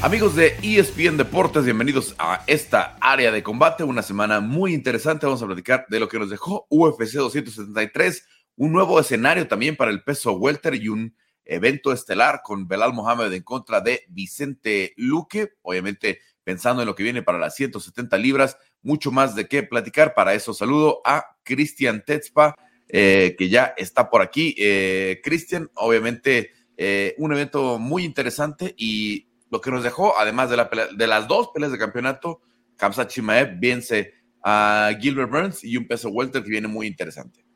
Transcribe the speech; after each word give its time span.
Amigos 0.00 0.36
de 0.36 0.56
ESPN 0.62 1.16
Deportes, 1.16 1.64
bienvenidos 1.64 2.14
a 2.20 2.44
esta 2.46 2.96
área 3.00 3.32
de 3.32 3.42
combate. 3.42 3.82
Una 3.82 4.02
semana 4.02 4.38
muy 4.38 4.72
interesante. 4.72 5.26
Vamos 5.26 5.42
a 5.42 5.46
platicar 5.46 5.86
de 5.88 5.98
lo 5.98 6.08
que 6.08 6.20
nos 6.20 6.30
dejó 6.30 6.68
UFC 6.70 7.14
273, 7.14 8.24
un 8.54 8.70
nuevo 8.70 9.00
escenario 9.00 9.48
también 9.48 9.74
para 9.74 9.90
el 9.90 10.04
peso 10.04 10.34
welter 10.34 10.76
y 10.76 10.88
un 10.88 11.16
evento 11.44 11.92
estelar 11.92 12.42
con 12.44 12.68
Belal 12.68 12.92
Mohamed 12.92 13.32
en 13.32 13.42
contra 13.42 13.80
de 13.80 14.04
Vicente 14.08 14.94
Luque. 14.96 15.54
Obviamente 15.62 16.20
pensando 16.44 16.80
en 16.82 16.86
lo 16.86 16.94
que 16.94 17.02
viene 17.02 17.22
para 17.24 17.38
las 17.38 17.56
170 17.56 18.16
libras, 18.18 18.56
mucho 18.82 19.10
más 19.10 19.34
de 19.34 19.48
qué 19.48 19.64
platicar. 19.64 20.14
Para 20.14 20.32
eso 20.32 20.54
saludo 20.54 21.00
a 21.04 21.36
Cristian 21.42 22.04
Tetzpa, 22.06 22.54
eh, 22.86 23.34
que 23.36 23.48
ya 23.48 23.74
está 23.76 24.08
por 24.08 24.22
aquí. 24.22 24.54
Eh, 24.58 25.20
Cristian, 25.24 25.68
obviamente 25.74 26.52
eh, 26.76 27.16
un 27.18 27.32
evento 27.32 27.80
muy 27.80 28.04
interesante 28.04 28.72
y 28.78 29.27
lo 29.50 29.60
que 29.60 29.70
nos 29.70 29.82
dejó, 29.82 30.18
además 30.18 30.50
de, 30.50 30.56
la 30.56 30.70
de 30.96 31.06
las 31.06 31.28
dos 31.28 31.48
peleas 31.54 31.72
de 31.72 31.78
campeonato, 31.78 32.40
Kamsat 32.76 33.10
Chimaev 33.10 33.58
vence 33.60 34.14
a 34.44 34.90
Gilbert 35.00 35.30
Burns 35.30 35.64
y 35.64 35.76
un 35.76 35.86
peso 35.86 36.10
welter 36.10 36.42
que 36.42 36.50
viene 36.50 36.68
muy 36.68 36.86
interesante. 36.86 37.47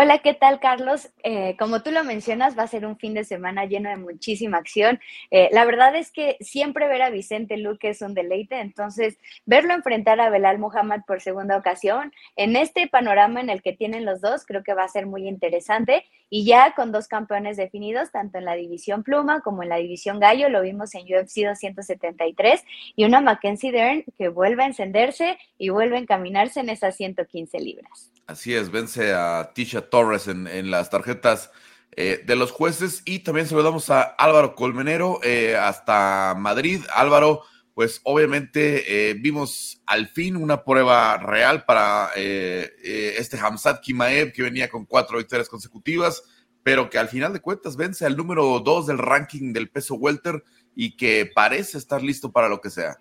Hola, 0.00 0.18
¿qué 0.18 0.32
tal, 0.32 0.60
Carlos? 0.60 1.08
Eh, 1.24 1.56
como 1.58 1.82
tú 1.82 1.90
lo 1.90 2.04
mencionas, 2.04 2.56
va 2.56 2.62
a 2.62 2.68
ser 2.68 2.86
un 2.86 2.96
fin 2.98 3.14
de 3.14 3.24
semana 3.24 3.64
lleno 3.64 3.90
de 3.90 3.96
muchísima 3.96 4.56
acción. 4.56 5.00
Eh, 5.32 5.48
la 5.50 5.64
verdad 5.64 5.96
es 5.96 6.12
que 6.12 6.36
siempre 6.38 6.86
ver 6.86 7.02
a 7.02 7.10
Vicente 7.10 7.56
Luque 7.56 7.88
es 7.88 8.00
un 8.00 8.14
deleite, 8.14 8.60
entonces 8.60 9.18
verlo 9.44 9.74
enfrentar 9.74 10.20
a 10.20 10.30
Belal 10.30 10.60
Muhammad 10.60 11.00
por 11.04 11.20
segunda 11.20 11.56
ocasión, 11.56 12.12
en 12.36 12.54
este 12.54 12.86
panorama 12.86 13.40
en 13.40 13.50
el 13.50 13.60
que 13.60 13.72
tienen 13.72 14.04
los 14.04 14.20
dos, 14.20 14.46
creo 14.46 14.62
que 14.62 14.72
va 14.72 14.84
a 14.84 14.88
ser 14.88 15.06
muy 15.06 15.26
interesante. 15.26 16.04
Y 16.30 16.44
ya 16.44 16.74
con 16.76 16.92
dos 16.92 17.08
campeones 17.08 17.56
definidos, 17.56 18.12
tanto 18.12 18.38
en 18.38 18.44
la 18.44 18.54
división 18.54 19.02
pluma 19.02 19.40
como 19.40 19.64
en 19.64 19.70
la 19.70 19.78
división 19.78 20.20
gallo, 20.20 20.48
lo 20.48 20.62
vimos 20.62 20.94
en 20.94 21.02
UFC 21.02 21.44
273, 21.44 22.64
y 22.94 23.04
una 23.04 23.20
Mackenzie 23.20 23.72
Dern 23.72 24.04
que 24.16 24.28
vuelve 24.28 24.62
a 24.62 24.66
encenderse 24.66 25.38
y 25.56 25.70
vuelve 25.70 25.96
a 25.96 26.00
encaminarse 26.00 26.60
en 26.60 26.68
esas 26.68 26.94
115 26.96 27.58
libras. 27.58 28.12
Así 28.28 28.54
es, 28.54 28.70
vence 28.70 29.14
a 29.14 29.52
Tisha 29.54 29.87
Torres 29.90 30.28
en, 30.28 30.70
las 30.70 30.90
tarjetas 30.90 31.50
eh, 31.96 32.22
de 32.26 32.36
los 32.36 32.50
jueces 32.50 33.02
y 33.04 33.20
también 33.20 33.46
saludamos 33.46 33.90
a 33.90 34.02
Álvaro 34.02 34.54
Colmenero 34.54 35.20
eh, 35.22 35.56
hasta 35.56 36.34
Madrid. 36.38 36.82
Álvaro, 36.94 37.42
pues 37.74 38.00
obviamente 38.04 39.10
eh, 39.10 39.14
vimos 39.14 39.82
al 39.86 40.08
fin 40.08 40.36
una 40.36 40.64
prueba 40.64 41.16
real 41.18 41.64
para 41.64 42.10
este 42.14 43.38
Hamzat 43.38 43.80
Kimaev 43.80 44.32
que 44.32 44.42
venía 44.42 44.68
con 44.68 44.84
cuatro 44.84 45.18
victorias 45.18 45.48
consecutivas, 45.48 46.22
pero 46.62 46.90
que 46.90 46.98
al 46.98 47.08
final 47.08 47.32
de 47.32 47.40
cuentas 47.40 47.76
vence 47.76 48.04
al 48.04 48.16
número 48.16 48.60
dos 48.60 48.86
del 48.86 48.98
ranking 48.98 49.52
del 49.52 49.70
peso 49.70 49.94
welter 49.94 50.42
y 50.74 50.96
que 50.96 51.30
parece 51.34 51.78
estar 51.78 52.02
listo 52.02 52.30
para 52.30 52.48
lo 52.48 52.60
que 52.60 52.70
sea. 52.70 52.98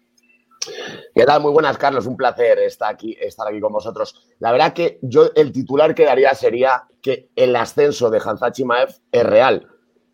¿Qué? 1.17 1.25
Muy 1.39 1.51
buenas, 1.51 1.79
Carlos. 1.79 2.05
Un 2.05 2.15
placer 2.15 2.59
estar 2.59 2.93
aquí, 2.93 3.17
con 3.59 3.73
vosotros. 3.73 4.13
La 4.37 4.51
verdad 4.51 4.71
que 4.71 4.99
yo 5.01 5.31
el 5.33 5.51
titular 5.51 5.95
que 5.95 6.05
daría 6.05 6.35
sería 6.35 6.83
que 7.01 7.31
el 7.35 7.55
ascenso 7.55 8.11
de 8.11 8.19
Hanzachi 8.23 8.61
Chimaev 8.61 8.89
es 9.11 9.23
real. 9.23 9.67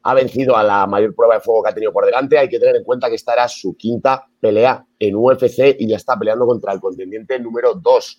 Ha 0.04 0.14
vencido 0.14 0.56
a 0.56 0.64
la 0.64 0.88
mayor 0.88 1.14
prueba 1.14 1.36
de 1.36 1.42
fuego 1.42 1.62
que 1.62 1.72
ha 1.72 1.74
tenido 1.74 1.92
por 1.92 2.06
delante. 2.06 2.38
Hay 2.38 2.48
que 2.48 2.58
tener 2.58 2.78
en 2.78 2.86
cuenta 2.86 3.10
que 3.10 3.16
esta 3.16 3.34
era 3.34 3.50
su 3.50 3.76
quinta 3.76 4.26
pelea 4.40 4.86
en 4.98 5.16
UFC 5.18 5.76
y 5.78 5.90
ya 5.90 5.98
está 5.98 6.18
peleando 6.18 6.46
contra 6.46 6.72
el 6.72 6.80
contendiente 6.80 7.38
número 7.38 7.74
2. 7.74 8.18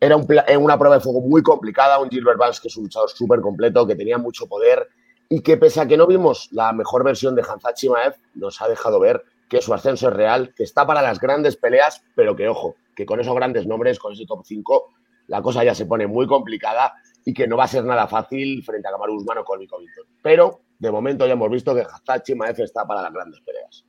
Era 0.00 0.16
una 0.16 0.78
prueba 0.78 0.94
de 0.94 1.00
fuego 1.00 1.20
muy 1.20 1.42
complicada, 1.42 1.98
un 1.98 2.08
Gilbert 2.08 2.38
Burns 2.38 2.60
que 2.60 2.68
es 2.68 2.76
un 2.76 2.84
luchador 2.84 3.10
súper 3.10 3.40
completo, 3.40 3.84
que 3.84 3.96
tenía 3.96 4.18
mucho 4.18 4.46
poder 4.46 4.86
y 5.28 5.42
que 5.42 5.56
pese 5.56 5.80
a 5.80 5.86
que 5.88 5.96
no 5.96 6.06
vimos 6.06 6.48
la 6.52 6.72
mejor 6.72 7.02
versión 7.02 7.34
de 7.34 7.42
Hanzachi 7.42 7.88
Chimaev, 7.88 8.14
nos 8.34 8.62
ha 8.62 8.68
dejado 8.68 9.00
ver 9.00 9.24
que 9.48 9.62
su 9.62 9.72
ascenso 9.72 10.08
es 10.08 10.14
real, 10.14 10.52
que 10.54 10.62
está 10.62 10.86
para 10.86 11.02
las 11.02 11.18
grandes 11.18 11.56
peleas, 11.56 12.02
pero 12.14 12.36
que 12.36 12.48
ojo, 12.48 12.76
que 12.94 13.06
con 13.06 13.20
esos 13.20 13.34
grandes 13.34 13.66
nombres, 13.66 13.98
con 13.98 14.12
ese 14.12 14.26
top 14.26 14.42
5, 14.44 14.94
la 15.28 15.42
cosa 15.42 15.64
ya 15.64 15.74
se 15.74 15.86
pone 15.86 16.06
muy 16.06 16.26
complicada 16.26 16.94
y 17.24 17.32
que 17.32 17.46
no 17.46 17.56
va 17.56 17.64
a 17.64 17.68
ser 17.68 17.84
nada 17.84 18.06
fácil 18.06 18.62
frente 18.64 18.88
a 18.88 18.90
Kamaru 18.90 19.16
Usman 19.16 19.38
o 19.38 19.44
Colby 19.44 19.66
Covington. 19.66 20.04
Pero 20.22 20.60
de 20.78 20.90
momento 20.90 21.26
ya 21.26 21.32
hemos 21.32 21.50
visto 21.50 21.74
que 21.74 21.82
Hazachi 21.82 22.34
Maef 22.34 22.58
está 22.60 22.86
para 22.86 23.02
las 23.02 23.12
grandes 23.12 23.40
peleas. 23.40 23.84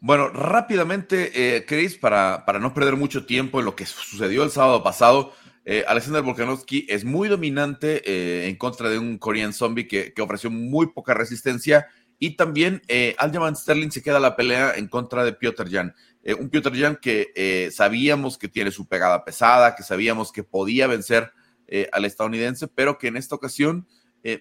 Bueno, 0.00 0.28
rápidamente, 0.28 1.56
eh, 1.56 1.64
Chris, 1.64 1.96
para, 1.96 2.44
para 2.44 2.58
no 2.58 2.74
perder 2.74 2.96
mucho 2.96 3.24
tiempo 3.24 3.60
en 3.60 3.66
lo 3.66 3.76
que 3.76 3.86
sucedió 3.86 4.42
el 4.42 4.50
sábado 4.50 4.82
pasado, 4.82 5.32
eh, 5.64 5.84
Alexander 5.86 6.22
Volkanovski 6.22 6.86
es 6.88 7.04
muy 7.04 7.28
dominante 7.28 8.02
eh, 8.04 8.48
en 8.48 8.56
contra 8.56 8.90
de 8.90 8.98
un 8.98 9.16
Korean 9.18 9.52
Zombie 9.52 9.86
que, 9.86 10.12
que 10.12 10.22
ofreció 10.22 10.50
muy 10.50 10.88
poca 10.88 11.14
resistencia 11.14 11.86
y 12.22 12.36
también 12.36 12.82
eh, 12.86 13.16
Sterling 13.56 13.90
se 13.90 14.00
queda 14.00 14.20
la 14.20 14.36
pelea 14.36 14.76
en 14.76 14.86
contra 14.86 15.24
de 15.24 15.32
Piotr 15.32 15.68
Jan. 15.68 15.92
Eh, 16.22 16.34
un 16.34 16.50
Piotr 16.50 16.72
Jan 16.72 16.96
que 17.02 17.32
eh, 17.34 17.70
sabíamos 17.72 18.38
que 18.38 18.46
tiene 18.46 18.70
su 18.70 18.86
pegada 18.86 19.24
pesada, 19.24 19.74
que 19.74 19.82
sabíamos 19.82 20.30
que 20.30 20.44
podía 20.44 20.86
vencer 20.86 21.32
eh, 21.66 21.88
al 21.90 22.04
estadounidense, 22.04 22.68
pero 22.68 22.96
que 22.96 23.08
en 23.08 23.16
esta 23.16 23.34
ocasión 23.34 23.88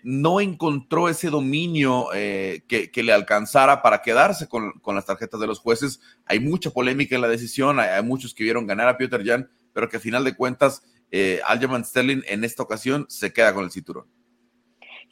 no 0.04 0.40
encontró 0.42 1.10
ese 1.10 1.32
dominio 1.32 2.10
que, 2.12 2.92
le 2.94 3.14
alcanzara 3.14 3.82
para 3.82 4.04
quedarse 4.04 4.48
con, 4.48 4.74
las 4.86 5.08
tarjetas 5.08 5.40
de 5.40 5.48
los 5.48 5.58
jueces. 5.58 6.02
Hay 6.28 6.40
mucha 6.40 6.70
polémica 6.70 7.16
en 7.16 7.22
la 7.22 7.28
decisión, 7.28 7.80
hay, 7.80 8.04
muchos 8.04 8.36
que 8.36 8.44
vieron 8.44 8.68
ganar 8.68 8.88
a 8.90 8.98
Piotr 9.00 9.26
Jan, 9.26 9.50
pero 9.74 9.90
que 9.90 9.98
a 9.98 10.00
final 10.00 10.24
de 10.24 10.36
cuentas 10.36 10.84
Aljamain 11.48 11.84
Sterling 11.84 12.22
en 12.28 12.44
esta 12.44 12.62
ocasión 12.62 13.08
se 13.10 13.34
queda 13.34 13.56
con 13.56 13.64
el 13.64 13.72
cinturón. 13.72 14.06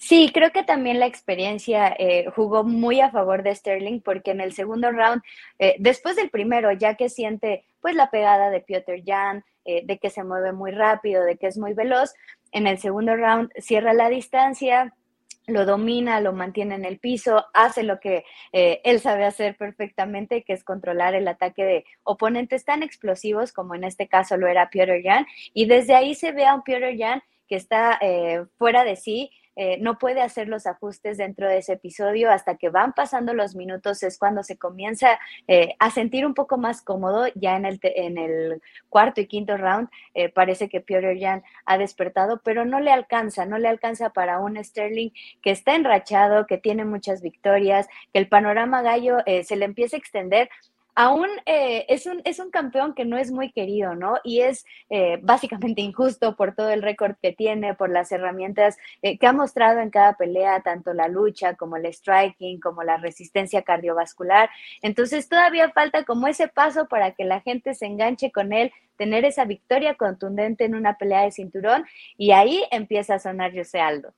Sí, 0.01 0.31
creo 0.33 0.51
que 0.51 0.63
también 0.63 0.97
la 0.97 1.07
experiencia 1.07 1.93
eh, 1.99 2.25
jugó 2.33 2.63
muy 2.63 3.01
a 3.01 3.11
favor 3.11 3.43
de 3.43 3.53
Sterling 3.53 3.99
porque 3.99 4.31
en 4.31 4.39
el 4.39 4.53
segundo 4.53 4.91
round, 4.91 5.21
eh, 5.59 5.75
después 5.77 6.15
del 6.15 6.29
primero, 6.29 6.71
ya 6.71 6.95
que 6.95 7.09
siente 7.09 7.65
pues 7.81 7.95
la 7.95 8.09
pegada 8.09 8.49
de 8.49 8.61
Piotr 8.61 9.03
Jan, 9.05 9.43
eh, 9.65 9.81
de 9.85 9.97
que 9.99 10.09
se 10.09 10.23
mueve 10.23 10.53
muy 10.53 10.71
rápido, 10.71 11.25
de 11.25 11.35
que 11.35 11.47
es 11.47 11.57
muy 11.57 11.73
veloz, 11.73 12.13
en 12.53 12.65
el 12.65 12.77
segundo 12.77 13.17
round 13.17 13.51
cierra 13.57 13.91
la 13.91 14.07
distancia, 14.07 14.95
lo 15.47 15.65
domina, 15.65 16.21
lo 16.21 16.31
mantiene 16.31 16.75
en 16.75 16.85
el 16.85 16.97
piso, 16.99 17.45
hace 17.53 17.83
lo 17.83 17.99
que 17.99 18.23
él 18.53 18.99
sabe 19.01 19.25
hacer 19.25 19.57
perfectamente, 19.57 20.43
que 20.43 20.53
es 20.53 20.63
controlar 20.63 21.13
el 21.13 21.27
ataque 21.27 21.65
de 21.65 21.85
oponentes 22.03 22.63
tan 22.63 22.83
explosivos 22.83 23.51
como 23.51 23.75
en 23.75 23.83
este 23.83 24.07
caso 24.07 24.37
lo 24.37 24.47
era 24.47 24.69
Piotr 24.69 25.01
Jan, 25.03 25.25
y 25.53 25.65
desde 25.65 25.95
ahí 25.95 26.15
se 26.15 26.31
ve 26.31 26.45
a 26.45 26.53
un 26.53 26.61
Piotr 26.61 26.95
Jan 26.97 27.21
que 27.47 27.55
está 27.55 27.99
fuera 28.57 28.83
de 28.83 28.95
sí, 28.95 29.31
eh, 29.61 29.77
no 29.81 29.97
puede 29.97 30.21
hacer 30.21 30.47
los 30.47 30.65
ajustes 30.65 31.17
dentro 31.17 31.45
de 31.45 31.57
ese 31.57 31.73
episodio 31.73 32.31
hasta 32.31 32.55
que 32.55 32.69
van 32.69 32.93
pasando 32.93 33.33
los 33.33 33.55
minutos, 33.55 34.03
es 34.03 34.17
cuando 34.17 34.41
se 34.41 34.57
comienza 34.57 35.19
eh, 35.49 35.75
a 35.79 35.91
sentir 35.91 36.25
un 36.25 36.33
poco 36.33 36.57
más 36.57 36.81
cómodo. 36.81 37.25
Ya 37.35 37.57
en 37.57 37.65
el, 37.65 37.77
en 37.83 38.17
el 38.17 38.61
cuarto 38.87 39.19
y 39.19 39.27
quinto 39.27 39.57
round 39.57 39.89
eh, 40.13 40.29
parece 40.29 40.69
que 40.69 40.79
Piotr 40.79 41.19
Jan 41.19 41.43
ha 41.65 41.77
despertado, 41.77 42.39
pero 42.41 42.63
no 42.63 42.79
le 42.79 42.91
alcanza, 42.91 43.45
no 43.45 43.57
le 43.57 43.67
alcanza 43.67 44.11
para 44.11 44.39
un 44.39 44.63
Sterling 44.63 45.09
que 45.41 45.51
está 45.51 45.75
enrachado, 45.75 46.47
que 46.47 46.57
tiene 46.57 46.85
muchas 46.85 47.21
victorias, 47.21 47.89
que 48.13 48.19
el 48.19 48.29
panorama 48.29 48.81
gallo 48.81 49.17
se 49.43 49.57
le 49.57 49.65
empieza 49.65 49.97
a 49.97 49.99
extender 49.99 50.49
aún 50.99 51.29
eh, 51.45 51.85
es, 51.87 52.05
un, 52.07 52.21
es 52.25 52.39
un 52.39 52.51
campeón 52.51 52.93
que 52.93 53.05
no 53.05 53.17
es 53.17 53.31
muy 53.31 53.53
querido, 53.53 53.95
¿no? 53.95 54.17
Y 54.21 54.41
es 54.41 54.65
eh, 54.89 55.17
básicamente 55.21 55.81
injusto 55.81 56.35
por 56.35 56.55
todo 56.55 56.71
el 56.71 56.81
récord 56.81 57.15
que 57.21 57.31
tiene, 57.31 57.73
por 57.73 57.89
las 57.89 58.11
herramientas 58.11 58.77
eh, 59.01 59.17
que 59.17 59.25
ha 59.25 59.31
mostrado 59.31 59.79
en 59.79 59.91
cada 59.91 60.17
pelea, 60.17 60.59
tanto 60.59 60.93
la 60.93 61.07
lucha 61.07 61.55
como 61.55 61.77
el 61.77 61.85
striking, 61.85 62.59
como 62.59 62.83
la 62.83 62.97
resistencia 62.97 63.61
cardiovascular. 63.61 64.49
Entonces 64.81 65.29
todavía 65.29 65.71
falta 65.71 66.03
como 66.03 66.27
ese 66.27 66.49
paso 66.49 66.89
para 66.89 67.11
que 67.11 67.23
la 67.23 67.39
gente 67.39 67.75
se 67.75 67.85
enganche 67.85 68.29
con 68.33 68.51
él, 68.51 68.73
tener 68.97 69.23
esa 69.23 69.45
victoria 69.45 69.95
contundente 69.95 70.65
en 70.65 70.75
una 70.75 70.97
pelea 70.97 71.21
de 71.21 71.31
cinturón 71.31 71.85
y 72.17 72.31
ahí 72.31 72.61
empieza 72.71 73.13
a 73.13 73.19
sonar 73.19 73.55
José 73.55 73.79
Aldo. 73.79 74.13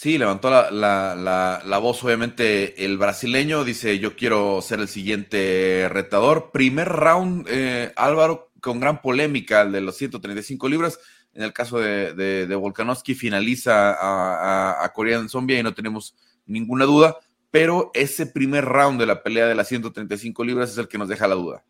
Sí, 0.00 0.16
levantó 0.16 0.48
la, 0.48 1.78
voz, 1.82 2.04
obviamente, 2.04 2.84
el 2.84 2.98
brasileño. 2.98 3.64
Dice, 3.64 3.98
yo 3.98 4.14
quiero 4.14 4.62
ser 4.62 4.78
el 4.78 4.86
siguiente 4.86 5.88
retador. 5.90 6.52
Primer 6.52 6.88
round, 6.88 7.48
eh, 7.50 7.92
Álvaro, 7.96 8.52
con 8.60 8.78
gran 8.78 9.02
polémica, 9.02 9.62
el 9.62 9.72
de 9.72 9.80
los 9.80 9.96
135 9.96 10.68
libras. 10.68 11.00
En 11.34 11.42
el 11.42 11.52
caso 11.52 11.80
de, 11.80 12.14
de, 12.14 12.54
Volkanovski, 12.54 13.16
finaliza 13.16 13.92
a, 13.92 14.84
a, 14.84 14.92
Korean 14.92 15.28
Zombie 15.28 15.58
y 15.58 15.64
no 15.64 15.74
tenemos 15.74 16.14
ninguna 16.46 16.84
duda. 16.84 17.16
Pero 17.50 17.90
ese 17.92 18.26
primer 18.26 18.66
round 18.66 19.00
de 19.00 19.06
la 19.06 19.24
pelea 19.24 19.48
de 19.48 19.56
las 19.56 19.66
135 19.66 20.44
libras 20.44 20.70
es 20.70 20.78
el 20.78 20.86
que 20.86 20.98
nos 20.98 21.08
deja 21.08 21.26
la 21.26 21.34
duda. 21.34 21.64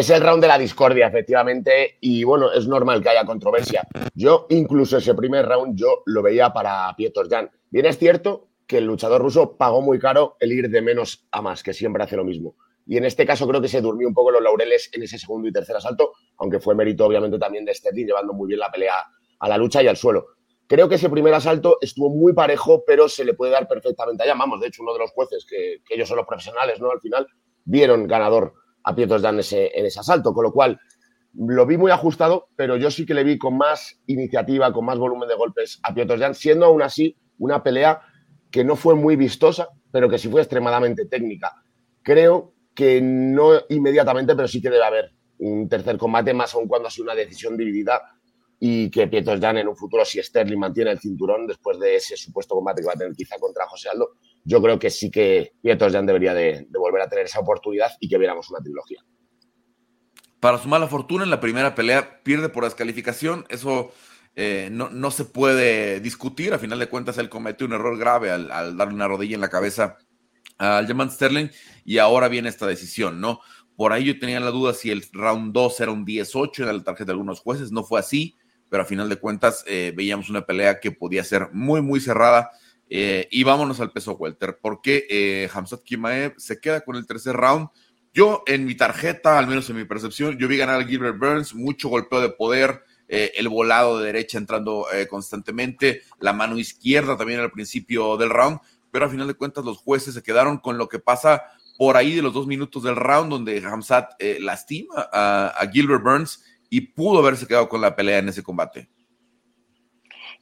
Es 0.00 0.08
el 0.08 0.22
round 0.22 0.40
de 0.40 0.48
la 0.48 0.56
discordia, 0.56 1.08
efectivamente, 1.08 1.98
y 2.00 2.24
bueno, 2.24 2.50
es 2.50 2.66
normal 2.66 3.02
que 3.02 3.10
haya 3.10 3.26
controversia. 3.26 3.86
Yo, 4.14 4.46
incluso 4.48 4.96
ese 4.96 5.14
primer 5.14 5.44
round, 5.44 5.78
yo 5.78 6.02
lo 6.06 6.22
veía 6.22 6.54
para 6.54 6.90
Piotr 6.96 7.28
Jan. 7.28 7.50
Bien 7.68 7.84
es 7.84 7.98
cierto 7.98 8.48
que 8.66 8.78
el 8.78 8.86
luchador 8.86 9.20
ruso 9.20 9.58
pagó 9.58 9.82
muy 9.82 9.98
caro 9.98 10.38
el 10.40 10.52
ir 10.52 10.70
de 10.70 10.80
menos 10.80 11.28
a 11.30 11.42
más, 11.42 11.62
que 11.62 11.74
siempre 11.74 12.02
hace 12.02 12.16
lo 12.16 12.24
mismo. 12.24 12.56
Y 12.86 12.96
en 12.96 13.04
este 13.04 13.26
caso 13.26 13.46
creo 13.46 13.60
que 13.60 13.68
se 13.68 13.82
durmió 13.82 14.08
un 14.08 14.14
poco 14.14 14.30
los 14.30 14.40
laureles 14.40 14.88
en 14.94 15.02
ese 15.02 15.18
segundo 15.18 15.48
y 15.48 15.52
tercer 15.52 15.76
asalto, 15.76 16.12
aunque 16.38 16.60
fue 16.60 16.74
mérito 16.74 17.04
obviamente 17.04 17.38
también 17.38 17.66
de 17.66 17.74
Sterling, 17.74 18.06
llevando 18.06 18.32
muy 18.32 18.48
bien 18.48 18.60
la 18.60 18.70
pelea 18.70 19.04
a 19.38 19.48
la 19.50 19.58
lucha 19.58 19.82
y 19.82 19.86
al 19.88 19.98
suelo. 19.98 20.28
Creo 20.66 20.88
que 20.88 20.94
ese 20.94 21.10
primer 21.10 21.34
asalto 21.34 21.76
estuvo 21.78 22.08
muy 22.08 22.32
parejo, 22.32 22.84
pero 22.86 23.06
se 23.06 23.22
le 23.22 23.34
puede 23.34 23.52
dar 23.52 23.68
perfectamente 23.68 24.22
allá. 24.22 24.32
Vamos, 24.34 24.62
de 24.62 24.68
hecho, 24.68 24.82
uno 24.82 24.94
de 24.94 25.00
los 25.00 25.10
jueces, 25.10 25.44
que, 25.44 25.82
ellos 25.90 26.08
son 26.08 26.16
los 26.16 26.26
profesionales, 26.26 26.80
¿no? 26.80 26.90
Al 26.90 27.02
final, 27.02 27.26
vieron 27.66 28.06
ganador 28.06 28.54
a 28.84 28.94
Pietros 28.94 29.22
Dan 29.22 29.38
ese, 29.38 29.70
en 29.74 29.86
ese 29.86 30.00
asalto, 30.00 30.32
con 30.32 30.44
lo 30.44 30.52
cual 30.52 30.78
lo 31.34 31.66
vi 31.66 31.76
muy 31.76 31.90
ajustado, 31.90 32.48
pero 32.56 32.76
yo 32.76 32.90
sí 32.90 33.06
que 33.06 33.14
le 33.14 33.24
vi 33.24 33.38
con 33.38 33.56
más 33.56 34.00
iniciativa, 34.06 34.72
con 34.72 34.84
más 34.84 34.98
volumen 34.98 35.28
de 35.28 35.36
golpes 35.36 35.80
a 35.82 35.94
Piotr 35.94 36.18
Jan, 36.18 36.34
siendo 36.34 36.66
aún 36.66 36.82
así 36.82 37.16
una 37.38 37.62
pelea 37.62 38.00
que 38.50 38.64
no 38.64 38.76
fue 38.76 38.94
muy 38.94 39.16
vistosa, 39.16 39.68
pero 39.92 40.08
que 40.08 40.18
sí 40.18 40.28
fue 40.28 40.40
extremadamente 40.40 41.06
técnica. 41.06 41.54
Creo 42.02 42.54
que 42.74 43.00
no 43.00 43.52
inmediatamente, 43.68 44.34
pero 44.34 44.48
sí 44.48 44.60
que 44.60 44.70
debe 44.70 44.84
haber 44.84 45.12
un 45.38 45.68
tercer 45.68 45.96
combate, 45.96 46.34
más 46.34 46.54
aún 46.54 46.66
cuando 46.66 46.88
ha 46.88 46.90
sido 46.90 47.04
una 47.04 47.14
decisión 47.14 47.56
dividida 47.56 48.02
y 48.58 48.90
que 48.90 49.06
Pietro 49.08 49.40
Jan 49.40 49.56
en 49.56 49.68
un 49.68 49.76
futuro, 49.76 50.04
si 50.04 50.22
Sterling 50.22 50.58
mantiene 50.58 50.90
el 50.90 50.98
cinturón 50.98 51.46
después 51.46 51.78
de 51.78 51.96
ese 51.96 52.16
supuesto 52.16 52.54
combate 52.54 52.82
que 52.82 52.88
va 52.88 52.92
a 52.92 52.96
tener 52.96 53.14
quizá 53.14 53.38
contra 53.38 53.66
José 53.66 53.88
Aldo, 53.88 54.10
yo 54.44 54.60
creo 54.60 54.78
que 54.78 54.90
sí 54.90 55.10
que 55.10 55.52
Pietro 55.62 55.90
Jan 55.90 56.04
debería 56.04 56.34
de 56.34 56.66
a 57.02 57.08
tener 57.08 57.26
esa 57.26 57.40
oportunidad 57.40 57.90
y 58.00 58.08
que 58.08 58.18
viéramos 58.18 58.50
una 58.50 58.60
trilogía. 58.60 59.04
Para 60.40 60.58
su 60.58 60.68
mala 60.68 60.86
fortuna, 60.86 61.24
en 61.24 61.30
la 61.30 61.40
primera 61.40 61.74
pelea 61.74 62.22
pierde 62.22 62.48
por 62.48 62.64
descalificación. 62.64 63.44
Eso 63.50 63.92
eh, 64.34 64.70
no, 64.72 65.10
se 65.10 65.26
puede 65.26 66.00
discutir. 66.00 66.54
A 66.54 66.58
final 66.58 66.78
de 66.78 66.88
cuentas, 66.88 67.18
él 67.18 67.28
cometió 67.28 67.66
un 67.66 67.74
error 67.74 67.98
grave 67.98 68.30
al, 68.30 68.76
darle 68.76 68.94
una 68.94 69.06
rodilla 69.06 69.34
en 69.34 69.42
la 69.42 69.50
cabeza 69.50 69.98
al 70.56 70.86
German 70.86 71.10
Sterling 71.10 71.48
y 71.84 71.98
ahora 71.98 72.28
viene 72.28 72.48
esta 72.48 72.66
decisión, 72.66 73.20
¿no? 73.20 73.40
Por 73.76 73.92
ahí 73.92 74.04
yo 74.04 74.18
tenía 74.18 74.40
la 74.40 74.50
duda 74.50 74.74
si 74.74 74.90
el 74.90 75.04
round 75.12 75.54
2 75.54 75.80
era 75.80 75.90
un 75.90 76.04
10-8 76.04 76.68
en 76.68 76.76
la 76.76 76.84
tarjeta 76.84 77.06
de 77.06 77.12
algunos 77.12 77.40
jueces. 77.40 77.72
No 77.72 77.82
fue 77.82 78.00
así, 78.00 78.36
pero 78.68 78.82
a 78.82 78.86
final 78.86 79.08
de 79.08 79.16
cuentas 79.16 79.64
eh, 79.66 79.92
veíamos 79.96 80.30
una 80.30 80.46
pelea 80.46 80.80
que 80.80 80.90
podía 80.90 81.24
ser 81.24 81.48
muy, 81.52 81.80
muy 81.80 82.00
cerrada. 82.00 82.50
Eh, 82.92 83.28
y 83.30 83.44
vámonos 83.44 83.78
al 83.80 83.92
peso 83.92 84.12
welter, 84.14 84.58
porque 84.60 85.06
eh, 85.08 85.48
Hamzat 85.54 85.84
Kimaev 85.84 86.34
se 86.38 86.60
queda 86.60 86.80
con 86.80 86.96
el 86.96 87.06
tercer 87.06 87.36
round 87.36 87.68
yo 88.12 88.42
en 88.46 88.64
mi 88.64 88.74
tarjeta, 88.74 89.38
al 89.38 89.46
menos 89.46 89.70
en 89.70 89.76
mi 89.76 89.84
percepción, 89.84 90.36
yo 90.36 90.48
vi 90.48 90.56
ganar 90.56 90.80
a 90.80 90.84
Gilbert 90.84 91.18
Burns, 91.18 91.54
mucho 91.54 91.88
golpeo 91.88 92.20
de 92.20 92.30
poder, 92.30 92.82
eh, 93.06 93.32
el 93.36 93.48
volado 93.48 93.98
de 93.98 94.06
derecha 94.06 94.36
entrando 94.36 94.86
eh, 94.92 95.06
constantemente, 95.06 96.02
la 96.18 96.32
mano 96.32 96.58
izquierda 96.58 97.16
también 97.16 97.38
al 97.38 97.52
principio 97.52 98.16
del 98.16 98.30
round, 98.30 98.58
pero 98.90 99.04
al 99.04 99.12
final 99.12 99.28
de 99.28 99.34
cuentas 99.34 99.64
los 99.64 99.78
jueces 99.78 100.14
se 100.14 100.22
quedaron 100.22 100.58
con 100.58 100.76
lo 100.76 100.88
que 100.88 100.98
pasa 100.98 101.42
por 101.78 101.96
ahí 101.96 102.16
de 102.16 102.22
los 102.22 102.34
dos 102.34 102.48
minutos 102.48 102.82
del 102.82 102.96
round 102.96 103.30
donde 103.30 103.64
Hamzat 103.64 104.20
lastima 104.40 105.08
a 105.12 105.70
Gilbert 105.72 106.02
Burns 106.02 106.44
y 106.68 106.80
pudo 106.82 107.20
haberse 107.20 107.46
quedado 107.46 107.68
con 107.68 107.80
la 107.80 107.96
pelea 107.96 108.18
en 108.18 108.28
ese 108.28 108.42
combate. 108.42 108.90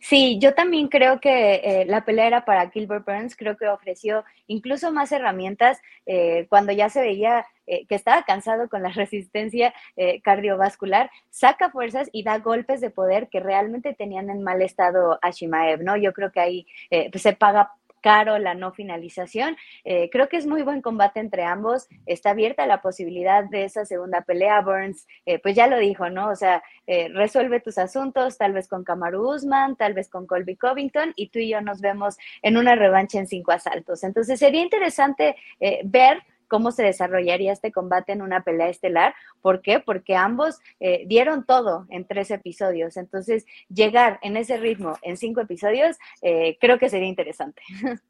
Sí, 0.00 0.38
yo 0.40 0.54
también 0.54 0.88
creo 0.88 1.20
que 1.20 1.56
eh, 1.56 1.84
la 1.86 2.04
pelea 2.04 2.26
era 2.28 2.44
para 2.44 2.70
Gilbert 2.70 3.04
Burns, 3.04 3.36
creo 3.36 3.56
que 3.56 3.66
ofreció 3.68 4.24
incluso 4.46 4.92
más 4.92 5.10
herramientas 5.10 5.80
eh, 6.06 6.46
cuando 6.48 6.72
ya 6.72 6.88
se 6.88 7.00
veía 7.00 7.44
eh, 7.66 7.84
que 7.86 7.96
estaba 7.96 8.22
cansado 8.22 8.68
con 8.68 8.82
la 8.82 8.90
resistencia 8.94 9.74
cardiovascular, 10.22 11.10
saca 11.30 11.70
fuerzas 11.70 12.08
y 12.12 12.22
da 12.22 12.38
golpes 12.38 12.80
de 12.80 12.90
poder 12.90 13.28
que 13.28 13.40
realmente 13.40 13.92
tenían 13.92 14.30
en 14.30 14.42
mal 14.42 14.62
estado 14.62 15.18
a 15.20 15.30
Shimaev, 15.30 15.82
¿no? 15.82 15.96
Yo 15.96 16.12
creo 16.12 16.30
que 16.30 16.40
ahí 16.40 16.66
pues, 17.10 17.22
se 17.22 17.32
paga 17.32 17.72
caro 18.00 18.38
la 18.38 18.54
no 18.54 18.72
finalización. 18.72 19.56
Eh, 19.84 20.08
creo 20.10 20.28
que 20.28 20.36
es 20.36 20.46
muy 20.46 20.62
buen 20.62 20.82
combate 20.82 21.20
entre 21.20 21.44
ambos. 21.44 21.88
Está 22.06 22.30
abierta 22.30 22.66
la 22.66 22.80
posibilidad 22.82 23.44
de 23.44 23.64
esa 23.64 23.84
segunda 23.84 24.22
pelea. 24.22 24.60
Burns, 24.60 25.06
eh, 25.26 25.38
pues 25.38 25.54
ya 25.54 25.66
lo 25.66 25.78
dijo, 25.78 26.10
¿no? 26.10 26.30
O 26.30 26.36
sea, 26.36 26.62
eh, 26.86 27.08
resuelve 27.08 27.60
tus 27.60 27.78
asuntos, 27.78 28.38
tal 28.38 28.52
vez 28.52 28.68
con 28.68 28.84
Kamaru 28.84 29.34
Usman, 29.34 29.76
tal 29.76 29.94
vez 29.94 30.08
con 30.08 30.26
Colby 30.26 30.56
Covington, 30.56 31.12
y 31.16 31.28
tú 31.28 31.38
y 31.38 31.50
yo 31.50 31.60
nos 31.60 31.80
vemos 31.80 32.16
en 32.42 32.56
una 32.56 32.74
revancha 32.74 33.18
en 33.18 33.26
cinco 33.26 33.52
asaltos. 33.52 34.04
Entonces 34.04 34.38
sería 34.38 34.62
interesante 34.62 35.36
ver 35.84 36.22
cómo 36.48 36.72
se 36.72 36.82
desarrollaría 36.82 37.52
este 37.52 37.70
combate 37.70 38.12
en 38.12 38.22
una 38.22 38.42
pelea 38.42 38.68
estelar. 38.68 39.14
¿Por 39.40 39.62
qué? 39.62 39.80
Porque 39.80 40.16
ambos 40.16 40.58
eh, 40.80 41.04
dieron 41.06 41.44
todo 41.44 41.86
en 41.90 42.06
tres 42.06 42.30
episodios. 42.30 42.96
Entonces, 42.96 43.44
llegar 43.68 44.18
en 44.22 44.36
ese 44.36 44.56
ritmo 44.56 44.98
en 45.02 45.16
cinco 45.16 45.40
episodios, 45.40 45.96
eh, 46.22 46.56
creo 46.60 46.78
que 46.78 46.90
sería 46.90 47.08
interesante. 47.08 47.62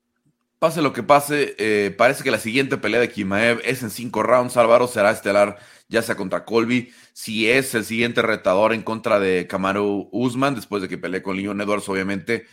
Pase 0.58 0.82
lo 0.82 0.92
que 0.92 1.04
pase, 1.04 1.54
eh, 1.58 1.94
parece 1.96 2.24
que 2.24 2.32
la 2.32 2.40
siguiente 2.40 2.78
pelea 2.78 2.98
de 2.98 3.08
Kimaev 3.08 3.60
es 3.64 3.84
en 3.84 3.90
cinco 3.90 4.24
rounds. 4.24 4.56
Álvaro 4.56 4.88
será 4.88 5.12
estelar, 5.12 5.56
ya 5.88 6.02
sea 6.02 6.16
contra 6.16 6.44
Colby. 6.44 6.92
Si 7.12 7.48
es 7.48 7.76
el 7.76 7.84
siguiente 7.84 8.22
retador 8.22 8.72
en 8.72 8.82
contra 8.82 9.20
de 9.20 9.46
Kamaru 9.46 10.08
Usman, 10.10 10.56
después 10.56 10.82
de 10.82 10.88
que 10.88 10.98
pelee 10.98 11.22
con 11.22 11.36
Leon 11.36 11.60
Edwards, 11.60 11.88
obviamente, 11.88 12.46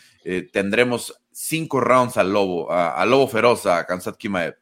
tendremos 0.53 1.19
cinco 1.31 1.79
rounds 1.79 2.17
al 2.17 2.31
lobo, 2.31 2.71
al 2.71 3.09
lobo 3.09 3.27
feroz, 3.27 3.65
a 3.65 3.87
Kansat 3.87 4.17
Kimaev. 4.17 4.55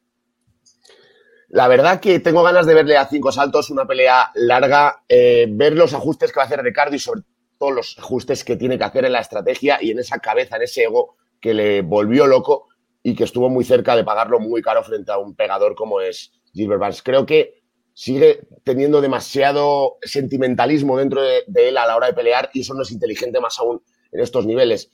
La 1.53 1.67
verdad 1.67 1.99
que 1.99 2.19
tengo 2.19 2.41
ganas 2.41 2.65
de 2.65 2.73
verle 2.73 2.97
a 2.97 3.07
cinco 3.07 3.31
saltos 3.31 3.69
una 3.69 3.85
pelea 3.85 4.31
larga, 4.33 5.03
eh, 5.07 5.45
ver 5.47 5.73
los 5.73 5.93
ajustes 5.93 6.31
que 6.31 6.37
va 6.37 6.41
a 6.41 6.45
hacer 6.47 6.63
Ricardo 6.63 6.95
y 6.95 6.99
sobre 6.99 7.21
todo 7.59 7.69
los 7.69 7.95
ajustes 7.99 8.43
que 8.43 8.55
tiene 8.55 8.75
que 8.75 8.85
hacer 8.85 9.05
en 9.05 9.11
la 9.11 9.19
estrategia 9.19 9.77
y 9.79 9.91
en 9.91 9.99
esa 9.99 10.17
cabeza, 10.17 10.55
en 10.55 10.63
ese 10.63 10.85
ego 10.85 11.15
que 11.39 11.53
le 11.53 11.83
volvió 11.83 12.25
loco 12.25 12.69
y 13.03 13.13
que 13.13 13.25
estuvo 13.25 13.51
muy 13.51 13.63
cerca 13.63 13.95
de 13.95 14.03
pagarlo 14.03 14.39
muy 14.39 14.63
caro 14.63 14.83
frente 14.83 15.11
a 15.11 15.19
un 15.19 15.35
pegador 15.35 15.75
como 15.75 16.01
es 16.01 16.31
Gilbert 16.53 16.79
Barnes. 16.81 17.03
Creo 17.03 17.27
que 17.27 17.61
sigue 17.93 18.47
teniendo 18.63 18.99
demasiado 18.99 19.97
sentimentalismo 20.01 20.97
dentro 20.97 21.21
de 21.21 21.43
él 21.55 21.77
a 21.77 21.85
la 21.85 21.95
hora 21.95 22.07
de 22.07 22.13
pelear 22.13 22.49
y 22.53 22.61
eso 22.61 22.73
no 22.73 22.81
es 22.81 22.91
inteligente 22.91 23.39
más 23.39 23.59
aún 23.59 23.79
en 24.11 24.21
estos 24.21 24.47
niveles. 24.47 24.89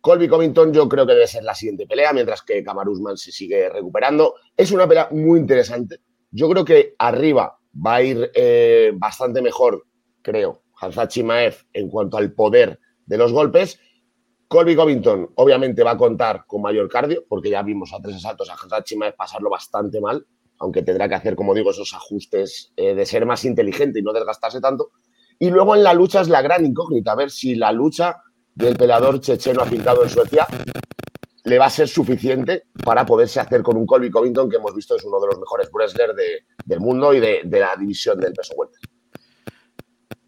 Colby 0.00 0.28
Covington 0.28 0.72
yo 0.72 0.88
creo 0.88 1.06
que 1.06 1.14
debe 1.14 1.26
ser 1.26 1.44
la 1.44 1.54
siguiente 1.54 1.86
pelea, 1.86 2.12
mientras 2.12 2.42
que 2.42 2.62
Kamarusman 2.62 3.16
se 3.16 3.32
sigue 3.32 3.68
recuperando. 3.68 4.34
Es 4.56 4.70
una 4.70 4.86
pelea 4.86 5.08
muy 5.10 5.40
interesante. 5.40 6.00
Yo 6.30 6.48
creo 6.48 6.64
que 6.64 6.94
arriba 6.98 7.58
va 7.74 7.96
a 7.96 8.02
ir 8.02 8.30
eh, 8.34 8.92
bastante 8.94 9.42
mejor, 9.42 9.84
creo, 10.22 10.62
Hanzachi 10.80 11.22
Maef 11.22 11.64
en 11.72 11.88
cuanto 11.88 12.16
al 12.16 12.32
poder 12.32 12.78
de 13.06 13.18
los 13.18 13.32
golpes. 13.32 13.80
Colby 14.46 14.76
Covington 14.76 15.30
obviamente 15.34 15.82
va 15.82 15.92
a 15.92 15.96
contar 15.96 16.44
con 16.46 16.62
mayor 16.62 16.88
cardio, 16.88 17.24
porque 17.28 17.50
ya 17.50 17.62
vimos 17.62 17.92
a 17.92 18.00
tres 18.00 18.16
asaltos 18.16 18.48
a 18.50 18.54
Hanzachi 18.54 18.96
Maef 18.96 19.14
pasarlo 19.16 19.50
bastante 19.50 20.00
mal, 20.00 20.26
aunque 20.58 20.82
tendrá 20.82 21.08
que 21.08 21.16
hacer, 21.16 21.34
como 21.34 21.54
digo, 21.54 21.70
esos 21.70 21.92
ajustes 21.92 22.72
eh, 22.76 22.94
de 22.94 23.04
ser 23.04 23.26
más 23.26 23.44
inteligente 23.44 23.98
y 23.98 24.02
no 24.02 24.12
desgastarse 24.12 24.60
tanto. 24.60 24.90
Y 25.38 25.50
luego 25.50 25.76
en 25.76 25.82
la 25.82 25.94
lucha 25.94 26.20
es 26.20 26.28
la 26.28 26.42
gran 26.42 26.64
incógnita, 26.64 27.12
a 27.12 27.16
ver 27.16 27.30
si 27.30 27.54
la 27.54 27.72
lucha 27.72 28.22
del 28.58 28.76
peleador 28.76 29.20
checheno 29.20 29.62
afincado 29.62 30.02
en 30.02 30.10
Suecia 30.10 30.46
le 31.44 31.58
va 31.58 31.66
a 31.66 31.70
ser 31.70 31.88
suficiente 31.88 32.64
para 32.84 33.06
poderse 33.06 33.38
hacer 33.38 33.62
con 33.62 33.76
un 33.76 33.86
Colby 33.86 34.10
Covington 34.10 34.50
que 34.50 34.56
hemos 34.56 34.74
visto 34.74 34.96
es 34.96 35.04
uno 35.04 35.20
de 35.20 35.28
los 35.28 35.38
mejores 35.38 35.70
wrestlers 35.72 36.14
del 36.64 36.80
mundo 36.80 37.14
y 37.14 37.20
de, 37.20 37.42
la 37.44 37.76
división 37.76 38.18
del 38.18 38.32
peso 38.32 38.54
welter. 38.54 38.80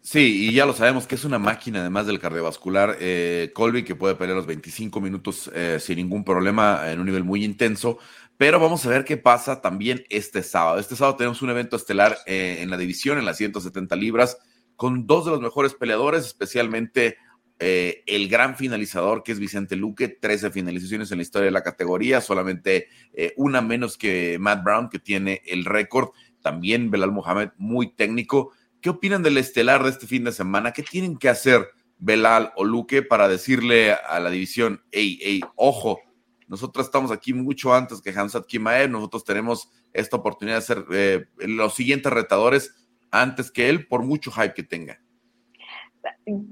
Sí, 0.01 0.47
y 0.47 0.53
ya 0.53 0.65
lo 0.65 0.73
sabemos 0.73 1.05
que 1.07 1.15
es 1.15 1.25
una 1.25 1.39
máquina 1.39 1.81
además 1.81 2.07
del 2.07 2.19
cardiovascular. 2.19 2.97
Eh, 2.99 3.51
Colby 3.53 3.83
que 3.83 3.95
puede 3.95 4.15
pelear 4.15 4.37
los 4.37 4.47
25 4.47 4.99
minutos 5.01 5.51
eh, 5.53 5.77
sin 5.79 5.97
ningún 5.97 6.23
problema 6.23 6.89
en 6.89 6.99
un 6.99 7.05
nivel 7.05 7.23
muy 7.23 7.43
intenso. 7.43 7.99
Pero 8.37 8.59
vamos 8.59 8.85
a 8.85 8.89
ver 8.89 9.03
qué 9.03 9.17
pasa 9.17 9.61
también 9.61 10.05
este 10.09 10.41
sábado. 10.41 10.79
Este 10.79 10.95
sábado 10.95 11.17
tenemos 11.17 11.41
un 11.41 11.49
evento 11.49 11.75
estelar 11.75 12.17
eh, 12.25 12.59
en 12.61 12.69
la 12.69 12.77
división, 12.77 13.19
en 13.19 13.25
las 13.25 13.37
170 13.37 13.95
libras, 13.97 14.37
con 14.75 15.05
dos 15.05 15.25
de 15.25 15.31
los 15.31 15.41
mejores 15.41 15.75
peleadores, 15.75 16.25
especialmente 16.25 17.17
eh, 17.63 18.03
el 18.07 18.27
gran 18.27 18.57
finalizador 18.57 19.21
que 19.21 19.31
es 19.31 19.39
Vicente 19.39 19.75
Luque, 19.75 20.07
13 20.07 20.49
finalizaciones 20.49 21.11
en 21.11 21.19
la 21.19 21.21
historia 21.21 21.45
de 21.45 21.51
la 21.51 21.61
categoría, 21.61 22.19
solamente 22.19 22.87
eh, 23.13 23.33
una 23.37 23.61
menos 23.61 23.99
que 23.99 24.37
Matt 24.39 24.63
Brown, 24.63 24.89
que 24.89 24.97
tiene 24.97 25.43
el 25.45 25.65
récord. 25.65 26.09
También 26.41 26.89
Belal 26.89 27.11
Mohamed, 27.11 27.49
muy 27.57 27.93
técnico. 27.93 28.51
¿Qué 28.81 28.89
opinan 28.89 29.21
del 29.21 29.37
estelar 29.37 29.83
de 29.83 29.91
este 29.91 30.07
fin 30.07 30.23
de 30.23 30.31
semana? 30.31 30.71
¿Qué 30.71 30.81
tienen 30.81 31.17
que 31.17 31.29
hacer 31.29 31.69
Belal 31.99 32.51
o 32.55 32.63
Luque 32.63 33.03
para 33.03 33.27
decirle 33.27 33.93
a 33.93 34.19
la 34.19 34.31
división, 34.31 34.81
hey, 34.91 35.39
ojo, 35.55 35.99
nosotros 36.47 36.87
estamos 36.87 37.11
aquí 37.11 37.31
mucho 37.31 37.75
antes 37.75 38.01
que 38.01 38.09
Hamzat 38.09 38.47
Kimaev, 38.47 38.89
nosotros 38.89 39.23
tenemos 39.23 39.69
esta 39.93 40.17
oportunidad 40.17 40.57
de 40.57 40.61
ser 40.63 40.85
eh, 40.91 41.25
los 41.37 41.75
siguientes 41.75 42.11
retadores 42.11 42.73
antes 43.11 43.51
que 43.51 43.69
él, 43.69 43.87
por 43.87 44.03
mucho 44.03 44.31
hype 44.31 44.55
que 44.55 44.63
tenga? 44.63 44.99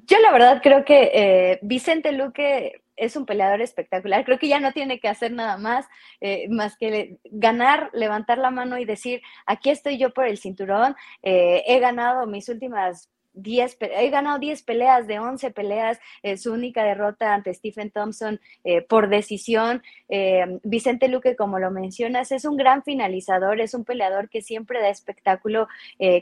Yo 0.05 0.19
la 0.19 0.31
verdad 0.31 0.61
creo 0.61 0.85
que 0.85 1.11
eh, 1.13 1.59
Vicente 1.61 2.11
Luque 2.11 2.81
es 2.99 3.15
un 3.15 3.25
peleador 3.25 3.61
espectacular. 3.61 4.25
Creo 4.25 4.37
que 4.37 4.47
ya 4.47 4.59
no 4.59 4.73
tiene 4.73 4.99
que 4.99 5.07
hacer 5.07 5.31
nada 5.31 5.57
más, 5.57 5.87
eh, 6.21 6.47
más 6.49 6.77
que 6.77 7.17
ganar, 7.25 7.89
levantar 7.93 8.37
la 8.37 8.51
mano 8.51 8.77
y 8.77 8.85
decir, 8.85 9.21
aquí 9.45 9.69
estoy 9.69 9.97
yo 9.97 10.13
por 10.13 10.27
el 10.27 10.37
cinturón, 10.37 10.95
eh, 11.23 11.63
he 11.67 11.79
ganado 11.79 12.27
mis 12.27 12.49
últimas 12.49 13.09
he 13.43 14.09
ganado 14.09 14.39
10 14.39 14.63
peleas 14.63 15.07
de 15.07 15.19
11 15.19 15.51
peleas, 15.51 15.99
eh, 16.23 16.37
su 16.37 16.53
única 16.53 16.83
derrota 16.83 17.33
ante 17.33 17.53
Stephen 17.53 17.91
Thompson 17.91 18.39
eh, 18.63 18.81
por 18.81 19.09
decisión. 19.09 19.83
Eh, 20.07 20.59
Vicente 20.63 21.07
Luque, 21.07 21.35
como 21.35 21.59
lo 21.59 21.71
mencionas, 21.71 22.31
es 22.31 22.45
un 22.45 22.57
gran 22.57 22.83
finalizador, 22.83 23.59
es 23.61 23.73
un 23.73 23.85
peleador 23.85 24.29
que 24.29 24.41
siempre 24.41 24.81
da 24.81 24.89
espectáculo. 24.89 25.67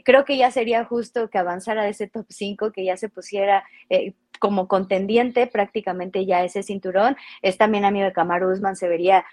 creo 0.04 0.24
que 0.24 0.36
ya 0.36 0.50
sería 0.50 0.84
justo 0.84 1.30
que 1.30 1.38
avanzara 1.38 1.82
de 1.82 1.90
ese 1.90 2.08
top 2.08 2.26
5, 2.28 2.72
que 2.72 2.84
ya 2.84 2.96
se 2.96 3.08
pusiera 3.08 3.64
como 4.38 4.68
contendiente 4.68 5.46
prácticamente 5.46 6.26
ya 6.26 6.44
ese 6.44 6.62
cinturón. 6.62 7.16
Es 7.42 7.56
también 7.56 7.84
amigo 7.84 8.06
de 8.06 8.12
Kamaru 8.12 8.52
Usman, 8.52 8.76
se 8.76 8.88
vería 8.88 9.24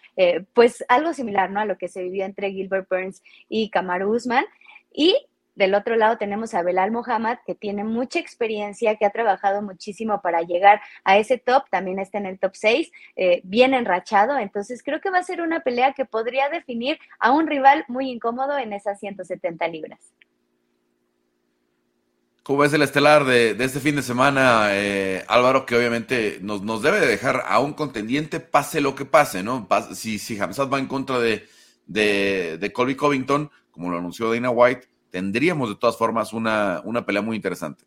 pues 0.54 0.84
algo 0.88 1.14
similar 1.14 1.52
¿no? 1.52 1.60
a 1.60 1.66
lo 1.66 1.78
que 1.78 1.88
se 1.88 2.04
vivió 2.04 2.26
entre 2.26 2.52
Gilbert 2.52 2.88
Burns 2.90 3.22
y 3.50 3.70
Kamaru 3.70 4.14
Usman. 4.14 4.46
Y 4.92 5.28
del 5.56 5.74
otro 5.74 5.96
lado 5.96 6.18
tenemos 6.18 6.54
a 6.54 6.62
Belal 6.62 6.92
Mohamed, 6.92 7.38
que 7.46 7.56
tiene 7.56 7.84
mucha 7.84 8.20
experiencia, 8.20 8.96
que 8.98 9.06
ha 9.06 9.10
trabajado 9.10 9.62
muchísimo 9.62 10.22
para 10.22 10.42
llegar 10.42 10.82
a 11.04 11.18
ese 11.18 11.38
top, 11.38 11.64
también 11.70 12.00
está 12.00 12.18
en 12.18 12.26
el 12.26 12.40
top 12.40 12.52
6, 12.56 12.92
eh, 13.16 13.42
bien 13.44 13.74
enrachado, 13.74 14.38
entonces 14.38 14.84
creo 14.84 15.02
que 15.02 15.10
va 15.10 15.20
a 15.20 15.24
ser 15.24 15.42
una 15.42 15.62
pelea 15.62 15.94
que 15.94 16.06
podría 16.06 16.50
definir 16.50 17.00
a 17.20 17.32
un 17.32 17.48
rival 17.48 17.86
muy 17.88 18.10
incómodo 18.10 18.58
en 18.58 18.74
esas 18.74 19.00
170 19.00 19.68
libras. 19.70 20.14
¿Cómo 22.46 22.64
es 22.64 22.72
el 22.74 22.84
estelar 22.84 23.26
de, 23.26 23.56
este 23.60 23.80
fin 23.80 23.96
de 23.96 24.04
semana, 24.04 24.68
eh, 24.70 25.24
Álvaro? 25.28 25.66
Que 25.66 25.76
obviamente 25.76 26.38
nos, 26.42 26.62
debe 26.84 27.00
de 27.00 27.08
dejar 27.08 27.44
a 27.48 27.60
un 27.60 27.74
contendiente, 27.74 28.40
pase 28.40 28.82
lo 28.82 28.94
que 28.94 29.04
pase, 29.04 29.42
¿no? 29.42 29.68
Si, 29.96 30.20
si 30.20 30.38
va 30.38 30.78
en 30.78 30.86
contra 30.86 31.18
de, 31.18 31.48
de, 31.88 32.72
Colby 32.72 32.94
Covington, 32.96 33.50
como 33.72 33.90
lo 33.90 33.98
anunció 33.98 34.32
Dana 34.32 34.52
White, 34.52 34.88
tendríamos 35.16 35.70
de 35.70 35.76
todas 35.78 35.96
formas 35.96 36.34
una, 36.34 36.82
una 36.84 37.06
pelea 37.06 37.22
muy 37.22 37.38
interesante. 37.38 37.86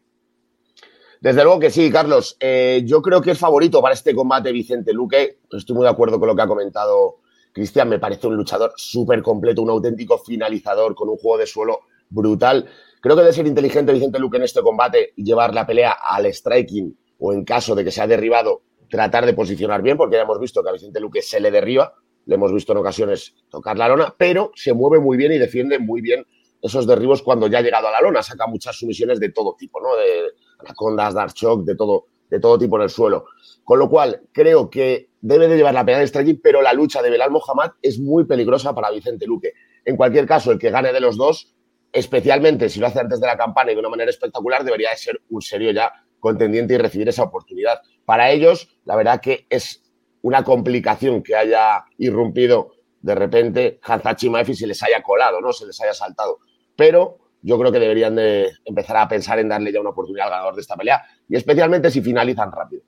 Desde 1.21 1.45
luego 1.45 1.61
que 1.61 1.69
sí, 1.69 1.91
Carlos. 1.91 2.39
Eh, 2.41 2.81
yo 2.87 3.03
creo 3.03 3.21
que 3.21 3.33
es 3.33 3.39
favorito 3.39 3.83
para 3.83 3.93
este 3.93 4.15
combate 4.15 4.51
Vicente 4.51 4.95
Luque. 4.95 5.41
Estoy 5.53 5.77
muy 5.77 5.85
de 5.85 5.91
acuerdo 5.91 6.19
con 6.19 6.27
lo 6.27 6.35
que 6.35 6.41
ha 6.41 6.47
comentado 6.47 7.17
Cristian. 7.53 7.91
Me 7.91 7.99
parece 7.99 8.29
un 8.29 8.35
luchador 8.35 8.73
súper 8.77 9.21
completo, 9.21 9.61
un 9.61 9.69
auténtico 9.69 10.17
finalizador 10.17 10.95
con 10.95 11.11
un 11.11 11.19
juego 11.19 11.37
de 11.37 11.47
suelo 11.47 11.81
brutal. 12.09 12.65
Creo 13.03 13.15
que 13.15 13.21
debe 13.21 13.35
ser 13.35 13.47
inteligente 13.47 13.93
Vicente 13.93 14.19
Luque 14.19 14.39
en 14.39 14.45
este 14.45 14.63
combate 14.63 15.13
y 15.15 15.23
llevar 15.23 15.53
la 15.53 15.67
pelea 15.67 15.99
al 16.03 16.25
striking 16.33 16.97
o 17.19 17.35
en 17.35 17.45
caso 17.45 17.75
de 17.75 17.85
que 17.85 17.91
sea 17.91 18.07
derribado, 18.07 18.63
tratar 18.89 19.27
de 19.27 19.35
posicionar 19.35 19.83
bien, 19.83 19.99
porque 19.99 20.17
ya 20.17 20.23
hemos 20.23 20.41
visto 20.41 20.63
que 20.63 20.71
a 20.71 20.73
Vicente 20.73 20.99
Luque 20.99 21.21
se 21.21 21.41
le 21.41 21.51
derriba, 21.51 21.93
le 22.25 22.37
hemos 22.37 22.55
visto 22.55 22.73
en 22.73 22.79
ocasiones 22.79 23.35
tocar 23.51 23.77
la 23.77 23.87
lona, 23.87 24.15
pero 24.17 24.51
se 24.55 24.73
mueve 24.73 24.99
muy 24.99 25.19
bien 25.19 25.33
y 25.33 25.37
defiende 25.37 25.79
muy 25.79 26.01
bien 26.01 26.25
esos 26.61 26.87
derribos 26.87 27.23
cuando 27.23 27.47
ya 27.47 27.59
ha 27.59 27.63
llegado 27.63 27.89
a 27.89 27.93
la 27.93 28.01
lona, 28.01 28.23
saca 28.23 28.47
muchas 28.47 28.77
sumisiones 28.77 29.21
de 29.21 29.31
todo 29.31 29.55
tipo, 29.57 29.81
¿no? 29.81 29.97
De 29.97 30.33
anacondas, 30.59 31.15
dark 31.15 31.33
shock, 31.35 31.65
de 31.65 31.77
todo, 31.77 32.07
de 32.29 32.41
todo 32.41 32.59
tipo 32.59 32.77
en 32.77 32.83
el 32.83 32.91
suelo. 32.91 33.27
Con 33.65 33.79
lo 33.79 33.89
cual, 33.89 34.23
creo 34.33 34.71
que 34.71 35.11
debe 35.21 35.49
de 35.49 35.57
llevar 35.57 35.75
la 35.75 35.85
pelea 35.85 36.01
de 36.01 36.07
striking, 36.07 36.41
pero 36.43 36.63
la 36.63 36.73
lucha 36.73 37.03
de 37.03 37.11
Belal 37.11 37.31
Mohamed 37.31 37.73
es 37.83 37.99
muy 37.99 38.25
peligrosa 38.25 38.75
para 38.75 38.91
Vicente 38.91 39.27
Luque. 39.27 39.53
En 39.85 39.97
cualquier 39.97 40.27
caso, 40.27 40.53
el 40.53 40.59
que 40.59 40.71
gane 40.71 40.93
de 40.93 41.01
los 41.01 41.17
dos 41.17 41.55
especialmente 41.93 42.69
si 42.69 42.81
lo 42.81 42.87
hace 42.87 43.01
antes 43.01 43.21
de 43.21 43.27
la 43.27 43.37
campana 43.37 43.71
y 43.71 43.75
de 43.75 43.81
una 43.81 43.89
manera 43.89 44.11
espectacular, 44.11 44.65
debería 44.65 44.91
de 44.91 44.97
ser 44.97 45.21
un 45.31 45.43
serio 45.43 45.71
ya 45.71 45.93
contendiente 46.21 46.75
y 46.75 46.79
recibir 46.79 47.09
esa 47.09 47.23
oportunidad. 47.23 47.81
Para 48.05 48.31
ellos, 48.31 48.69
la 48.85 48.97
verdad 48.97 49.21
que 49.21 49.47
es 49.49 49.83
una 50.23 50.45
complicación 50.45 51.23
que 51.23 51.37
haya 51.37 51.85
irrumpido 51.97 52.73
de 53.01 53.15
repente 53.15 53.79
Hanzachi 53.83 54.29
Maefi 54.29 54.55
se 54.55 54.67
les 54.67 54.83
haya 54.83 55.03
colado, 55.03 55.41
¿no? 55.41 55.53
Se 55.53 55.67
les 55.67 55.81
haya 55.81 55.95
saltado. 55.95 56.41
Pero 56.79 57.19
yo 57.43 57.59
creo 57.59 57.73
que 57.73 57.81
deberían 57.81 58.15
de 58.15 58.53
empezar 58.65 58.97
a 58.99 59.09
pensar 59.09 59.41
en 59.41 59.49
darle 59.49 59.73
ya 59.73 59.81
una 59.81 59.91
oportunidad 59.91 60.27
al 60.27 60.31
ganador 60.31 60.55
de 60.55 60.61
esta 60.61 60.77
pelea 60.77 61.03
y 61.29 61.35
especialmente 61.35 61.91
si 61.91 62.01
finalizan 62.01 62.53
rápido. 62.53 62.83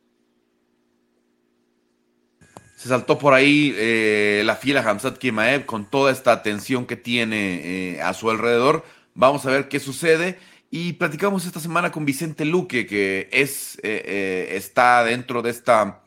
Se 2.76 2.88
saltó 2.88 3.18
por 3.18 3.34
ahí 3.34 3.74
eh, 3.76 4.42
la 4.46 4.54
fila 4.54 4.88
Hamzat 4.88 5.18
Kimaev 5.18 5.66
con 5.66 5.90
toda 5.90 6.12
esta 6.12 6.30
atención 6.30 6.86
que 6.86 6.94
tiene 6.94 7.94
eh, 7.94 8.00
a 8.00 8.14
su 8.14 8.30
alrededor. 8.30 8.84
Vamos 9.14 9.44
a 9.44 9.50
ver 9.50 9.68
qué 9.68 9.80
sucede. 9.80 10.38
Y 10.70 10.92
platicamos 10.92 11.44
esta 11.44 11.58
semana 11.58 11.90
con 11.90 12.04
Vicente 12.04 12.44
Luque, 12.44 12.86
que 12.86 13.28
es, 13.32 13.76
eh, 13.82 14.50
está 14.52 15.02
dentro 15.02 15.42
de 15.42 15.50
esta 15.50 16.04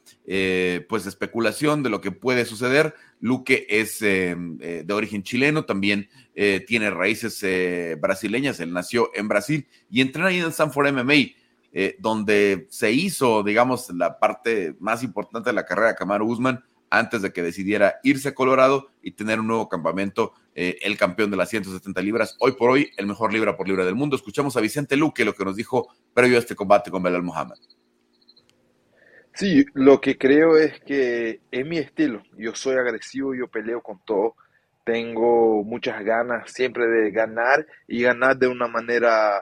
pues 0.88 1.06
especulación 1.06 1.84
de 1.84 1.90
lo 1.90 2.00
que 2.00 2.12
puede 2.12 2.46
suceder. 2.46 2.96
Luque 3.26 3.66
es 3.70 4.00
de 4.00 4.86
origen 4.92 5.24
chileno, 5.24 5.64
también 5.64 6.10
tiene 6.68 6.90
raíces 6.90 7.44
brasileñas, 8.00 8.60
él 8.60 8.74
nació 8.74 9.12
en 9.16 9.30
Brasil 9.30 9.66
y 9.90 10.02
entrena 10.02 10.28
ahí 10.28 10.40
en 10.40 10.46
el 10.46 10.54
Sanford 10.54 10.92
MMA. 10.92 11.44
Eh, 11.76 11.96
donde 11.98 12.68
se 12.70 12.92
hizo, 12.92 13.42
digamos, 13.42 13.90
la 13.90 14.20
parte 14.20 14.76
más 14.80 15.02
importante 15.02 15.50
de 15.50 15.56
la 15.56 15.66
carrera 15.66 15.88
de 15.88 15.96
Camaro 15.96 16.24
Guzmán 16.24 16.64
antes 16.92 17.24
de 17.24 17.34
que 17.34 17.42
decidiera 17.42 17.96
irse 18.04 18.30
a 18.30 18.36
Colorado 18.36 18.92
y 19.02 19.10
tener 19.10 19.40
un 19.40 19.48
nuevo 19.48 19.68
campamento, 19.68 20.34
eh, 20.54 20.78
el 20.84 20.98
campeón 20.98 21.32
de 21.32 21.38
las 21.38 21.50
170 21.50 22.00
libras, 22.04 22.36
hoy 22.40 22.52
por 22.52 22.70
hoy 22.70 22.92
el 22.98 23.08
mejor 23.08 23.34
libra 23.34 23.58
por 23.58 23.68
libra 23.68 23.86
del 23.86 23.96
mundo. 23.96 24.16
Escuchamos 24.16 24.56
a 24.56 24.62
Vicente 24.62 24.96
Luque 24.96 25.26
lo 25.26 25.34
que 25.34 25.44
nos 25.44 25.56
dijo 25.56 25.88
previo 26.14 26.38
a 26.38 26.42
este 26.42 26.56
combate 26.56 26.92
con 26.92 27.02
Belal 27.02 27.24
Mohamed. 27.24 27.58
Sí, 29.34 29.66
lo 29.74 30.00
que 30.00 30.18
creo 30.18 30.58
es 30.58 30.80
que 30.82 31.42
es 31.52 31.66
mi 31.66 31.78
estilo. 31.80 32.22
Yo 32.38 32.54
soy 32.54 32.76
agresivo, 32.78 33.34
yo 33.34 33.48
peleo 33.48 33.82
con 33.82 34.00
todo. 34.06 34.36
Tengo 34.84 35.64
muchas 35.64 36.04
ganas 36.04 36.52
siempre 36.52 36.88
de 36.88 37.10
ganar 37.12 37.66
y 37.88 38.04
ganar 38.04 38.38
de 38.38 38.48
una 38.48 38.68
manera 38.68 39.42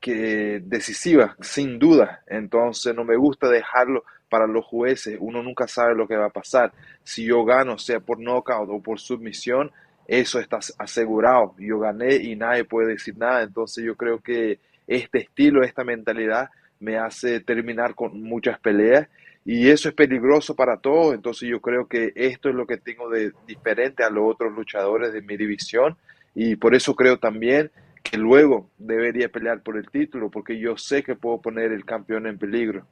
que 0.00 0.60
decisiva, 0.64 1.36
sin 1.40 1.78
duda. 1.78 2.22
Entonces 2.28 2.94
no 2.94 3.04
me 3.04 3.16
gusta 3.16 3.48
dejarlo 3.48 4.04
para 4.28 4.46
los 4.46 4.64
jueces. 4.66 5.16
Uno 5.20 5.42
nunca 5.42 5.66
sabe 5.66 5.94
lo 5.96 6.06
que 6.06 6.16
va 6.16 6.26
a 6.26 6.30
pasar. 6.30 6.72
Si 7.02 7.24
yo 7.24 7.44
gano, 7.44 7.76
sea 7.78 7.98
por 8.00 8.20
knockout 8.20 8.68
o 8.70 8.80
por 8.82 9.00
submisión, 9.00 9.72
eso 10.06 10.38
está 10.38 10.58
asegurado. 10.78 11.54
Yo 11.58 11.80
gané 11.80 12.16
y 12.16 12.36
nadie 12.36 12.64
puede 12.64 12.88
decir 12.92 13.16
nada. 13.18 13.42
Entonces 13.42 13.84
yo 13.84 13.96
creo 13.96 14.20
que 14.20 14.60
este 14.86 15.18
estilo, 15.18 15.64
esta 15.64 15.82
mentalidad 15.82 16.50
me 16.78 16.98
hace 16.98 17.40
terminar 17.40 17.94
con 17.94 18.22
muchas 18.22 18.60
peleas 18.60 19.08
y 19.44 19.68
eso 19.68 19.88
es 19.88 19.94
peligroso 19.94 20.54
para 20.54 20.78
todos. 20.78 21.14
Entonces 21.14 21.48
yo 21.48 21.60
creo 21.60 21.86
que 21.86 22.12
esto 22.14 22.48
es 22.48 22.54
lo 22.54 22.66
que 22.66 22.78
tengo 22.78 23.08
de 23.10 23.32
diferente 23.46 24.02
a 24.02 24.10
los 24.10 24.24
otros 24.30 24.52
luchadores 24.52 25.12
de 25.12 25.22
mi 25.22 25.36
división 25.36 25.96
y 26.34 26.56
por 26.56 26.74
eso 26.74 26.94
creo 26.94 27.18
también 27.18 27.70
que 28.02 28.18
luego 28.18 28.68
debería 28.78 29.28
pelear 29.28 29.62
por 29.62 29.76
el 29.76 29.88
título, 29.88 30.30
porque 30.30 30.58
yo 30.58 30.76
sé 30.76 31.02
que 31.02 31.14
puedo 31.14 31.40
poner 31.40 31.72
el 31.72 31.84
campeón 31.84 32.26
en 32.26 32.38
peligro. 32.38 32.86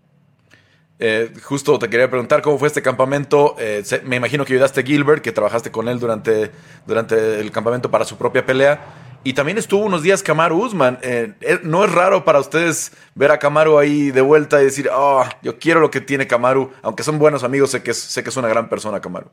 Eh, 0.98 1.32
justo 1.42 1.78
te 1.78 1.90
quería 1.90 2.08
preguntar 2.08 2.42
cómo 2.42 2.58
fue 2.58 2.68
este 2.68 2.80
campamento. 2.80 3.56
Eh, 3.58 3.82
me 4.04 4.16
imagino 4.16 4.44
que 4.44 4.54
ayudaste 4.54 4.80
a 4.80 4.82
Gilbert, 4.84 5.22
que 5.22 5.32
trabajaste 5.32 5.70
con 5.70 5.88
él 5.88 5.98
durante, 5.98 6.50
durante 6.86 7.40
el 7.40 7.50
campamento 7.50 7.90
para 7.90 8.04
su 8.04 8.16
propia 8.16 8.46
pelea. 8.46 9.01
Y 9.24 9.34
también 9.34 9.58
estuvo 9.58 9.84
unos 9.84 10.02
días 10.02 10.22
Kamaru 10.22 10.64
Usman. 10.64 10.98
Eh, 11.02 11.34
¿No 11.62 11.84
es 11.84 11.92
raro 11.92 12.24
para 12.24 12.40
ustedes 12.40 12.92
ver 13.14 13.30
a 13.30 13.38
Kamaru 13.38 13.78
ahí 13.78 14.10
de 14.10 14.20
vuelta 14.20 14.60
y 14.60 14.64
decir, 14.64 14.88
oh, 14.92 15.24
yo 15.42 15.58
quiero 15.58 15.80
lo 15.80 15.90
que 15.90 16.00
tiene 16.00 16.26
Kamaru? 16.26 16.72
Aunque 16.82 17.02
son 17.02 17.18
buenos 17.18 17.44
amigos, 17.44 17.70
sé 17.70 17.82
que 17.82 17.92
es, 17.92 17.98
sé 17.98 18.22
que 18.22 18.30
es 18.30 18.36
una 18.36 18.48
gran 18.48 18.68
persona 18.68 19.00
Kamaru. 19.00 19.28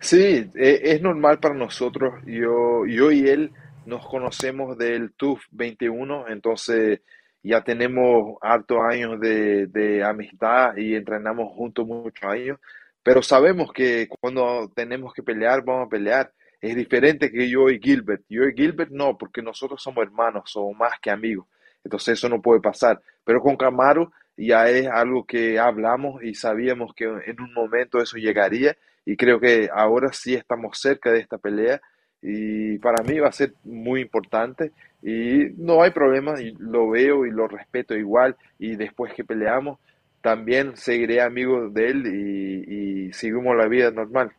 Sí, 0.00 0.50
e, 0.54 0.80
es 0.82 1.02
normal 1.02 1.38
para 1.38 1.54
nosotros. 1.54 2.14
Yo, 2.24 2.86
yo 2.86 3.10
y 3.10 3.28
él 3.28 3.52
nos 3.86 4.06
conocemos 4.06 4.76
del 4.76 5.12
TUF 5.12 5.42
21, 5.50 6.28
entonces 6.28 7.00
ya 7.42 7.62
tenemos 7.62 8.36
hartos 8.40 8.78
años 8.82 9.20
de, 9.20 10.02
amistad 10.04 10.76
y 10.76 10.94
entrenamos 10.94 11.52
juntos 11.52 11.86
muchos 11.86 12.28
años, 12.28 12.58
pero 13.02 13.22
sabemos 13.22 13.72
que 13.72 14.08
cuando 14.08 14.70
tenemos 14.74 15.14
que 15.14 15.22
pelear, 15.22 15.64
vamos 15.64 15.86
a 15.86 15.90
pelear. 15.90 16.32
Es 16.60 16.74
diferente 16.74 17.30
que 17.30 17.48
yo 17.48 17.70
y 17.70 17.80
Gilbert. 17.80 18.22
Yo 18.28 18.44
y 18.44 18.54
Gilbert 18.54 18.90
no, 18.90 19.16
porque 19.16 19.42
nosotros 19.42 19.82
somos 19.82 20.04
hermanos, 20.04 20.50
somos 20.50 20.76
más 20.76 20.98
que 21.00 21.10
amigos. 21.10 21.46
Entonces 21.84 22.18
eso 22.18 22.28
no 22.28 22.42
puede 22.42 22.60
pasar. 22.60 23.00
Pero 23.24 23.40
con 23.40 23.56
Camaro 23.56 24.12
ya 24.36 24.68
es 24.68 24.86
algo 24.86 25.24
que 25.24 25.58
hablamos 25.58 26.22
y 26.22 26.34
sabíamos 26.34 26.94
que 26.94 27.04
en 27.04 27.40
un 27.40 27.52
momento 27.54 27.98
eso 27.98 28.16
llegaría 28.16 28.76
y 29.04 29.16
creo 29.16 29.40
que 29.40 29.68
ahora 29.72 30.12
sí 30.12 30.34
estamos 30.34 30.78
cerca 30.78 31.10
de 31.12 31.20
esta 31.20 31.38
pelea 31.38 31.80
y 32.20 32.78
para 32.78 33.02
mí 33.04 33.18
va 33.18 33.28
a 33.28 33.32
ser 33.32 33.54
muy 33.64 34.00
importante 34.02 34.72
y 35.02 35.44
no 35.56 35.82
hay 35.82 35.92
problema, 35.92 36.40
y 36.40 36.52
lo 36.58 36.90
veo 36.90 37.24
y 37.24 37.30
lo 37.30 37.46
respeto 37.46 37.94
igual 37.94 38.36
y 38.58 38.76
después 38.76 39.14
que 39.14 39.24
peleamos 39.24 39.78
también 40.22 40.76
seguiré 40.76 41.20
amigo 41.20 41.70
de 41.70 41.88
él 41.88 42.06
y, 42.06 43.06
y 43.06 43.12
seguimos 43.12 43.56
la 43.56 43.68
vida 43.68 43.92
normal. 43.92 44.32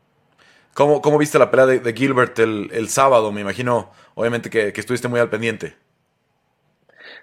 ¿Cómo, 0.78 1.02
cómo 1.02 1.18
viste 1.18 1.40
la 1.40 1.50
pelea 1.50 1.66
de, 1.66 1.94
Gilbert 1.94 2.38
el, 2.38 2.70
el, 2.72 2.88
sábado? 2.88 3.32
Me 3.32 3.42
imagino, 3.42 3.90
obviamente, 4.14 4.48
que, 4.48 4.72
que, 4.72 4.80
estuviste 4.80 5.08
muy 5.08 5.20
al 5.20 5.28
pendiente. 5.28 5.74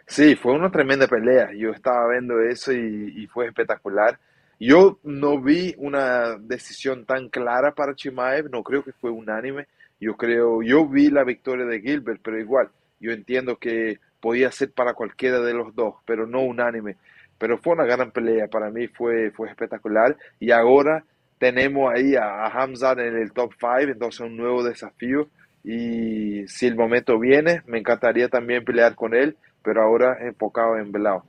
Sí, 0.09 0.35
fue 0.35 0.55
una 0.55 0.73
tremenda 0.73 1.07
pelea. 1.07 1.53
Yo 1.55 1.71
estaba 1.71 2.11
viendo 2.11 2.41
eso 2.41 2.73
y, 2.73 3.15
y 3.17 3.29
fue 3.29 3.47
espectacular. 3.47 4.19
Yo 4.59 4.99
no 5.05 5.41
vi 5.41 5.73
una 5.79 6.37
decisión 6.37 7.05
tan 7.05 7.29
clara 7.29 7.77
para 7.77 7.95
Chimaev, 7.95 8.51
no 8.51 8.65
creo 8.65 8.83
que 8.83 8.91
fue 8.91 9.13
unánime. 9.13 9.69
Yo 10.01 10.17
creo, 10.17 10.61
yo 10.61 10.89
vi 10.89 11.09
la 11.11 11.23
victoria 11.23 11.65
de 11.65 11.81
Gilbert, 11.81 12.21
pero 12.25 12.41
igual, 12.41 12.71
yo 12.99 13.13
entiendo 13.13 13.57
que 13.57 14.01
podía 14.19 14.51
ser 14.51 14.73
para 14.73 14.95
cualquiera 14.95 15.39
de 15.39 15.55
los 15.55 15.77
dos, 15.77 15.95
pero 16.07 16.27
no 16.27 16.41
unánime. 16.41 16.97
Pero 17.39 17.59
fue 17.59 17.75
una 17.75 17.85
gran 17.85 18.11
pelea, 18.11 18.49
para 18.49 18.71
mí 18.71 18.89
fue, 18.89 19.31
fue 19.31 19.49
espectacular. 19.49 20.17
Y 20.41 20.51
ahora 20.51 21.05
tenemos 21.45 21.93
ahí 21.95 22.17
a, 22.17 22.47
Hamza 22.47 22.93
en 22.93 23.19
el 23.19 23.31
top 23.33 23.53
5, 23.61 23.93
entonces 23.93 24.21
un 24.23 24.35
nuevo 24.35 24.65
desafío. 24.65 25.29
Y 25.63 26.49
si 26.49 26.67
el 26.67 26.75
momento 26.75 27.19
viene, 27.19 27.61
me 27.67 27.79
encantaría 27.79 28.31
también 28.31 28.65
pelear 28.65 28.95
con 28.95 29.15
él, 29.15 29.37
pero 29.63 29.83
ahora 29.83 30.17
enfocado 30.23 30.79
en 30.79 30.91
Belao. 30.91 31.23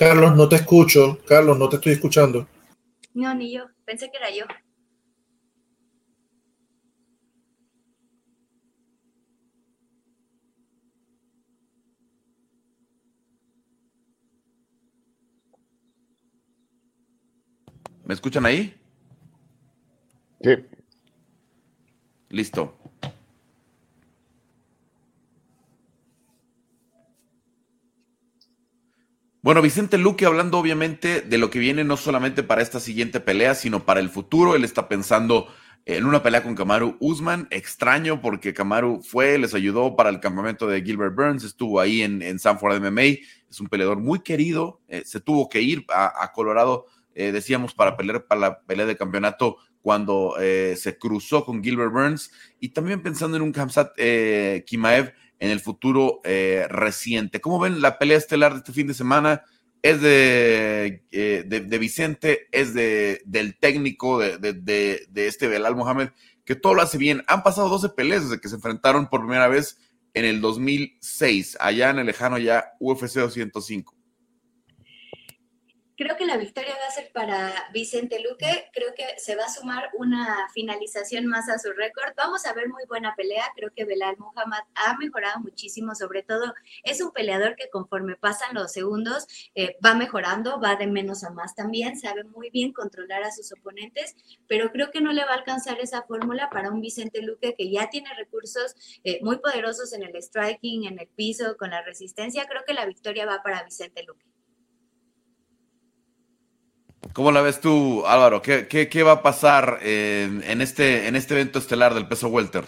Carlos, 0.00 0.34
no 0.34 0.48
te 0.48 0.56
escucho. 0.56 1.18
Carlos, 1.26 1.58
no 1.58 1.68
te 1.68 1.76
estoy 1.76 1.92
escuchando. 1.92 2.48
No, 3.12 3.34
ni 3.34 3.52
yo. 3.52 3.66
Pensé 3.84 4.10
que 4.10 4.16
era 4.16 4.30
yo. 4.30 4.46
¿Me 18.06 18.14
escuchan 18.14 18.46
ahí? 18.46 18.74
Sí. 20.42 20.50
Listo. 22.30 22.79
Bueno, 29.42 29.62
Vicente 29.62 29.96
Luque 29.96 30.26
hablando 30.26 30.58
obviamente 30.58 31.22
de 31.22 31.38
lo 31.38 31.48
que 31.48 31.58
viene 31.58 31.82
no 31.82 31.96
solamente 31.96 32.42
para 32.42 32.60
esta 32.60 32.78
siguiente 32.78 33.20
pelea, 33.20 33.54
sino 33.54 33.86
para 33.86 34.00
el 34.00 34.10
futuro. 34.10 34.54
Él 34.54 34.64
está 34.64 34.86
pensando 34.86 35.48
en 35.86 36.04
una 36.04 36.22
pelea 36.22 36.42
con 36.42 36.54
Kamaru 36.54 36.98
Usman. 37.00 37.48
Extraño 37.50 38.20
porque 38.20 38.52
Kamaru 38.52 39.00
fue, 39.02 39.38
les 39.38 39.54
ayudó 39.54 39.96
para 39.96 40.10
el 40.10 40.20
campamento 40.20 40.66
de 40.66 40.82
Gilbert 40.82 41.14
Burns, 41.14 41.42
estuvo 41.42 41.80
ahí 41.80 42.02
en, 42.02 42.20
en 42.20 42.38
Sanford 42.38 42.82
MMA. 42.82 43.18
Es 43.48 43.60
un 43.60 43.68
peleador 43.68 43.98
muy 43.98 44.20
querido. 44.20 44.82
Eh, 44.88 45.04
se 45.06 45.20
tuvo 45.20 45.48
que 45.48 45.62
ir 45.62 45.86
a, 45.88 46.30
Colorado, 46.34 46.84
eh, 47.14 47.32
decíamos, 47.32 47.72
para 47.72 47.96
pelear 47.96 48.26
para 48.26 48.40
la 48.42 48.60
pelea 48.60 48.84
de 48.84 48.98
campeonato 48.98 49.56
cuando 49.80 50.36
eh, 50.38 50.74
se 50.76 50.98
cruzó 50.98 51.46
con 51.46 51.64
Gilbert 51.64 51.92
Burns. 51.92 52.30
Y 52.60 52.68
también 52.68 53.02
pensando 53.02 53.38
en 53.38 53.42
un 53.42 53.52
Kamsat 53.52 53.94
Kimaev 54.66 55.14
en 55.40 55.50
el 55.50 55.60
futuro 55.60 56.20
eh, 56.24 56.66
reciente. 56.68 57.40
¿Cómo 57.40 57.58
ven 57.58 57.80
la 57.80 57.98
pelea 57.98 58.18
estelar 58.18 58.52
de 58.52 58.58
este 58.58 58.72
fin 58.72 58.86
de 58.86 58.94
semana? 58.94 59.42
Es 59.82 60.02
de, 60.02 61.02
eh, 61.10 61.44
de, 61.46 61.78
Vicente, 61.78 62.48
es 62.52 62.74
de, 62.74 63.22
del 63.24 63.58
técnico 63.58 64.18
de, 64.18 64.36
de, 64.38 65.26
este 65.26 65.48
Belal 65.48 65.74
Mohamed, 65.74 66.10
que 66.44 66.54
todo 66.54 66.74
lo 66.74 66.82
hace 66.82 66.98
bien. 66.98 67.24
Han 67.26 67.42
pasado 67.42 67.70
12 67.70 67.88
peleas 67.90 68.24
desde 68.28 68.40
que 68.40 68.50
se 68.50 68.56
enfrentaron 68.56 69.08
por 69.08 69.20
primera 69.20 69.48
vez 69.48 69.78
en 70.12 70.26
el 70.26 70.42
2006, 70.42 71.56
allá 71.58 71.90
en 71.90 71.98
el 71.98 72.06
lejano 72.06 72.36
ya 72.36 72.72
UFC 72.78 73.14
205. 73.14 73.99
Creo 76.00 76.16
que 76.16 76.24
la 76.24 76.38
victoria 76.38 76.74
va 76.80 76.86
a 76.88 76.90
ser 76.92 77.12
para 77.12 77.52
Vicente 77.74 78.20
Luque. 78.20 78.70
Creo 78.72 78.94
que 78.94 79.04
se 79.18 79.36
va 79.36 79.44
a 79.44 79.50
sumar 79.50 79.90
una 79.98 80.48
finalización 80.54 81.26
más 81.26 81.50
a 81.50 81.58
su 81.58 81.74
récord. 81.74 82.14
Vamos 82.16 82.46
a 82.46 82.54
ver 82.54 82.70
muy 82.70 82.84
buena 82.88 83.14
pelea. 83.14 83.44
Creo 83.54 83.70
que 83.76 83.84
Belal 83.84 84.16
Muhammad 84.16 84.62
ha 84.76 84.96
mejorado 84.96 85.40
muchísimo. 85.40 85.94
Sobre 85.94 86.22
todo, 86.22 86.54
es 86.84 87.02
un 87.02 87.12
peleador 87.12 87.54
que 87.54 87.68
conforme 87.68 88.16
pasan 88.16 88.54
los 88.54 88.72
segundos 88.72 89.26
eh, 89.54 89.76
va 89.84 89.92
mejorando, 89.92 90.58
va 90.58 90.76
de 90.76 90.86
menos 90.86 91.22
a 91.22 91.28
más 91.28 91.54
también. 91.54 92.00
Sabe 92.00 92.24
muy 92.24 92.48
bien 92.48 92.72
controlar 92.72 93.22
a 93.22 93.30
sus 93.30 93.52
oponentes, 93.52 94.16
pero 94.48 94.72
creo 94.72 94.90
que 94.90 95.02
no 95.02 95.12
le 95.12 95.26
va 95.26 95.32
a 95.32 95.36
alcanzar 95.36 95.80
esa 95.80 96.00
fórmula 96.04 96.48
para 96.48 96.70
un 96.70 96.80
Vicente 96.80 97.20
Luque 97.20 97.54
que 97.54 97.70
ya 97.70 97.90
tiene 97.90 98.08
recursos 98.14 98.74
eh, 99.04 99.18
muy 99.20 99.36
poderosos 99.36 99.92
en 99.92 100.04
el 100.04 100.16
striking, 100.16 100.86
en 100.86 100.98
el 100.98 101.08
piso, 101.08 101.58
con 101.58 101.68
la 101.68 101.82
resistencia. 101.82 102.46
Creo 102.46 102.62
que 102.66 102.72
la 102.72 102.86
victoria 102.86 103.26
va 103.26 103.42
para 103.42 103.64
Vicente 103.64 104.02
Luque. 104.02 104.39
¿Cómo 107.12 107.32
la 107.32 107.40
ves 107.40 107.60
tú, 107.60 108.04
Álvaro? 108.06 108.42
¿Qué, 108.42 109.02
va 109.02 109.12
a 109.12 109.22
pasar 109.22 109.78
en, 109.82 110.60
este, 110.60 111.08
en 111.08 111.16
este 111.16 111.34
evento 111.34 111.58
estelar 111.58 111.94
del 111.94 112.06
peso 112.06 112.28
welter? 112.28 112.64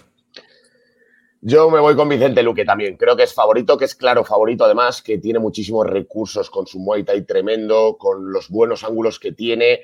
Yo 1.41 1.71
me 1.71 1.81
voy 1.81 1.95
con 1.97 2.09
Vicente 2.09 2.43
Luque 2.43 2.65
también. 2.65 2.97
Creo 2.97 3.17
que 3.17 3.25
es 3.25 3.35
favorito, 3.35 3.77
que 3.77 3.85
es 3.85 3.95
claro 3.95 4.25
favorito 4.25 4.65
además, 4.65 5.03
que 5.03 5.19
tiene 5.19 5.39
muchísimos 5.39 5.87
recursos 5.87 6.49
con 6.51 6.67
su 6.67 6.79
Muay 6.79 7.05
Thai 7.05 7.27
tremendo, 7.27 7.97
con 7.99 8.33
los 8.33 8.49
buenos 8.49 8.85
ángulos 8.85 9.19
que 9.19 9.33
tiene. 9.33 9.81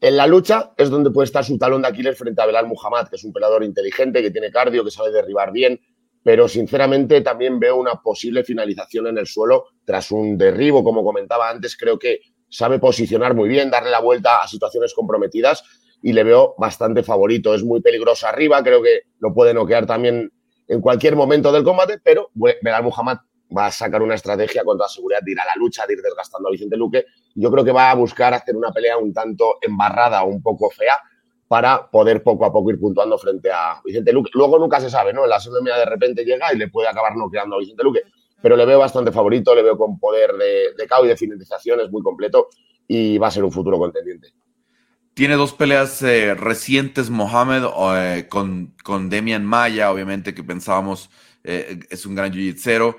En 0.00 0.16
la 0.16 0.26
lucha 0.26 0.72
es 0.76 0.88
donde 0.88 1.10
puede 1.10 1.26
estar 1.26 1.44
su 1.44 1.58
talón 1.58 1.82
de 1.82 1.88
Aquiles 1.88 2.16
frente 2.16 2.40
a 2.40 2.46
Belal 2.46 2.66
Muhammad, 2.66 3.08
que 3.08 3.16
es 3.16 3.24
un 3.24 3.32
peleador 3.32 3.64
inteligente, 3.64 4.22
que 4.22 4.30
tiene 4.30 4.50
cardio, 4.50 4.84
que 4.84 4.90
sabe 4.90 5.10
derribar 5.10 5.52
bien, 5.52 5.80
pero 6.22 6.48
sinceramente 6.48 7.20
también 7.22 7.58
veo 7.58 7.76
una 7.76 7.94
posible 8.02 8.44
finalización 8.44 9.08
en 9.08 9.18
el 9.18 9.26
suelo 9.26 9.66
tras 9.84 10.10
un 10.10 10.38
derribo, 10.38 10.84
como 10.84 11.02
comentaba 11.02 11.50
antes. 11.50 11.76
Creo 11.76 11.98
que 11.98 12.20
sabe 12.50 12.78
posicionar 12.78 13.34
muy 13.34 13.48
bien, 13.48 13.70
darle 13.70 13.90
la 13.90 14.00
vuelta 14.00 14.38
a 14.38 14.48
situaciones 14.48 14.92
comprometidas 14.92 15.64
y 16.02 16.12
le 16.12 16.24
veo 16.24 16.54
bastante 16.58 17.02
favorito. 17.02 17.54
Es 17.54 17.62
muy 17.62 17.80
peligroso 17.80 18.26
arriba, 18.26 18.62
creo 18.62 18.82
que 18.82 19.02
lo 19.20 19.32
puede 19.32 19.54
noquear 19.54 19.86
también 19.86 20.30
en 20.68 20.80
cualquier 20.80 21.16
momento 21.16 21.50
del 21.52 21.64
combate, 21.64 21.98
pero 22.02 22.30
Belal 22.34 22.84
Muhammad 22.84 23.18
va 23.56 23.66
a 23.66 23.70
sacar 23.70 24.02
una 24.02 24.14
estrategia 24.14 24.62
con 24.64 24.76
toda 24.76 24.88
seguridad 24.88 25.20
de 25.22 25.32
ir 25.32 25.40
a 25.40 25.44
la 25.44 25.54
lucha, 25.56 25.84
de 25.86 25.94
ir 25.94 26.02
desgastando 26.02 26.48
a 26.48 26.52
Vicente 26.52 26.76
Luque. 26.76 27.06
Yo 27.34 27.50
creo 27.50 27.64
que 27.64 27.72
va 27.72 27.90
a 27.90 27.94
buscar 27.94 28.34
hacer 28.34 28.56
una 28.56 28.70
pelea 28.70 28.96
un 28.96 29.12
tanto 29.12 29.56
embarrada 29.60 30.22
un 30.22 30.42
poco 30.42 30.70
fea 30.70 30.98
para 31.48 31.90
poder 31.90 32.22
poco 32.22 32.44
a 32.44 32.52
poco 32.52 32.70
ir 32.70 32.78
puntuando 32.78 33.18
frente 33.18 33.50
a 33.50 33.80
Vicente 33.84 34.12
Luque. 34.12 34.30
Luego 34.34 34.58
nunca 34.58 34.80
se 34.80 34.88
sabe, 34.88 35.12
¿no? 35.12 35.24
En 35.24 35.30
la 35.30 35.40
segunda 35.40 35.76
de 35.76 35.84
repente 35.84 36.24
llega 36.24 36.52
y 36.52 36.56
le 36.56 36.68
puede 36.68 36.88
acabar 36.88 37.16
noqueando 37.16 37.56
a 37.56 37.58
Vicente 37.58 37.82
Luque 37.82 38.02
pero 38.42 38.56
le 38.56 38.66
veo 38.66 38.78
bastante 38.78 39.12
favorito, 39.12 39.54
le 39.54 39.62
veo 39.62 39.76
con 39.76 39.98
poder 39.98 40.32
de, 40.32 40.74
de 40.76 40.88
y 41.02 41.06
de 41.06 41.16
finalización, 41.16 41.80
es 41.80 41.90
muy 41.90 42.02
completo 42.02 42.48
y 42.88 43.18
va 43.18 43.28
a 43.28 43.30
ser 43.30 43.44
un 43.44 43.52
futuro 43.52 43.78
contendiente. 43.78 44.32
Tiene 45.14 45.34
dos 45.34 45.52
peleas 45.52 46.02
eh, 46.02 46.34
recientes, 46.34 47.10
Mohamed, 47.10 47.64
eh, 47.96 48.26
con, 48.28 48.74
con 48.82 49.10
Demian 49.10 49.44
Maya, 49.44 49.92
obviamente 49.92 50.34
que 50.34 50.42
pensábamos 50.42 51.10
eh, 51.44 51.80
es 51.90 52.06
un 52.06 52.14
gran 52.14 52.32
jiu-jitsu, 52.32 52.96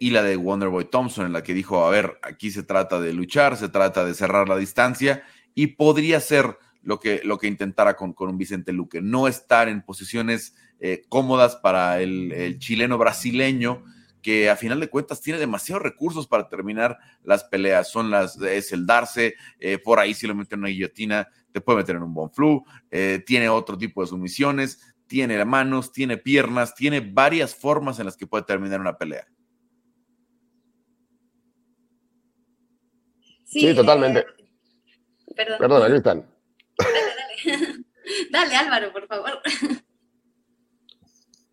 y 0.00 0.10
la 0.10 0.22
de 0.22 0.36
Wonderboy 0.36 0.86
Thompson, 0.86 1.26
en 1.26 1.34
la 1.34 1.42
que 1.42 1.52
dijo, 1.52 1.84
a 1.84 1.90
ver, 1.90 2.18
aquí 2.22 2.50
se 2.50 2.62
trata 2.62 2.98
de 2.98 3.12
luchar, 3.12 3.58
se 3.58 3.68
trata 3.68 4.06
de 4.06 4.14
cerrar 4.14 4.48
la 4.48 4.56
distancia, 4.56 5.22
y 5.54 5.66
podría 5.66 6.18
ser 6.20 6.56
lo 6.82 6.98
que, 6.98 7.20
lo 7.24 7.36
que 7.36 7.46
intentara 7.46 7.94
con, 7.94 8.14
con 8.14 8.30
un 8.30 8.38
Vicente 8.38 8.72
Luque, 8.72 9.02
no 9.02 9.28
estar 9.28 9.68
en 9.68 9.82
posiciones 9.82 10.54
cómodas 11.10 11.56
para 11.56 12.00
el, 12.00 12.32
el 12.32 12.58
chileno 12.58 12.96
brasileño, 12.96 13.84
que 14.26 14.50
a 14.50 14.56
final 14.56 14.80
de 14.80 14.90
cuentas 14.90 15.20
tiene 15.20 15.38
demasiados 15.38 15.84
recursos 15.84 16.26
para 16.26 16.48
terminar 16.48 16.98
las 17.22 17.44
peleas. 17.44 17.88
Son 17.88 18.10
las, 18.10 18.36
es 18.42 18.72
el 18.72 18.84
darse, 18.84 19.36
eh, 19.60 19.78
por 19.78 20.00
ahí 20.00 20.14
si 20.14 20.26
lo 20.26 20.34
meten 20.34 20.56
en 20.56 20.60
una 20.62 20.68
guillotina, 20.70 21.28
te 21.52 21.60
puede 21.60 21.78
meter 21.78 21.94
en 21.94 22.02
un 22.02 22.12
bon 22.12 22.28
flu, 22.32 22.64
eh, 22.90 23.22
tiene 23.24 23.48
otro 23.48 23.78
tipo 23.78 24.00
de 24.00 24.08
sumisiones, 24.08 24.80
tiene 25.06 25.44
manos, 25.44 25.92
tiene 25.92 26.16
piernas, 26.16 26.74
tiene 26.74 26.98
varias 26.98 27.54
formas 27.54 28.00
en 28.00 28.06
las 28.06 28.16
que 28.16 28.26
puede 28.26 28.42
terminar 28.42 28.80
una 28.80 28.98
pelea. 28.98 29.28
Sí, 33.44 33.72
totalmente. 33.76 34.18
Eh, 34.18 35.34
perdón. 35.36 35.58
Perdona, 35.60 35.88
Dale, 35.88 36.00
dale. 36.00 36.24
dale, 38.32 38.56
Álvaro, 38.56 38.92
por 38.92 39.06
favor. 39.06 39.40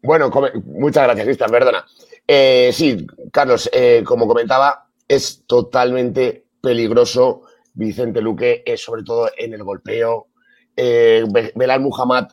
Bueno, 0.05 0.29
muchas 0.65 1.05
gracias, 1.05 1.25
Cristian, 1.25 1.49
perdona. 1.49 1.85
Eh, 2.27 2.71
sí, 2.73 3.05
Carlos, 3.31 3.69
eh, 3.73 4.03
como 4.05 4.27
comentaba, 4.27 4.87
es 5.07 5.43
totalmente 5.45 6.45
peligroso 6.61 7.41
Vicente 7.73 8.21
Luque, 8.21 8.63
eh, 8.65 8.77
sobre 8.77 9.03
todo 9.03 9.29
en 9.37 9.53
el 9.53 9.63
golpeo. 9.63 10.27
Belal 10.75 11.81
Muhammad 11.81 12.29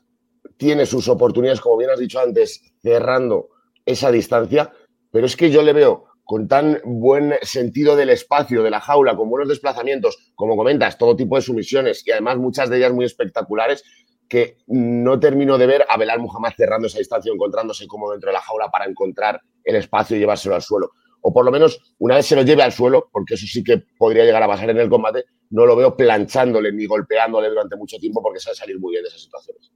tiene 0.56 0.86
sus 0.86 1.08
oportunidades, 1.08 1.60
como 1.60 1.76
bien 1.76 1.90
has 1.90 1.98
dicho 1.98 2.20
antes, 2.20 2.62
cerrando 2.82 3.48
esa 3.84 4.10
distancia, 4.10 4.72
pero 5.10 5.26
es 5.26 5.36
que 5.36 5.50
yo 5.50 5.62
le 5.62 5.72
veo 5.72 6.06
con 6.24 6.46
tan 6.46 6.80
buen 6.84 7.34
sentido 7.42 7.96
del 7.96 8.10
espacio, 8.10 8.62
de 8.62 8.70
la 8.70 8.80
jaula, 8.80 9.16
con 9.16 9.28
buenos 9.28 9.48
desplazamientos, 9.48 10.32
como 10.36 10.56
comentas, 10.56 10.96
todo 10.96 11.16
tipo 11.16 11.34
de 11.34 11.42
sumisiones 11.42 12.06
y 12.06 12.12
además 12.12 12.38
muchas 12.38 12.70
de 12.70 12.76
ellas 12.76 12.92
muy 12.92 13.04
espectaculares, 13.04 13.82
que 14.30 14.58
no 14.68 15.18
termino 15.18 15.58
de 15.58 15.66
ver 15.66 15.84
a 15.88 15.98
Belal 15.98 16.20
Muhammad 16.20 16.52
cerrando 16.56 16.86
esa 16.86 16.98
distancia, 16.98 17.32
encontrándose 17.32 17.88
como 17.88 18.12
dentro 18.12 18.28
de 18.28 18.34
la 18.34 18.40
jaula 18.40 18.70
para 18.70 18.86
encontrar 18.86 19.40
el 19.64 19.74
espacio 19.74 20.16
y 20.16 20.20
llevárselo 20.20 20.54
al 20.54 20.62
suelo. 20.62 20.92
O 21.20 21.32
por 21.32 21.44
lo 21.44 21.50
menos, 21.50 21.94
una 21.98 22.14
vez 22.14 22.26
se 22.26 22.36
lo 22.36 22.42
lleve 22.42 22.62
al 22.62 22.70
suelo, 22.70 23.10
porque 23.12 23.34
eso 23.34 23.44
sí 23.46 23.64
que 23.64 23.82
podría 23.98 24.24
llegar 24.24 24.40
a 24.44 24.46
pasar 24.46 24.70
en 24.70 24.78
el 24.78 24.88
combate, 24.88 25.24
no 25.50 25.66
lo 25.66 25.74
veo 25.74 25.96
planchándole 25.96 26.72
ni 26.72 26.86
golpeándole 26.86 27.48
durante 27.48 27.74
mucho 27.76 27.98
tiempo 27.98 28.22
porque 28.22 28.38
sabe 28.38 28.54
salir 28.54 28.78
muy 28.78 28.92
bien 28.92 29.02
de 29.02 29.08
esas 29.08 29.22
situaciones. 29.22 29.72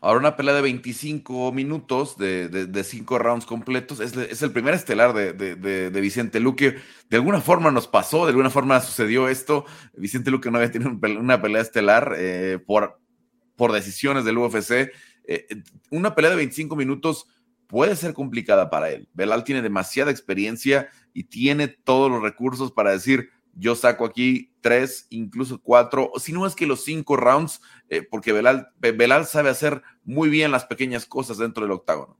Ahora 0.00 0.20
una 0.20 0.36
pelea 0.36 0.54
de 0.54 0.62
25 0.62 1.52
minutos, 1.52 2.16
de, 2.16 2.82
cinco 2.84 3.18
rounds 3.18 3.44
completos, 3.44 4.00
es, 4.00 4.42
el 4.42 4.52
primer 4.52 4.72
estelar 4.72 5.12
de, 5.12 5.34
de, 5.34 6.00
Vicente 6.00 6.40
Luque. 6.40 6.76
De 7.10 7.16
alguna 7.16 7.42
forma 7.42 7.70
nos 7.72 7.88
pasó, 7.88 8.24
de 8.24 8.30
alguna 8.30 8.48
forma 8.48 8.80
sucedió 8.80 9.28
esto. 9.28 9.66
Vicente 9.94 10.30
Luque 10.30 10.50
no 10.50 10.56
había 10.56 10.70
tenido 10.70 10.92
una 11.20 11.42
pelea 11.42 11.60
estelar 11.60 12.14
eh, 12.16 12.58
por, 12.64 13.00
por 13.58 13.72
decisiones 13.72 14.24
del 14.24 14.38
UFC. 14.38 14.92
Eh, 15.24 15.46
una 15.90 16.14
pelea 16.14 16.30
de 16.30 16.36
25 16.36 16.76
minutos 16.76 17.26
puede 17.66 17.96
ser 17.96 18.14
complicada 18.14 18.70
para 18.70 18.88
él. 18.90 19.08
Belal 19.12 19.44
tiene 19.44 19.60
demasiada 19.60 20.10
experiencia 20.10 20.88
y 21.12 21.24
tiene 21.24 21.68
todos 21.68 22.10
los 22.10 22.22
recursos 22.22 22.72
para 22.72 22.92
decir, 22.92 23.28
yo 23.52 23.74
saco 23.74 24.04
aquí 24.06 24.54
tres, 24.60 25.06
incluso 25.10 25.60
cuatro, 25.60 26.12
si 26.18 26.32
no 26.32 26.46
es 26.46 26.54
que 26.54 26.66
los 26.66 26.84
cinco 26.84 27.16
rounds, 27.16 27.60
eh, 27.88 28.02
porque 28.02 28.32
Belal, 28.32 28.68
Belal 28.78 29.26
sabe 29.26 29.50
hacer 29.50 29.82
muy 30.04 30.30
bien 30.30 30.52
las 30.52 30.64
pequeñas 30.64 31.04
cosas 31.04 31.38
dentro 31.38 31.64
del 31.64 31.72
octágono. 31.72 32.16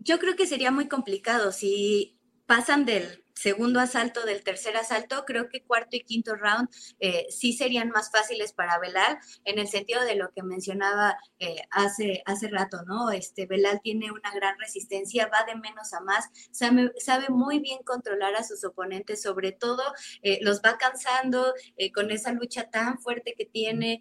Yo 0.00 0.18
creo 0.18 0.34
que 0.34 0.46
sería 0.46 0.70
muy 0.70 0.88
complicado 0.88 1.52
si 1.52 2.18
pasan 2.46 2.86
del 2.86 3.22
segundo 3.38 3.78
asalto 3.78 4.24
del 4.24 4.42
tercer 4.42 4.76
asalto, 4.76 5.24
creo 5.24 5.48
que 5.48 5.62
cuarto 5.62 5.96
y 5.96 6.00
quinto 6.00 6.34
round 6.34 6.68
eh, 6.98 7.26
sí 7.30 7.52
serían 7.52 7.90
más 7.90 8.10
fáciles 8.10 8.52
para 8.52 8.78
Belal, 8.78 9.18
en 9.44 9.58
el 9.58 9.68
sentido 9.68 10.02
de 10.04 10.16
lo 10.16 10.32
que 10.32 10.42
mencionaba 10.42 11.16
eh, 11.38 11.62
hace, 11.70 12.22
hace 12.26 12.48
rato, 12.48 12.82
¿no? 12.86 13.10
Este, 13.10 13.46
Belal 13.46 13.80
tiene 13.80 14.10
una 14.10 14.32
gran 14.34 14.58
resistencia, 14.58 15.30
va 15.32 15.44
de 15.44 15.54
menos 15.54 15.92
a 15.92 16.00
más, 16.00 16.28
sabe, 16.50 16.92
sabe 16.98 17.28
muy 17.28 17.60
bien 17.60 17.78
controlar 17.84 18.34
a 18.34 18.42
sus 18.42 18.64
oponentes, 18.64 19.22
sobre 19.22 19.52
todo 19.52 19.82
eh, 20.22 20.40
los 20.42 20.60
va 20.60 20.76
cansando 20.76 21.54
con 21.94 22.10
esa 22.10 22.32
lucha 22.32 22.70
tan 22.70 22.98
fuerte 22.98 23.34
que 23.36 23.44
tiene, 23.46 24.00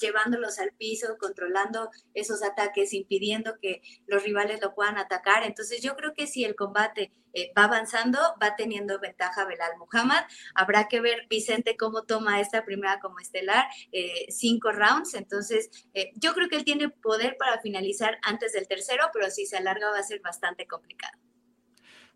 llevándolos 0.00 0.58
al 0.58 0.72
piso, 0.72 1.16
controlando 1.18 1.90
esos 2.14 2.42
ataques, 2.42 2.92
impidiendo 2.92 3.58
que 3.60 3.82
los 4.06 4.22
rivales 4.22 4.60
lo 4.62 4.74
puedan 4.74 4.98
atacar. 4.98 5.42
Entonces 5.44 5.82
yo 5.82 5.96
creo 5.96 6.14
que 6.14 6.26
si 6.26 6.44
el 6.44 6.54
combate 6.54 7.12
eh, 7.34 7.52
va 7.56 7.64
avanzando, 7.64 8.18
va 8.40 8.54
teniendo 8.56 9.00
ventaja 9.00 9.44
Belal 9.44 9.72
Muhammad. 9.78 10.24
Habrá 10.54 10.86
que 10.88 11.00
ver 11.00 11.26
Vicente 11.28 11.76
cómo 11.76 12.04
toma 12.04 12.40
esta 12.40 12.64
primera 12.64 13.00
como 13.00 13.18
estelar, 13.18 13.66
eh, 13.90 14.26
cinco 14.28 14.70
rounds. 14.70 15.14
Entonces, 15.14 15.68
eh, 15.94 16.12
yo 16.14 16.32
creo 16.32 16.48
que 16.48 16.56
él 16.56 16.64
tiene 16.64 16.88
poder 16.88 17.36
para 17.36 17.60
finalizar 17.60 18.18
antes 18.22 18.52
del 18.52 18.68
tercero, 18.68 19.10
pero 19.12 19.30
si 19.30 19.46
se 19.46 19.56
alarga 19.56 19.90
va 19.90 19.98
a 19.98 20.02
ser 20.04 20.20
bastante 20.20 20.66
complicado. 20.66 21.18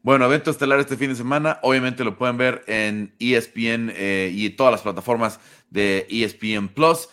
Bueno, 0.02 0.26
evento 0.26 0.52
estelar 0.52 0.78
este 0.78 0.96
fin 0.96 1.10
de 1.10 1.16
semana. 1.16 1.58
Obviamente 1.62 2.04
lo 2.04 2.16
pueden 2.16 2.38
ver 2.38 2.62
en 2.68 3.14
ESPN 3.18 3.92
y 4.30 4.50
todas 4.50 4.70
las 4.70 4.82
plataformas 4.82 5.40
de 5.70 6.06
ESPN 6.08 6.68
Plus. 6.68 7.08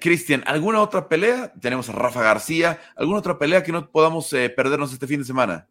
Cristian, 0.00 0.44
¿alguna 0.46 0.82
otra 0.82 1.08
pelea? 1.08 1.54
Tenemos 1.54 1.88
a 1.88 1.92
Rafa 1.92 2.22
García. 2.22 2.78
¿Alguna 2.94 3.20
otra 3.20 3.38
pelea 3.38 3.62
que 3.62 3.72
no 3.72 3.90
podamos 3.90 4.28
perdernos 4.54 4.92
este 4.92 5.06
fin 5.06 5.20
de 5.20 5.24
semana? 5.24 5.66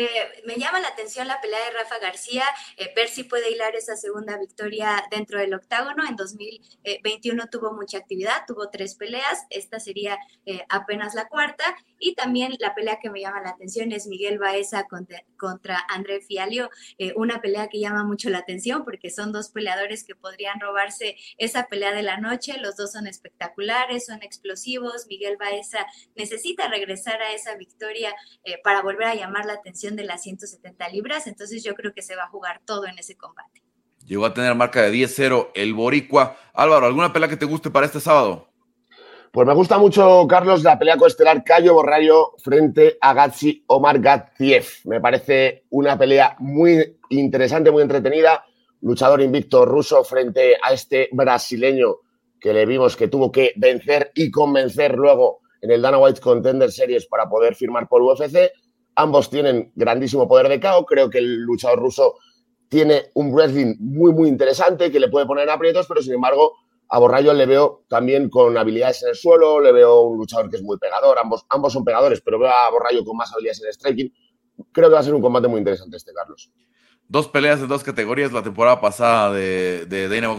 Eh, 0.00 0.42
me 0.46 0.54
llama 0.54 0.78
la 0.78 0.86
atención 0.86 1.26
la 1.26 1.40
pelea 1.40 1.58
de 1.58 1.76
Rafa 1.76 1.98
García, 1.98 2.44
eh, 2.76 2.92
ver 2.94 3.08
si 3.08 3.24
puede 3.24 3.50
hilar 3.50 3.74
esa 3.74 3.96
segunda 3.96 4.38
victoria 4.38 5.04
dentro 5.10 5.40
del 5.40 5.52
octágono. 5.52 6.04
En 6.08 6.14
2021 6.14 7.48
tuvo 7.50 7.72
mucha 7.72 7.98
actividad, 7.98 8.44
tuvo 8.46 8.70
tres 8.70 8.94
peleas, 8.94 9.44
esta 9.50 9.80
sería 9.80 10.16
eh, 10.46 10.64
apenas 10.68 11.16
la 11.16 11.26
cuarta. 11.26 11.64
Y 11.98 12.14
también 12.14 12.54
la 12.60 12.76
pelea 12.76 13.00
que 13.02 13.10
me 13.10 13.20
llama 13.20 13.40
la 13.42 13.50
atención 13.50 13.90
es 13.90 14.06
Miguel 14.06 14.38
Baeza 14.38 14.86
contra, 15.36 15.84
André 15.88 16.20
Fialio, 16.20 16.70
una 17.16 17.40
pelea 17.40 17.66
que 17.66 17.80
llama 17.80 18.04
mucho 18.04 18.30
la 18.30 18.38
atención 18.38 18.84
porque 18.84 19.10
son 19.10 19.32
dos 19.32 19.50
peleadores 19.50 20.04
que 20.04 20.14
podrían 20.14 20.60
robarse 20.60 21.16
esa 21.38 21.66
pelea 21.66 21.92
de 21.92 22.04
la 22.04 22.18
noche. 22.18 22.56
Los 22.60 22.76
dos 22.76 22.92
son 22.92 23.08
espectaculares, 23.08 24.06
son 24.06 24.22
explosivos. 24.22 25.08
Miguel 25.08 25.36
Baeza 25.38 25.86
necesita 26.14 26.68
regresar 26.68 27.20
a 27.20 27.32
esa 27.32 27.56
victoria 27.56 28.14
para 28.62 28.80
volver 28.82 29.08
a 29.08 29.14
llamar 29.16 29.44
la 29.44 29.54
atención 29.54 29.87
de 29.96 30.04
las 30.04 30.22
170 30.22 30.88
libras, 30.88 31.26
entonces 31.26 31.62
yo 31.62 31.74
creo 31.74 31.92
que 31.94 32.02
se 32.02 32.16
va 32.16 32.24
a 32.24 32.28
jugar 32.28 32.60
todo 32.64 32.86
en 32.86 32.98
ese 32.98 33.16
combate. 33.16 33.62
Llegó 34.06 34.24
a 34.24 34.32
tener 34.32 34.54
marca 34.54 34.82
de 34.82 34.92
10-0 34.92 35.50
el 35.54 35.74
Boricua. 35.74 36.36
Álvaro, 36.54 36.86
¿alguna 36.86 37.12
pelea 37.12 37.28
que 37.28 37.36
te 37.36 37.44
guste 37.44 37.70
para 37.70 37.86
este 37.86 38.00
sábado? 38.00 38.48
Pues 39.30 39.46
me 39.46 39.52
gusta 39.52 39.76
mucho, 39.76 40.26
Carlos, 40.26 40.62
la 40.62 40.78
pelea 40.78 40.96
coestelar 40.96 41.44
Cayo 41.44 41.74
Borrayo 41.74 42.32
frente 42.42 42.96
a 43.00 43.12
Gatsi 43.12 43.64
Omar 43.66 44.00
Gatziev. 44.00 44.66
Me 44.84 45.00
parece 45.00 45.64
una 45.68 45.98
pelea 45.98 46.34
muy 46.38 46.96
interesante, 47.10 47.70
muy 47.70 47.82
entretenida. 47.82 48.44
Luchador 48.80 49.20
invicto 49.20 49.66
ruso 49.66 50.02
frente 50.04 50.56
a 50.62 50.72
este 50.72 51.10
brasileño 51.12 51.96
que 52.40 52.54
le 52.54 52.64
vimos 52.64 52.96
que 52.96 53.08
tuvo 53.08 53.30
que 53.30 53.52
vencer 53.56 54.12
y 54.14 54.30
convencer 54.30 54.94
luego 54.94 55.40
en 55.60 55.72
el 55.72 55.82
Dana 55.82 55.98
White 55.98 56.20
Contender 56.20 56.70
Series 56.70 57.06
para 57.06 57.28
poder 57.28 57.54
firmar 57.54 57.88
por 57.88 58.00
UFC. 58.00 58.50
Ambos 59.00 59.30
tienen 59.30 59.70
grandísimo 59.76 60.26
poder 60.26 60.48
de 60.48 60.58
KO. 60.58 60.84
Creo 60.84 61.08
que 61.08 61.18
el 61.18 61.42
luchador 61.42 61.78
ruso 61.78 62.16
tiene 62.68 63.12
un 63.14 63.32
wrestling 63.32 63.76
muy, 63.78 64.12
muy 64.12 64.28
interesante 64.28 64.90
que 64.90 64.98
le 64.98 65.06
puede 65.08 65.24
poner 65.24 65.44
en 65.44 65.50
aprietos, 65.50 65.86
pero 65.86 66.02
sin 66.02 66.14
embargo, 66.14 66.56
a 66.88 66.98
Borrayo 66.98 67.32
le 67.32 67.46
veo 67.46 67.84
también 67.88 68.28
con 68.28 68.58
habilidades 68.58 69.04
en 69.04 69.10
el 69.10 69.14
suelo, 69.14 69.60
le 69.60 69.70
veo 69.70 70.00
un 70.00 70.18
luchador 70.18 70.50
que 70.50 70.56
es 70.56 70.64
muy 70.64 70.78
pegador. 70.78 71.16
Ambos, 71.16 71.46
ambos 71.48 71.72
son 71.72 71.84
pegadores, 71.84 72.20
pero 72.22 72.40
veo 72.40 72.48
a 72.48 72.68
Borrayo 72.72 73.04
con 73.04 73.16
más 73.16 73.32
habilidades 73.32 73.60
en 73.60 73.66
el 73.68 73.72
striking. 73.72 74.12
Creo 74.72 74.88
que 74.88 74.94
va 74.94 75.00
a 75.00 75.04
ser 75.04 75.14
un 75.14 75.22
combate 75.22 75.46
muy 75.46 75.58
interesante 75.58 75.96
este, 75.96 76.12
Carlos. 76.12 76.50
Dos 77.06 77.28
peleas 77.28 77.60
en 77.60 77.68
dos 77.68 77.84
categorías 77.84 78.32
la 78.32 78.42
temporada 78.42 78.80
pasada 78.80 79.32
de, 79.32 79.86
de 79.86 80.08
Dynamo 80.08 80.36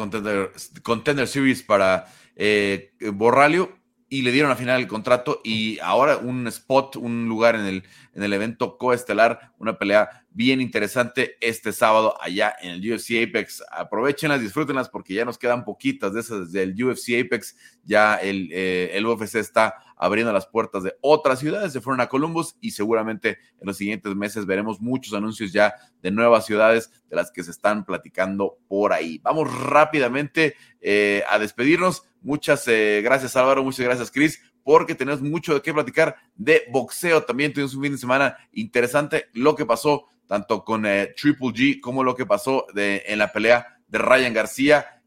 Contender, 0.83 1.27
Series 1.29 1.63
para 1.63 2.07
eh, 2.35 2.91
Borralio 3.13 3.78
y 4.09 4.23
le 4.23 4.31
dieron 4.31 4.51
al 4.51 4.57
final 4.57 4.79
el 4.79 4.87
contrato 4.87 5.41
y 5.43 5.79
ahora 5.79 6.17
un 6.17 6.47
spot, 6.47 6.95
un 6.95 7.29
lugar 7.29 7.55
en 7.55 7.65
el, 7.65 7.83
en 8.15 8.23
el 8.23 8.33
evento 8.33 8.77
coestelar, 8.77 9.53
una 9.59 9.77
pelea 9.77 10.25
bien 10.31 10.61
interesante 10.61 11.37
este 11.41 11.73
sábado 11.73 12.15
allá 12.21 12.55
en 12.61 12.71
el 12.71 12.93
UFC 12.93 13.27
Apex. 13.27 13.63
Aprovechenlas, 13.71 14.41
disfrútenlas 14.41 14.89
porque 14.89 15.13
ya 15.13 15.25
nos 15.25 15.37
quedan 15.37 15.65
poquitas 15.65 16.13
de 16.13 16.21
esas 16.21 16.51
del 16.51 16.81
UFC 16.81 17.25
Apex. 17.25 17.55
Ya 17.83 18.15
el, 18.15 18.49
eh, 18.51 18.91
el 18.93 19.05
UFC 19.05 19.35
está 19.35 19.75
abriendo 19.99 20.31
las 20.31 20.47
puertas 20.47 20.83
de 20.83 20.95
otras 21.01 21.39
ciudades. 21.39 21.73
Se 21.73 21.81
fueron 21.81 21.99
a 22.01 22.07
Columbus 22.07 22.55
y 22.61 22.71
seguramente 22.71 23.39
en 23.59 23.67
los 23.67 23.77
siguientes 23.77 24.15
meses 24.15 24.45
veremos 24.45 24.79
muchos 24.79 25.13
anuncios 25.13 25.51
ya 25.51 25.73
de 26.01 26.09
nuevas 26.09 26.45
ciudades 26.45 26.89
de 27.09 27.15
las 27.15 27.31
que 27.31 27.43
se 27.43 27.51
están 27.51 27.83
platicando 27.83 28.57
por 28.67 28.93
ahí. 28.93 29.19
Vamos 29.23 29.53
rápidamente 29.53 30.55
eh, 30.79 31.23
a 31.29 31.37
despedirnos. 31.37 32.03
Muchas 32.21 32.67
eh, 32.67 33.01
gracias 33.03 33.35
Álvaro, 33.35 33.63
muchas 33.63 33.85
gracias 33.85 34.09
Cris, 34.09 34.41
porque 34.63 34.95
tenemos 34.95 35.21
mucho 35.21 35.53
de 35.53 35.61
qué 35.61 35.73
platicar 35.73 36.15
de 36.35 36.63
boxeo. 36.71 37.23
También 37.23 37.51
tuvimos 37.51 37.75
un 37.75 37.83
fin 37.83 37.91
de 37.91 37.97
semana 37.97 38.37
interesante 38.53 39.25
lo 39.33 39.55
que 39.55 39.65
pasó 39.65 40.05
tanto 40.29 40.63
con 40.63 40.85
eh, 40.85 41.15
Triple 41.17 41.47
G 41.47 41.81
como 41.81 42.03
lo 42.03 42.15
que 42.15 42.27
pasó 42.27 42.67
de, 42.75 43.01
en 43.07 43.17
la 43.17 43.33
pelea 43.33 43.81
de 43.87 43.97
Ryan 43.97 44.33
García. 44.33 45.01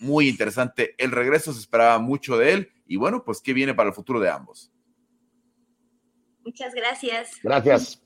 muy 0.00 0.28
interesante 0.28 0.94
el 0.98 1.12
regreso, 1.12 1.52
se 1.52 1.60
esperaba 1.60 1.98
mucho 2.00 2.36
de 2.36 2.52
él 2.52 2.72
y 2.86 2.96
bueno, 2.96 3.24
pues 3.24 3.40
qué 3.40 3.52
viene 3.52 3.74
para 3.74 3.90
el 3.90 3.94
futuro 3.94 4.18
de 4.18 4.28
ambos. 4.28 4.72
Muchas 6.44 6.74
gracias. 6.74 7.32
Gracias. 7.42 8.02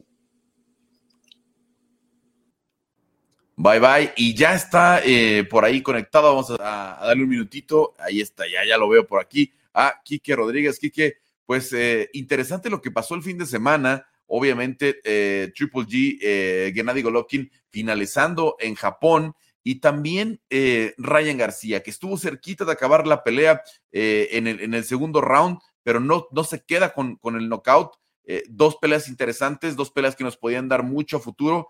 Bye 3.56 3.78
bye. 3.78 4.12
Y 4.16 4.34
ya 4.34 4.54
está 4.54 5.00
eh, 5.04 5.44
por 5.44 5.64
ahí 5.64 5.80
conectado. 5.82 6.28
Vamos 6.28 6.50
a, 6.50 6.98
darle 7.00 7.22
un 7.22 7.28
minutito. 7.28 7.94
Ahí 7.98 8.20
está, 8.20 8.44
ya, 8.48 8.66
ya 8.66 8.76
lo 8.76 8.88
veo 8.88 9.06
por 9.06 9.20
aquí. 9.20 9.52
A 9.72 10.02
Quique 10.04 10.34
Rodríguez. 10.34 10.78
Quique, 10.80 11.18
pues 11.46 11.72
eh, 11.72 12.10
interesante 12.12 12.68
lo 12.68 12.82
que 12.82 12.90
pasó 12.90 13.14
el 13.14 13.22
fin 13.22 13.38
de 13.38 13.46
semana. 13.46 14.04
Obviamente, 14.26 15.00
eh, 15.04 15.52
Triple 15.54 15.82
G, 15.82 16.72
Gennady 16.74 17.02
Golovkin 17.02 17.50
finalizando 17.70 18.56
en 18.58 18.74
Japón 18.74 19.34
y 19.64 19.76
también 19.76 20.40
eh, 20.50 20.94
Ryan 20.98 21.38
García, 21.38 21.82
que 21.82 21.90
estuvo 21.90 22.18
cerquita 22.18 22.64
de 22.64 22.72
acabar 22.72 23.06
la 23.06 23.22
pelea 23.22 23.62
eh, 23.92 24.28
en, 24.32 24.46
el, 24.46 24.84
segundo 24.84 25.20
round, 25.20 25.58
pero 25.82 26.00
no, 26.00 26.26
no 26.32 26.44
se 26.44 26.64
queda 26.64 26.92
con, 26.92 27.16
con 27.16 27.36
el 27.36 27.48
knockout. 27.48 27.94
Eh, 28.24 28.42
dos 28.48 28.76
peleas 28.76 29.08
interesantes, 29.08 29.76
dos 29.76 29.90
peleas 29.90 30.16
que 30.16 30.24
nos 30.24 30.36
podían 30.36 30.68
dar 30.68 30.82
mucho 30.82 31.20
futuro. 31.20 31.68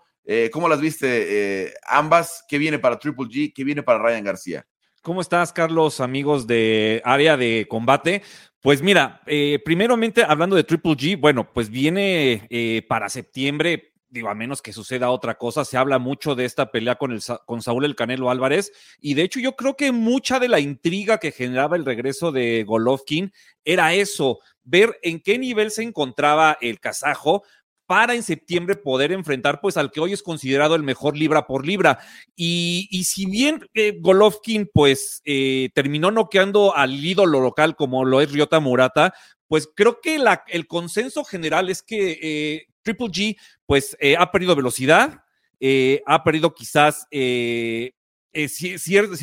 ¿Cómo 0.53 0.69
las 0.69 0.79
viste 0.79 1.73
ambas? 1.85 2.45
¿Qué 2.47 2.57
viene 2.57 2.79
para 2.79 2.97
Triple 2.97 3.25
G? 3.25 3.51
¿Qué 3.53 3.65
viene 3.65 3.83
para 3.83 3.99
Ryan 3.99 4.23
García? 4.23 4.65
¿Cómo 5.01 5.19
estás, 5.19 5.51
Carlos, 5.51 5.99
amigos 5.99 6.47
de 6.47 7.01
área 7.03 7.35
de 7.35 7.67
combate? 7.69 8.21
Pues 8.63 8.81
mira, 8.81 9.21
primeramente 9.65 10.23
hablando 10.23 10.55
de 10.55 10.63
Triple 10.63 10.93
G, 10.93 11.19
bueno, 11.19 11.51
pues 11.53 11.69
viene 11.69 12.47
para 12.87 13.09
septiembre 13.09 13.93
digo, 14.13 14.29
a 14.29 14.35
menos 14.35 14.61
que 14.61 14.71
suceda 14.73 15.09
otra 15.09 15.39
cosa, 15.39 15.65
se 15.65 15.75
habla 15.75 15.97
mucho 15.97 16.35
de 16.35 16.45
esta 16.45 16.71
pelea 16.71 16.95
con, 16.95 17.11
el, 17.11 17.21
con 17.45 17.63
Saúl 17.63 17.83
El 17.83 17.95
Canelo 17.95 18.29
Álvarez, 18.29 18.71
y 19.01 19.15
de 19.15 19.23
hecho 19.23 19.39
yo 19.39 19.55
creo 19.55 19.75
que 19.75 19.91
mucha 19.91 20.39
de 20.39 20.47
la 20.47 20.59
intriga 20.59 21.17
que 21.17 21.31
generaba 21.31 21.75
el 21.75 21.83
regreso 21.83 22.31
de 22.31 22.63
Golovkin 22.63 23.33
era 23.65 23.95
eso, 23.95 24.39
ver 24.63 24.99
en 25.01 25.19
qué 25.19 25.39
nivel 25.39 25.71
se 25.71 25.81
encontraba 25.81 26.59
el 26.61 26.79
kazajo 26.79 27.43
para 27.93 28.15
en 28.15 28.23
septiembre 28.23 28.75
poder 28.75 29.11
enfrentar 29.11 29.61
pues 29.61 29.77
al 29.77 29.91
que 29.91 29.99
hoy 29.99 30.13
es 30.13 30.23
considerado 30.23 30.73
el 30.73 30.81
mejor 30.81 31.15
libra 31.15 31.45
por 31.45 31.63
libra. 31.63 31.99
Y, 32.35 33.03
si 33.05 33.27
bien 33.27 33.69
eh, 33.75 33.99
Golovkin 34.01 34.67
pues 34.73 35.21
eh, 35.25 35.69
terminó 35.75 36.09
noqueando 36.09 36.75
al 36.75 37.05
ídolo 37.05 37.39
local 37.39 37.75
como 37.75 38.03
lo 38.03 38.19
es 38.19 38.31
Ryota 38.31 38.59
Murata, 38.59 39.13
pues 39.47 39.69
creo 39.75 40.01
que 40.01 40.17
la, 40.17 40.43
el 40.47 40.65
consenso 40.65 41.23
general 41.23 41.69
es 41.69 41.83
que 41.83 42.17
eh, 42.19 42.65
Triple 42.81 43.09
G, 43.09 43.37
pues 43.67 43.95
eh, 43.99 44.15
ha 44.17 44.31
perdido 44.31 44.55
velocidad, 44.55 45.23
eh, 45.59 46.01
ha 46.07 46.23
perdido 46.23 46.55
quizás, 46.55 47.05
eh, 47.11 47.91
cierto, 48.33 49.15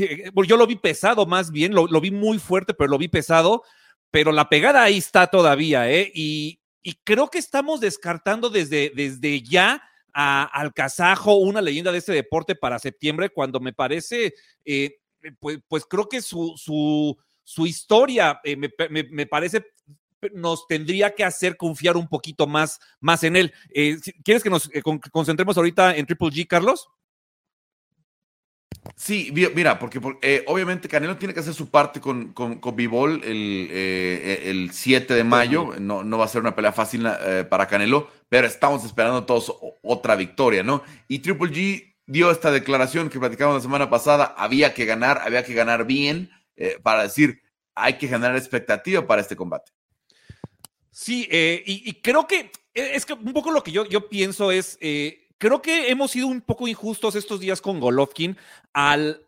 yo 0.44 0.56
lo 0.56 0.68
vi 0.68 0.76
pesado 0.76 1.26
más 1.26 1.50
bien, 1.50 1.74
lo, 1.74 2.00
vi 2.00 2.12
muy 2.12 2.38
fuerte, 2.38 2.72
pero 2.72 2.88
lo 2.88 2.98
vi 2.98 3.08
pesado, 3.08 3.64
pero 4.12 4.30
la 4.30 4.48
pegada 4.48 4.84
ahí 4.84 4.98
está 4.98 5.26
todavía, 5.26 5.90
¿eh? 5.90 6.12
Y, 6.14 6.59
creo 7.04 7.28
que 7.28 7.38
estamos 7.38 7.80
descartando 7.80 8.50
desde, 8.50 8.92
desde 8.94 9.42
ya 9.42 9.82
al 10.12 10.74
kazajo, 10.74 11.36
una 11.36 11.60
leyenda 11.60 11.92
de 11.92 11.98
este 11.98 12.12
deporte 12.12 12.54
para 12.54 12.78
septiembre, 12.78 13.30
cuando 13.30 13.60
me 13.60 13.72
parece, 13.72 14.34
pues, 15.38 15.60
pues, 15.68 15.84
creo 15.84 16.08
que 16.08 16.20
su, 16.20 16.54
su, 16.56 17.16
su 17.44 17.66
historia 17.66 18.40
me, 18.44 19.04
me, 19.10 19.26
parece 19.26 19.64
nos 20.32 20.66
tendría 20.66 21.14
que 21.14 21.24
hacer 21.24 21.56
confiar 21.56 21.96
un 21.96 22.08
poquito 22.08 22.46
más, 22.46 22.80
más 23.00 23.22
en 23.24 23.36
él. 23.36 23.52
Eh, 23.72 23.98
¿Quieres 24.24 24.42
que 24.42 24.50
nos 24.50 24.68
eh, 24.74 24.82
concentremos 24.82 25.56
ahorita 25.56 25.96
en 25.96 26.06
Triple 26.06 26.28
G, 26.28 26.46
Carlos? 26.46 26.88
Sí, 28.96 29.32
mira, 29.54 29.78
porque, 29.78 30.00
eh, 30.22 30.44
obviamente 30.46 30.88
Canelo 30.88 31.16
tiene 31.16 31.34
que 31.34 31.40
hacer 31.40 31.54
su 31.54 31.70
parte 31.70 32.00
con, 32.00 32.32
con, 32.32 32.60
con 32.60 32.78
el, 32.78 33.70
el 33.72 34.70
7 34.72 35.14
de 35.14 35.24
mayo. 35.24 35.74
No, 35.78 36.04
no 36.04 36.18
va 36.18 36.24
a 36.24 36.28
ser 36.28 36.40
una 36.40 36.54
pelea 36.54 36.72
fácil 36.72 37.06
para 37.48 37.66
Canelo, 37.66 38.08
pero 38.28 38.46
estamos 38.46 38.84
esperando 38.84 39.24
todos 39.24 39.54
otra 39.82 40.16
victoria, 40.16 40.62
¿no? 40.62 40.82
Y 41.08 41.18
Triple 41.20 41.50
G 41.50 41.94
dio 42.06 42.30
esta 42.30 42.50
declaración 42.50 43.10
que 43.10 43.18
platicamos 43.18 43.56
la 43.56 43.60
semana 43.60 43.90
pasada. 43.90 44.34
Había 44.36 44.74
que 44.74 44.84
ganar, 44.84 45.20
había 45.24 45.44
que 45.44 45.54
ganar 45.54 45.86
bien 45.86 46.30
para 46.82 47.02
decir, 47.02 47.42
hay 47.74 47.94
que 47.94 48.08
generar 48.08 48.36
expectativa 48.36 49.06
para 49.06 49.22
este 49.22 49.36
combate. 49.36 49.72
Sí, 50.90 51.26
eh, 51.30 51.62
y, 51.64 51.94
creo 51.94 52.26
que 52.26 52.50
eh, 52.74 52.90
es 52.94 53.06
que 53.06 53.14
un 53.14 53.32
poco 53.32 53.52
lo 53.52 53.62
que 53.62 53.72
yo, 53.72 53.86
yo 53.86 54.08
pienso 54.08 54.50
es, 54.50 54.76
eh, 54.80 55.28
creo 55.40 55.62
que 55.62 55.88
hemos 55.88 56.10
sido 56.10 56.26
un 56.26 56.42
poco 56.42 56.68
injustos 56.68 57.16
estos 57.16 57.40
días 57.40 57.62
con 57.62 57.80
Golovkin 57.80 58.36
al, 58.74 59.24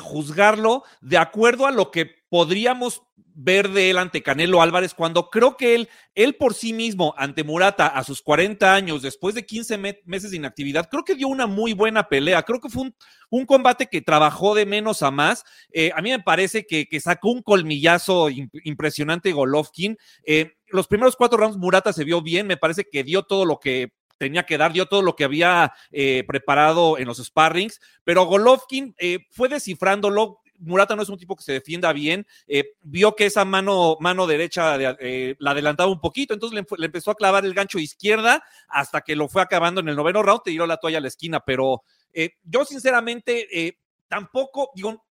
juzgarlo 0.00 0.84
de 1.00 1.18
acuerdo 1.18 1.66
a 1.66 1.72
lo 1.72 1.90
que 1.90 2.06
podríamos 2.28 3.02
ver 3.38 3.70
de 3.70 3.90
él 3.90 3.98
ante 3.98 4.22
Canelo 4.22 4.62
Álvarez 4.62 4.94
cuando 4.94 5.28
creo 5.28 5.56
que 5.56 5.74
él, 5.74 5.88
él 6.14 6.36
por 6.36 6.54
sí 6.54 6.72
mismo 6.72 7.14
ante 7.18 7.42
Murata 7.42 7.88
a 7.88 8.04
sus 8.04 8.22
40 8.22 8.72
años, 8.72 9.02
después 9.02 9.34
de 9.34 9.44
15 9.44 9.76
meses 10.04 10.30
de 10.30 10.36
inactividad, 10.36 10.88
creo 10.88 11.04
que 11.04 11.16
dio 11.16 11.28
una 11.28 11.46
muy 11.46 11.74
buena 11.74 12.08
pelea. 12.08 12.44
Creo 12.44 12.60
que 12.60 12.70
fue 12.70 12.92
un, 13.28 13.44
combate 13.44 13.88
que 13.88 14.00
trabajó 14.00 14.54
de 14.54 14.64
menos 14.64 15.02
a 15.02 15.10
más. 15.10 15.44
Eh, 15.70 15.90
a 15.94 16.00
mí 16.00 16.10
me 16.10 16.20
parece 16.20 16.64
que, 16.64 16.88
sacó 17.00 17.30
un 17.30 17.42
colmillazo 17.42 18.28
impresionante 18.30 19.32
Golovkin. 19.32 19.98
Eh, 20.24 20.52
los 20.68 20.86
primeros 20.86 21.16
cuatro 21.16 21.38
rounds 21.38 21.58
Murata 21.58 21.92
se 21.92 22.04
vio 22.04 22.22
bien, 22.22 22.46
me 22.46 22.56
parece 22.56 22.84
que 22.90 23.04
dio 23.04 23.24
todo 23.24 23.44
lo 23.44 23.58
que 23.58 23.92
tenía 24.18 24.44
que 24.44 24.58
dar, 24.58 24.72
dio 24.72 24.86
todo 24.86 25.02
lo 25.02 25.16
que 25.16 25.24
había 25.24 25.72
eh, 25.90 26.24
preparado 26.26 26.98
en 26.98 27.06
los 27.06 27.18
sparrings, 27.18 27.80
pero 28.04 28.24
Golovkin 28.24 28.94
fue 29.30 29.48
descifrándolo, 29.48 30.40
Murata 30.58 30.96
no 30.96 31.02
es 31.02 31.08
un 31.08 31.18
tipo 31.18 31.36
que 31.36 31.42
se 31.42 31.52
defienda 31.52 31.92
bien, 31.92 32.26
eh, 32.46 32.74
vio 32.82 33.14
que 33.14 33.26
esa 33.26 33.44
mano, 33.44 33.96
mano 34.00 34.26
derecha 34.26 34.76
eh, 35.00 35.36
la 35.38 35.50
adelantaba 35.52 35.90
un 35.90 36.00
poquito, 36.00 36.34
entonces 36.34 36.64
le, 36.76 36.86
empezó 36.86 37.10
a 37.10 37.16
clavar 37.16 37.44
el 37.44 37.54
gancho 37.54 37.78
izquierda 37.78 38.42
hasta 38.68 39.00
que 39.00 39.16
lo 39.16 39.28
fue 39.28 39.42
acabando 39.42 39.80
en 39.80 39.88
el 39.88 39.96
noveno 39.96 40.22
round, 40.22 40.42
te 40.44 40.50
tiró 40.50 40.66
la 40.66 40.78
toalla 40.78 40.98
a 40.98 41.02
la 41.02 41.08
esquina, 41.08 41.40
pero 41.40 41.82
eh, 42.12 42.30
yo 42.42 42.64
sinceramente 42.64 43.76
tampoco, 44.08 44.70
digo, 44.74 45.04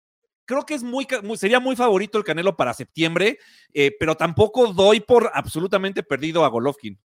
creo 0.44 0.64
que 0.64 0.74
es 0.74 0.82
muy, 0.82 1.06
sería 1.36 1.60
muy 1.60 1.76
favorito 1.76 2.18
el 2.18 2.24
Canelo 2.24 2.56
para 2.56 2.74
septiembre, 2.74 3.38
pero 3.98 4.14
tampoco 4.16 4.72
doy 4.72 5.00
por 5.00 5.30
absolutamente 5.34 6.02
perdido 6.02 6.44
a 6.44 6.48
Golovkin. 6.48 6.98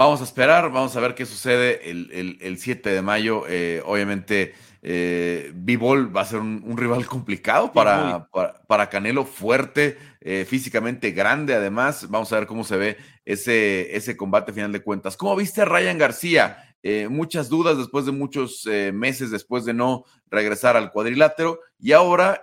Vamos 0.00 0.22
a 0.22 0.24
esperar, 0.24 0.72
vamos 0.72 0.96
a 0.96 1.00
ver 1.00 1.14
qué 1.14 1.26
sucede 1.26 1.90
el, 1.90 2.38
el 2.40 2.56
7 2.56 2.88
de 2.88 3.02
mayo. 3.02 3.40
obviamente 3.84 4.54
eh, 4.80 5.52
va 5.54 6.22
a 6.22 6.24
ser 6.24 6.40
un, 6.40 6.74
rival 6.78 7.04
complicado 7.04 7.70
para, 7.70 8.30
para, 8.66 8.88
Canelo, 8.88 9.26
fuerte, 9.26 9.98
eh, 10.22 10.46
físicamente 10.48 11.10
grande 11.10 11.54
además. 11.54 12.08
Vamos 12.08 12.32
a 12.32 12.38
ver 12.38 12.46
cómo 12.46 12.64
se 12.64 12.78
ve 12.78 12.96
ese, 13.26 13.94
ese 13.94 14.16
combate 14.16 14.54
final 14.54 14.72
de 14.72 14.82
cuentas. 14.82 15.18
¿Cómo 15.18 15.36
viste 15.36 15.60
a 15.60 15.66
Ryan 15.66 15.98
García? 15.98 16.74
Eh, 16.82 17.08
muchas 17.08 17.50
dudas 17.50 17.76
después 17.76 18.06
de 18.06 18.12
muchos 18.12 18.66
eh, 18.70 18.92
meses 18.94 19.30
después 19.30 19.66
de 19.66 19.74
no 19.74 20.04
regresar 20.30 20.78
al 20.78 20.92
cuadrilátero 20.92 21.60
y 21.78 21.92
ahora, 21.92 22.40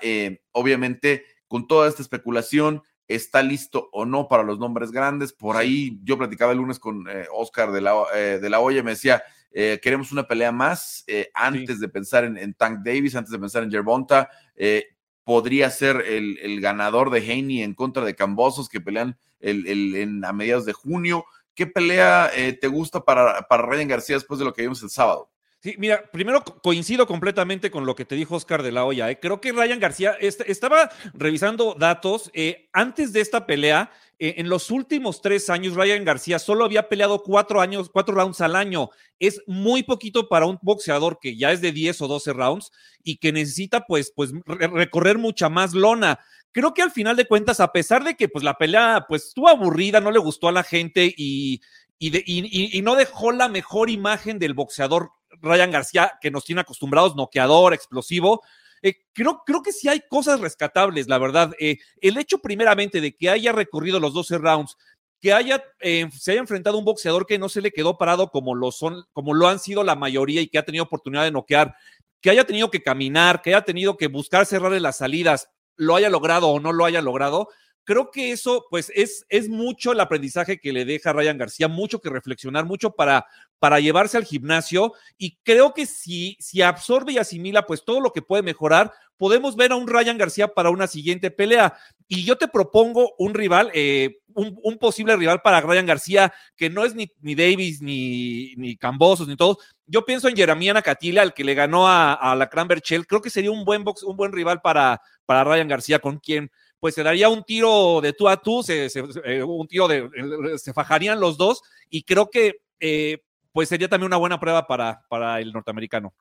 obviamente, 0.52 1.26
con 1.48 1.66
toda 1.66 1.90
esta 1.90 2.04
especulación, 2.04 2.84
está 3.08 3.42
listo 3.42 3.90
o 3.92 4.06
no 4.06 4.28
para 4.28 4.44
los 4.44 4.60
nombres 4.60 4.92
grandes. 4.92 5.34
Por 5.34 5.58
ahí 5.58 6.00
yo 6.04 6.18
platicaba 6.18 6.52
el 6.52 6.58
lunes 6.58 6.80
con 6.80 7.06
Oscar 7.34 7.72
de 7.72 7.82
la, 7.82 7.94
de 8.14 8.50
la 8.50 8.60
Hoya, 8.60 8.84
me 8.84 8.92
decía, 8.92 9.24
eh, 9.60 9.80
queremos 9.82 10.12
una 10.12 10.28
pelea 10.28 10.52
más 10.52 11.04
eh, 11.08 11.32
antes 11.34 11.80
de 11.80 11.90
pensar 11.90 12.24
en, 12.26 12.54
Tank 12.54 12.82
Davis, 12.84 13.16
antes 13.16 13.32
de 13.32 13.40
pensar 13.40 13.64
en 13.64 13.72
Gervonta. 13.72 14.30
Eh, 14.56 14.86
podría 15.24 15.72
ser 15.72 16.04
el, 16.06 16.62
ganador 16.62 17.10
de 17.10 17.20
Haney 17.20 17.64
en 17.64 17.74
contra 17.74 18.06
de 18.06 18.16
Cambosos 18.16 18.70
que 18.70 18.82
pelean 18.82 19.18
el, 19.40 20.22
a 20.24 20.32
mediados 20.32 20.66
de 20.66 20.74
junio. 20.74 21.26
¿Qué 21.56 21.66
pelea 21.66 22.30
te 22.62 22.68
gusta 22.68 23.04
para, 23.04 23.48
para 23.48 23.64
Ryan 23.64 23.88
García 23.88 24.16
después 24.16 24.38
de 24.38 24.46
lo 24.46 24.54
que 24.54 24.62
vimos 24.62 24.84
el 24.84 24.92
sábado? 24.92 25.32
Mira, 25.78 26.04
primero 26.12 26.44
coincido 26.44 27.08
completamente 27.08 27.70
con 27.72 27.86
lo 27.86 27.96
que 27.96 28.06
te 28.06 28.16
dijo 28.16 28.36
Oscar 28.36 28.64
de 28.64 28.72
la 28.72 28.86
Hoya. 28.86 29.14
Creo 29.20 29.42
que 29.42 29.52
Ryan 29.52 29.80
García 29.80 30.16
estaba 30.20 30.90
revisando 31.14 31.76
datos 31.78 32.32
antes 32.74 33.14
de 33.14 33.22
esta 33.22 33.46
pelea 33.46 33.92
eh, 34.20 34.36
en 34.38 34.50
los 34.50 34.72
últimos 34.72 35.22
tres 35.22 35.48
años, 35.50 35.76
Ryan 35.76 36.04
García 36.04 36.40
solo 36.40 36.66
había 36.66 36.90
peleado 36.90 37.22
cuatro 37.22 37.62
años, 37.62 37.90
cuatro 37.92 38.16
rounds 38.16 38.42
al 38.42 38.56
año. 38.56 38.90
Es 39.20 39.44
muy 39.46 39.84
poquito 39.84 40.28
para 40.28 40.48
un 40.48 40.58
boxeador 40.62 41.20
que 41.20 41.38
ya 41.38 41.52
es 41.52 41.62
de 41.62 41.72
10 41.72 42.02
o 42.02 42.08
12 42.08 42.34
rounds 42.34 42.72
y 43.04 43.18
que 43.18 43.32
necesita, 43.32 43.86
pues, 43.86 44.12
pues 44.16 44.32
recorrer 44.46 45.20
mucha 45.20 45.50
más 45.50 45.74
lona. 45.74 46.20
Creo 46.52 46.74
que 46.74 46.82
al 46.82 46.92
final 46.92 47.16
de 47.16 47.28
cuentas, 47.28 47.60
a 47.60 47.72
pesar 47.72 48.04
de 48.04 48.16
que 48.16 48.28
pues 48.28 48.44
la 48.44 48.56
pelea 48.56 49.06
pues 49.08 49.26
estuvo 49.26 49.50
aburrida, 49.50 50.02
no 50.02 50.10
le 50.10 50.18
gustó 50.18 50.48
a 50.48 50.52
la 50.52 50.64
gente 50.64 51.14
y, 51.16 51.62
y 52.00 52.82
no 52.82 52.96
dejó 52.96 53.32
la 53.32 53.48
mejor 53.48 53.92
imagen 53.92 54.40
del 54.40 54.56
boxeador 54.56 55.12
Ryan 55.42 55.72
García 55.72 56.14
que 56.22 56.32
nos 56.32 56.46
tiene 56.46 56.62
acostumbrados, 56.62 57.16
noqueador, 57.16 57.74
explosivo, 57.74 58.42
eh, 58.82 58.96
creo, 59.14 59.44
creo 59.46 59.62
que 59.62 59.72
sí 59.72 59.88
hay 59.88 60.02
cosas 60.08 60.40
rescatables, 60.40 61.08
la 61.08 61.18
verdad. 61.18 61.54
Eh, 61.60 61.78
el 62.02 62.18
hecho 62.18 62.40
primeramente 62.40 63.02
de 63.02 63.16
que 63.16 63.30
haya 63.30 63.52
recorrido 63.52 64.00
los 64.00 64.14
12 64.14 64.38
rounds, 64.38 64.78
que 65.20 65.34
haya, 65.34 65.64
eh, 65.80 66.08
se 66.16 66.32
haya 66.32 66.42
enfrentado 66.42 66.78
un 66.78 66.86
boxeador 66.86 67.26
que 67.26 67.40
no 67.40 67.50
se 67.50 67.62
le 67.62 67.72
quedó 67.72 67.98
parado 67.98 68.30
como 68.30 68.54
lo 68.54 68.72
son, 68.72 69.04
como 69.14 69.34
lo 69.34 69.48
han 69.48 69.60
sido 69.60 69.84
la 69.84 69.96
mayoría 69.96 70.42
y 70.42 70.48
que 70.48 70.60
ha 70.60 70.66
tenido 70.66 70.84
oportunidad 70.84 71.24
de 71.24 71.32
noquear, 71.32 71.76
que 72.22 72.30
haya 72.30 72.46
tenido 72.46 72.70
que 72.70 72.84
caminar, 72.84 73.42
que 73.42 73.52
haya 73.52 73.66
tenido 73.66 73.98
que 73.98 74.08
buscar 74.08 74.46
cerrarle 74.46 74.80
las 74.80 74.98
salidas, 74.98 75.50
lo 75.76 75.96
haya 75.96 76.10
logrado 76.10 76.50
o 76.50 76.60
no 76.60 76.72
lo 76.72 76.86
haya 76.86 77.02
logrado, 77.02 77.50
creo 77.88 78.12
que 78.12 78.34
eso, 78.34 78.66
pues, 78.70 78.92
es, 78.94 79.26
es 79.30 79.48
mucho 79.48 79.94
el 79.94 80.02
aprendizaje 80.02 80.60
que 80.60 80.74
le 80.74 80.84
deja 80.84 81.14
Ryan 81.14 81.38
García, 81.38 81.70
mucho 81.70 82.02
que 82.02 82.10
reflexionar, 82.10 82.66
mucho 82.66 82.92
para, 82.92 83.26
para 83.60 83.80
llevarse 83.80 84.18
al 84.18 84.26
gimnasio. 84.26 84.92
Y 85.18 85.38
creo 85.44 85.74
que 85.74 85.86
si, 85.86 86.36
si 86.38 86.62
absorbe 86.62 87.14
y 87.14 87.18
asimila, 87.18 87.66
pues, 87.66 87.86
todo 87.86 88.02
lo 88.02 88.12
que 88.12 88.22
puede 88.22 88.44
mejorar, 88.44 88.92
podemos 89.16 89.56
ver 89.56 89.72
a 89.72 89.78
un 89.78 89.88
Ryan 89.88 90.18
García 90.18 90.50
para 90.50 90.70
una 90.70 90.86
siguiente 90.86 91.32
pelea. 91.32 91.78
Y 92.10 92.26
yo 92.26 92.38
te 92.38 92.50
propongo 92.50 93.14
un 93.18 93.34
rival, 93.34 93.72
eh, 93.74 94.18
un, 94.34 94.78
posible 94.78 95.16
rival 95.16 95.42
para 95.42 95.62
Ryan 95.62 95.86
García, 95.86 96.34
que 96.58 96.70
no 96.70 96.84
es 96.84 96.94
ni, 96.94 97.10
ni 97.22 97.36
Davis, 97.36 97.82
ni, 97.82 98.54
ni 98.58 98.76
Cambosos, 98.76 99.30
ni 99.30 99.38
todos. 99.38 99.60
Yo 99.86 100.04
pienso 100.04 100.28
en 100.28 100.36
Jeremiana 100.36 100.82
Catila, 100.82 101.22
al 101.22 101.34
que 101.34 101.46
le 101.46 101.54
ganó 101.54 101.88
a, 101.88 102.14
a 102.16 102.36
la 102.36 102.50
Cranberg 102.50 102.84
Creo 103.08 103.22
que 103.22 103.30
sería 103.30 103.52
un 103.52 103.64
buen 103.64 103.86
box, 103.86 104.04
un 104.04 104.18
buen 104.18 104.34
rival 104.34 104.60
para, 104.60 105.02
para 105.26 105.46
Ryan 105.46 105.70
García, 105.70 106.00
con 106.00 106.20
quien 106.20 106.52
pues 106.80 106.96
se 106.96 107.04
daría 107.04 107.30
un 107.30 107.44
tiro 107.44 108.00
de 108.02 108.14
tú 108.14 108.28
a 108.30 108.38
tú, 108.38 108.64
se, 108.64 108.88
eh, 109.26 109.44
un 109.44 109.68
tiro 109.68 109.88
de, 109.88 110.58
se 110.58 110.74
fajarían 110.74 111.20
los 111.20 111.38
dos 111.38 111.62
y 111.90 112.04
creo 112.04 112.30
que 112.30 112.62
eh, 112.80 113.20
pues 113.52 113.70
sería 113.70 113.88
también 113.88 114.08
una 114.08 114.18
buena 114.18 114.40
prueba 114.40 114.68
para, 114.68 115.02
para 115.10 115.40
el 115.40 115.52
norteamericano. 115.52 116.14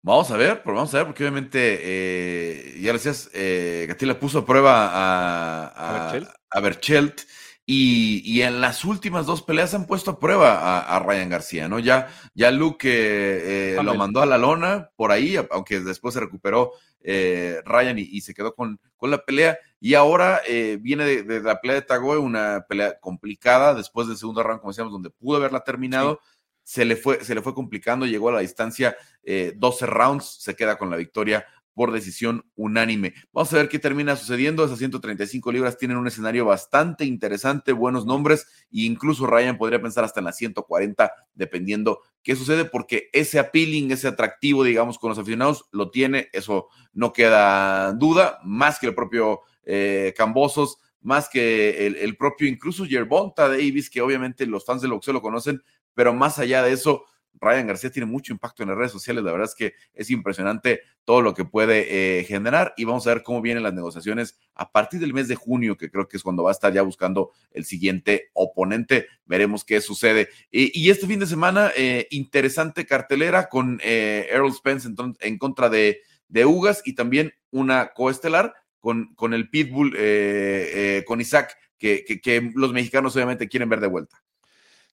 Vamos 0.00 0.30
a 0.30 0.36
ver, 0.36 0.62
pero 0.62 0.76
vamos 0.76 0.92
a 0.94 0.98
ver, 0.98 1.06
porque 1.06 1.22
obviamente, 1.22 1.78
eh, 1.80 2.80
ya 2.80 2.92
decías, 2.92 3.30
eh, 3.34 3.94
le 4.00 4.14
puso 4.16 4.40
a 4.40 4.46
prueba 4.46 4.90
a, 4.92 6.16
a, 6.50 6.60
Berchelt 6.60 7.20
y, 7.64 8.20
y, 8.24 8.42
en 8.42 8.60
las 8.60 8.84
últimas 8.84 9.26
dos 9.26 9.42
peleas 9.42 9.74
han 9.74 9.86
puesto 9.86 10.12
a 10.12 10.18
prueba 10.18 10.80
a, 10.80 10.98
Ryan 10.98 11.28
García, 11.28 11.68
¿no? 11.68 11.78
Ya, 11.78 12.08
ya 12.34 12.50
Luke 12.50 13.76
lo 13.80 13.94
mandó 13.94 14.22
a 14.22 14.26
la 14.26 14.38
lona 14.38 14.90
por 14.96 15.12
ahí, 15.12 15.36
aunque 15.52 15.78
después 15.78 16.14
se 16.14 16.20
recuperó 16.20 16.72
Ryan 17.04 17.98
y, 17.98 18.20
se 18.22 18.34
quedó 18.34 18.54
con, 18.56 18.80
con 18.96 19.10
la 19.10 19.24
pelea. 19.24 19.56
Y 19.84 19.94
ahora 19.94 20.40
eh, 20.46 20.78
viene 20.80 21.04
de, 21.04 21.40
la 21.40 21.60
pelea 21.60 21.74
de 21.74 21.82
Tagoe, 21.82 22.16
una 22.16 22.64
pelea 22.68 23.00
complicada 23.00 23.74
después 23.74 24.06
del 24.06 24.16
segundo 24.16 24.40
round, 24.40 24.60
como 24.60 24.70
decíamos, 24.70 24.92
donde 24.92 25.10
pudo 25.10 25.38
haberla 25.38 25.64
terminado. 25.64 26.20
Se, 26.62 26.84
le 26.84 26.94
fue, 26.94 27.24
se 27.24 27.34
le 27.34 27.42
fue 27.42 27.52
complicando, 27.52 28.06
llegó 28.06 28.28
a 28.28 28.34
la 28.34 28.38
distancia 28.38 28.96
12 29.24 29.84
eh, 29.84 29.88
rounds, 29.88 30.36
se 30.40 30.54
queda 30.54 30.78
con 30.78 30.88
la 30.88 30.96
victoria 30.96 31.44
por 31.74 31.90
decisión 31.90 32.44
unánime. 32.54 33.12
Vamos 33.32 33.52
a 33.52 33.56
ver 33.56 33.68
qué 33.68 33.80
termina 33.80 34.14
sucediendo. 34.14 34.64
Esas 34.64 34.78
135 34.78 35.50
libras 35.50 35.76
tienen 35.76 35.96
un 35.96 36.06
escenario 36.06 36.44
bastante 36.44 37.04
interesante, 37.04 37.72
buenos 37.72 38.06
nombres, 38.06 38.46
e 38.70 38.82
incluso 38.82 39.26
Ryan 39.26 39.58
podría 39.58 39.82
pensar 39.82 40.04
hasta 40.04 40.20
en 40.20 40.26
las 40.26 40.36
140, 40.36 41.12
dependiendo 41.34 42.02
qué 42.22 42.36
sucede, 42.36 42.66
porque 42.66 43.10
ese 43.12 43.40
appealing, 43.40 43.90
ese 43.90 44.06
atractivo, 44.06 44.62
digamos, 44.62 44.96
con 45.00 45.08
los 45.08 45.18
aficionados, 45.18 45.64
lo 45.72 45.90
tiene, 45.90 46.28
eso 46.32 46.68
no 46.92 47.12
queda 47.12 47.92
duda, 47.94 48.38
más 48.44 48.78
que 48.78 48.86
el 48.86 48.94
propio 48.94 49.40
eh, 49.64 50.14
Cambosos, 50.16 50.78
más 51.00 51.28
que 51.28 51.86
el, 51.86 52.16
propio 52.16 52.46
incluso 52.46 52.84
Yerbonta 52.84 53.48
Davis, 53.48 53.90
que 53.90 54.00
obviamente 54.00 54.46
los 54.46 54.64
fans 54.64 54.82
del 54.82 54.92
boxeo 54.92 55.12
lo 55.12 55.22
conocen, 55.22 55.62
pero 55.94 56.14
más 56.14 56.38
allá 56.38 56.62
de 56.62 56.72
eso, 56.72 57.04
Ryan 57.40 57.66
García 57.66 57.90
tiene 57.90 58.06
mucho 58.06 58.32
impacto 58.32 58.62
en 58.62 58.68
las 58.68 58.78
redes 58.78 58.92
sociales. 58.92 59.24
La 59.24 59.32
verdad 59.32 59.48
es 59.48 59.54
que 59.54 59.74
es 59.94 60.10
impresionante 60.10 60.80
todo 61.04 61.22
lo 61.22 61.34
que 61.34 61.44
puede 61.44 62.20
eh, 62.20 62.24
generar 62.24 62.72
y 62.76 62.84
vamos 62.84 63.06
a 63.06 63.14
ver 63.14 63.22
cómo 63.22 63.42
vienen 63.42 63.64
las 63.64 63.74
negociaciones 63.74 64.38
a 64.54 64.70
partir 64.70 65.00
del 65.00 65.12
mes 65.12 65.28
de 65.28 65.34
junio, 65.34 65.76
que 65.76 65.90
creo 65.90 66.06
que 66.06 66.16
es 66.16 66.22
cuando 66.22 66.44
va 66.44 66.50
a 66.50 66.52
estar 66.52 66.72
ya 66.72 66.82
buscando 66.82 67.32
el 67.50 67.64
siguiente 67.64 68.30
oponente. 68.32 69.06
Veremos 69.24 69.64
qué 69.64 69.80
sucede. 69.80 70.28
y 70.50 70.88
este 70.90 71.06
fin 71.06 71.18
de 71.20 71.26
semana, 71.26 71.72
eh, 71.76 72.06
interesante 72.10 72.86
cartelera 72.86 73.48
con 73.48 73.80
eh, 73.82 74.28
Errol 74.30 74.54
Spence 74.54 74.88
en, 75.20 75.38
contra 75.38 75.68
de, 75.68 76.00
de 76.28 76.46
Ugas 76.46 76.82
y 76.84 76.94
también 76.94 77.32
una 77.50 77.92
coestelar 77.92 78.54
con, 78.82 79.14
con 79.14 79.32
el 79.32 79.48
Pitbull, 79.48 79.96
con 81.06 81.22
Isaac, 81.22 81.56
que, 81.78 82.04
que 82.04 82.52
los 82.54 82.74
mexicanos 82.74 83.16
obviamente 83.16 83.48
quieren 83.48 83.70
ver 83.70 83.80
de 83.80 83.88
vuelta. 83.88 84.22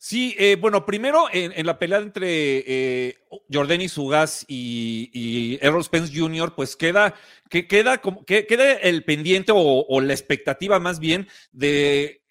Sí, 0.01 0.33
eh, 0.39 0.55
bueno, 0.55 0.85
primero 0.85 1.25
en, 1.29 1.65
la 1.65 1.77
pelea 1.77 1.97
entre 1.97 2.63
eh, 2.65 3.17
Jordani 3.51 3.89
Sugas 3.89 4.45
y, 4.47 5.11
y, 5.11 5.59
Errol 5.61 5.83
Spence 5.83 6.17
Jr., 6.17 6.55
pues 6.55 6.77
queda, 6.77 7.15
que, 7.49 7.67
queda, 7.67 7.97
como, 7.97 8.23
que, 8.23 8.47
queda 8.47 8.71
el 8.71 9.03
pendiente 9.03 9.51
o, 9.53 9.99
la 9.99 10.13
expectativa 10.13 10.79
más 10.79 11.01
bien 11.01 11.27
de, 11.51 12.21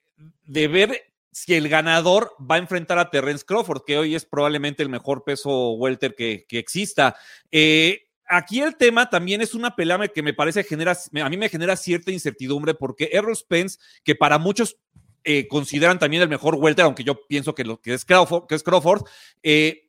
de 0.46 0.68
ver 0.68 1.12
si 1.30 1.56
el 1.56 1.68
ganador 1.68 2.32
va 2.40 2.54
a 2.54 2.58
enfrentar 2.58 2.98
a 2.98 3.10
Terrence 3.10 3.44
Crawford, 3.44 3.82
que 3.86 3.98
hoy 3.98 4.14
es 4.14 4.24
probablemente 4.24 4.82
el 4.82 4.88
mejor 4.88 5.22
peso 5.22 5.72
welter 5.72 6.14
que, 6.14 6.46
que 6.48 6.58
exista. 6.58 7.16
Eh, 7.52 8.07
aquí 8.28 8.60
el 8.60 8.76
tema 8.76 9.10
también 9.10 9.40
es 9.40 9.54
una 9.54 9.74
pelea 9.74 10.08
que 10.08 10.22
me 10.22 10.34
parece 10.34 10.64
genera, 10.64 10.96
a 11.22 11.28
mí 11.28 11.36
me 11.36 11.48
genera 11.48 11.76
cierta 11.76 12.12
incertidumbre 12.12 12.74
porque 12.74 13.10
Errol 13.12 13.36
Spence, 13.36 13.78
que 14.04 14.14
para 14.14 14.38
muchos 14.38 14.76
eh, 15.24 15.48
consideran 15.48 15.98
también 15.98 16.22
el 16.22 16.28
mejor 16.28 16.54
welter, 16.54 16.84
aunque 16.84 17.04
yo 17.04 17.26
pienso 17.26 17.54
que 17.54 17.64
lo 17.64 17.80
que 17.80 17.94
es 17.94 18.04
Crawford, 18.04 18.46
que 18.46 18.54
es 18.54 18.62
Crawford 18.62 19.02
eh, 19.42 19.87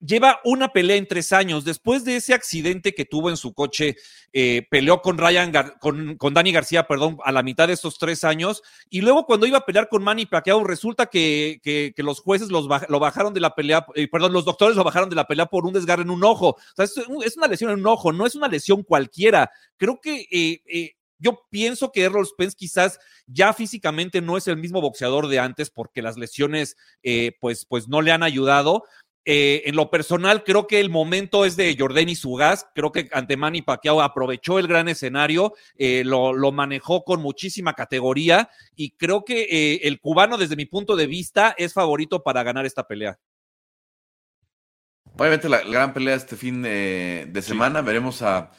lleva 0.00 0.40
una 0.44 0.72
pelea 0.72 0.96
en 0.96 1.06
tres 1.06 1.32
años. 1.32 1.64
Después 1.64 2.04
de 2.04 2.16
ese 2.16 2.34
accidente 2.34 2.94
que 2.94 3.04
tuvo 3.04 3.30
en 3.30 3.36
su 3.36 3.52
coche, 3.52 3.96
eh, 4.32 4.66
peleó 4.70 5.02
con 5.02 5.18
Ryan, 5.18 5.52
con, 5.80 6.16
con, 6.16 6.34
Dani 6.34 6.52
García, 6.52 6.86
perdón, 6.86 7.18
a 7.24 7.32
la 7.32 7.42
mitad 7.42 7.68
de 7.68 7.74
estos 7.74 7.98
tres 7.98 8.24
años. 8.24 8.62
Y 8.88 9.02
luego 9.02 9.26
cuando 9.26 9.46
iba 9.46 9.58
a 9.58 9.66
pelear 9.66 9.88
con 9.88 10.02
Manny 10.02 10.26
Pacquiao, 10.26 10.64
resulta 10.64 11.06
que, 11.06 11.60
que, 11.62 11.92
los 12.02 12.20
jueces 12.20 12.48
los 12.48 12.66
lo 12.88 12.98
bajaron 12.98 13.34
de 13.34 13.40
la 13.40 13.54
pelea, 13.54 13.86
perdón, 14.10 14.32
los 14.32 14.44
doctores 14.44 14.76
lo 14.76 14.84
bajaron 14.84 15.10
de 15.10 15.16
la 15.16 15.26
pelea 15.26 15.46
por 15.46 15.66
un 15.66 15.72
desgarre 15.72 16.02
en 16.02 16.10
un 16.10 16.24
ojo. 16.24 16.48
O 16.48 16.58
sea, 16.74 16.86
es, 16.86 17.36
una 17.36 17.46
lesión 17.46 17.70
en 17.70 17.80
un 17.80 17.86
ojo, 17.86 18.12
no 18.12 18.26
es 18.26 18.34
una 18.34 18.48
lesión 18.48 18.82
cualquiera. 18.82 19.50
Creo 19.76 20.00
que 20.00 20.26
yo 21.20 21.46
pienso 21.50 21.92
que 21.92 22.02
Errol 22.02 22.26
Spence 22.26 22.56
quizás 22.56 22.98
ya 23.26 23.52
físicamente 23.52 24.20
no 24.22 24.36
es 24.36 24.48
el 24.48 24.56
mismo 24.56 24.80
boxeador 24.80 25.28
de 25.28 25.38
antes 25.38 25.70
porque 25.70 26.02
las 26.02 26.16
lesiones 26.16 26.76
eh, 27.02 27.36
pues, 27.40 27.66
pues 27.66 27.88
no 27.88 28.00
le 28.00 28.10
han 28.10 28.22
ayudado. 28.22 28.84
Eh, 29.24 29.62
en 29.66 29.76
lo 29.76 29.90
personal, 29.90 30.44
creo 30.44 30.66
que 30.66 30.80
el 30.80 30.90
momento 30.90 31.44
es 31.44 31.56
de 31.56 31.76
Jordani 31.78 32.14
Sugas. 32.14 32.66
Creo 32.74 32.90
que 32.90 33.08
ante 33.12 33.36
Manny 33.36 33.62
Pacquiao 33.62 34.00
aprovechó 34.00 34.58
el 34.58 34.66
gran 34.66 34.88
escenario, 34.88 35.54
eh, 35.76 36.02
lo, 36.04 36.52
manejó 36.52 37.04
con 37.04 37.20
muchísima 37.20 37.74
categoría 37.74 38.48
y 38.74 38.92
creo 38.92 39.24
que 39.24 39.80
el 39.82 40.00
cubano, 40.00 40.36
desde 40.36 40.56
mi 40.56 40.66
punto 40.66 40.96
de 40.96 41.06
vista, 41.06 41.54
es 41.56 41.72
favorito 41.72 42.22
para 42.22 42.42
ganar 42.42 42.66
esta 42.66 42.86
pelea. 42.86 43.18
Obviamente, 45.16 45.48
la, 45.48 45.60
gran 45.60 45.92
pelea 45.92 46.14
este 46.14 46.36
fin 46.36 46.62
de 46.62 47.42
semana. 47.42 47.82
Veremos 47.82 48.22
a 48.22 48.50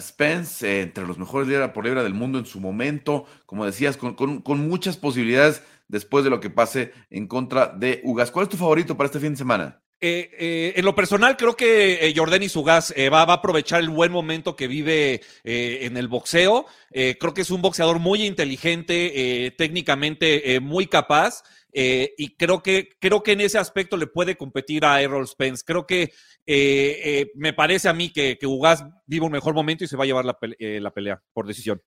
Spence, 0.00 0.66
eh, 0.66 0.82
entre 0.82 1.06
los 1.06 1.16
mejores 1.16 1.48
libra 1.48 1.72
por 1.72 1.84
libra 1.84 2.02
del 2.02 2.12
mundo 2.12 2.38
en 2.38 2.44
su 2.44 2.60
momento, 2.60 3.24
como 3.46 3.64
decías, 3.64 3.96
con, 3.96 4.42
muchas 4.68 4.98
posibilidades 4.98 5.62
después 5.88 6.24
de 6.24 6.30
lo 6.30 6.40
que 6.40 6.50
pase 6.50 6.92
en 7.10 7.26
contra 7.26 7.68
de 7.68 8.00
Ugas. 8.04 8.30
¿Cuál 8.30 8.44
es 8.44 8.50
tu 8.50 8.56
favorito 8.56 8.96
para 8.96 9.06
este 9.06 9.20
fin 9.20 9.32
de 9.32 9.38
semana? 9.38 9.82
Eh, 10.00 10.30
eh, 10.38 10.72
en 10.76 10.84
lo 10.84 10.94
personal, 10.94 11.36
creo 11.36 11.56
que 11.56 12.12
Jordan 12.14 12.44
y 12.44 12.48
Sugas 12.48 12.94
va, 12.96 13.24
va, 13.24 13.32
a 13.32 13.36
aprovechar 13.36 13.80
el 13.80 13.88
buen 13.88 14.12
momento 14.12 14.54
que 14.54 14.68
vive 14.68 15.22
en 15.42 15.96
el 15.96 16.06
boxeo. 16.06 16.66
creo 16.92 17.34
que 17.34 17.40
es 17.40 17.50
un 17.50 17.62
boxeador 17.62 17.98
muy 17.98 18.24
inteligente, 18.24 19.52
técnicamente 19.58 20.60
muy 20.60 20.86
capaz. 20.86 21.42
Eh, 21.72 22.14
y 22.16 22.34
creo 22.34 22.62
que, 22.62 22.96
creo 22.98 23.22
que 23.22 23.32
en 23.32 23.42
ese 23.42 23.58
aspecto 23.58 23.96
le 23.96 24.06
puede 24.06 24.36
competir 24.36 24.84
a 24.84 25.00
Errol 25.02 25.28
Spence. 25.28 25.62
Creo 25.66 25.86
que 25.86 26.02
eh, 26.02 26.10
eh, 26.46 27.30
me 27.34 27.52
parece 27.52 27.88
a 27.88 27.92
mí 27.92 28.10
que, 28.10 28.38
que 28.38 28.46
Ugas 28.46 28.84
vive 29.06 29.26
un 29.26 29.32
mejor 29.32 29.54
momento 29.54 29.84
y 29.84 29.86
se 29.88 29.96
va 29.96 30.04
a 30.04 30.06
llevar 30.06 30.24
la, 30.24 30.38
pelea 30.38 31.22
por 31.32 31.46
decisión. 31.46 31.82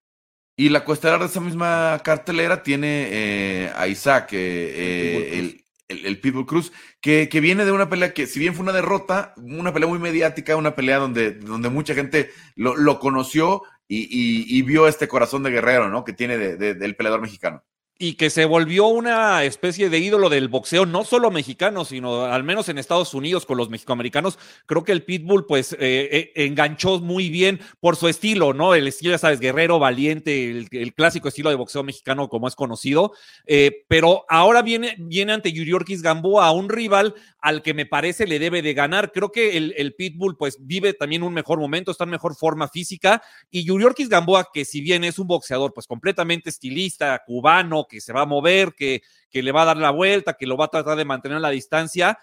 Y 0.56 0.70
la 0.70 0.84
cuesta 0.84 1.18
de 1.18 1.26
esa 1.26 1.40
misma 1.40 2.00
cartelera 2.04 2.62
tiene 2.62 3.72
a 3.76 3.88
Isaac, 3.88 4.34
el, 4.34 5.66
el, 5.88 6.20
Pitbull 6.20 6.46
Cruz, 6.46 6.72
que, 7.00 7.30
que, 7.30 7.40
viene 7.40 7.66
de 7.66 7.72
una 7.72 7.90
pelea 7.90 8.14
que, 8.14 8.28
si 8.28 8.40
bien 8.40 8.54
fue 8.54 8.64
una 8.64 8.74
derrota, 8.74 9.34
una 9.38 9.74
pelea 9.74 9.90
muy 9.90 10.00
mediática, 10.00 10.56
una 10.56 10.76
pelea 10.76 10.98
donde, 10.98 11.32
donde 11.32 11.70
mucha 11.70 11.96
gente 11.96 12.30
lo, 12.56 12.76
lo 12.76 13.00
conoció 13.00 13.64
y, 13.88 14.62
vio 14.62 14.88
este 14.88 15.08
corazón 15.08 15.44
de 15.44 15.52
guerrero, 15.52 15.90
¿no? 15.90 16.04
Que 16.04 16.14
tiene 16.14 16.38
del 16.38 16.96
peleador 16.96 17.22
mexicano 17.22 17.64
y 18.02 18.16
que 18.16 18.32
se 18.32 18.46
volvió 18.46 18.88
una 18.88 19.44
especie 19.44 19.92
de 19.92 20.00
ídolo 20.00 20.30
del 20.30 20.48
boxeo, 20.48 20.88
no 20.88 21.04
solo 21.04 21.30
mexicano, 21.30 21.86
sino 21.86 22.26
al 22.26 22.44
menos 22.44 22.68
en 22.68 22.80
Estados 22.80 23.14
Unidos 23.14 23.46
con 23.46 23.60
los 23.60 23.70
mexicoamericanos. 23.70 24.40
Creo 24.66 24.84
que 24.84 24.92
el 24.92 25.04
Pitbull, 25.04 25.46
pues, 25.46 25.74
eh, 25.74 25.78
eh, 25.80 26.32
enganchó 26.34 27.00
muy 27.00 27.30
bien 27.30 27.60
por 27.80 27.96
su 27.96 28.08
estilo, 28.08 28.56
¿no? 28.56 28.74
El 28.74 28.88
estilo, 28.88 29.12
ya 29.12 29.20
sabes, 29.20 29.40
guerrero, 29.40 29.78
valiente, 29.78 30.50
el, 30.50 30.94
clásico 30.96 31.28
estilo 31.28 31.52
de 31.52 31.58
boxeo 31.58 31.84
mexicano 31.84 32.28
como 32.28 32.48
es 32.48 32.56
conocido. 32.56 33.14
Eh, 33.46 33.86
pero 33.88 34.26
ahora 34.30 34.64
viene, 34.64 34.96
viene 34.98 35.34
ante 35.34 35.54
Yuriorkis 35.54 36.02
Gamboa, 36.02 36.52
un 36.54 36.70
rival 36.70 37.14
al 37.40 37.62
que 37.62 37.76
me 37.76 37.86
parece 37.86 38.26
le 38.26 38.40
debe 38.40 38.64
de 38.64 38.74
ganar. 38.74 39.12
Creo 39.12 39.32
que 39.32 39.58
el, 39.58 39.94
Pitbull, 39.96 40.38
pues, 40.38 40.58
vive 40.60 40.94
también 40.94 41.22
un 41.22 41.36
mejor 41.36 41.60
momento, 41.60 41.92
está 41.92 42.06
en 42.06 42.12
mejor 42.12 42.36
forma 42.36 42.68
física. 42.68 43.22
Y 43.52 43.64
Yuriorkis 43.64 44.10
Gamboa, 44.10 44.50
que 44.52 44.66
si 44.66 44.82
bien 44.82 45.04
es 45.04 45.20
un 45.20 45.28
boxeador, 45.28 45.72
pues, 45.72 45.86
completamente 45.86 46.50
estilista, 46.50 47.22
cubano, 47.26 47.86
que 47.92 48.02
se 48.02 48.14
va 48.14 48.22
a 48.22 48.26
mover, 48.26 48.74
que, 48.74 49.02
que 49.30 49.44
le 49.44 49.52
va 49.52 49.64
a 49.64 49.66
dar 49.66 49.78
la 49.78 49.92
vuelta, 49.92 50.34
que 50.34 50.48
lo 50.48 50.56
va 50.56 50.66
a 50.66 50.70
tratar 50.70 50.98
de 50.98 51.06
mantener 51.06 51.38
a 51.38 51.42
la 51.42 51.50
distancia. 51.50 52.18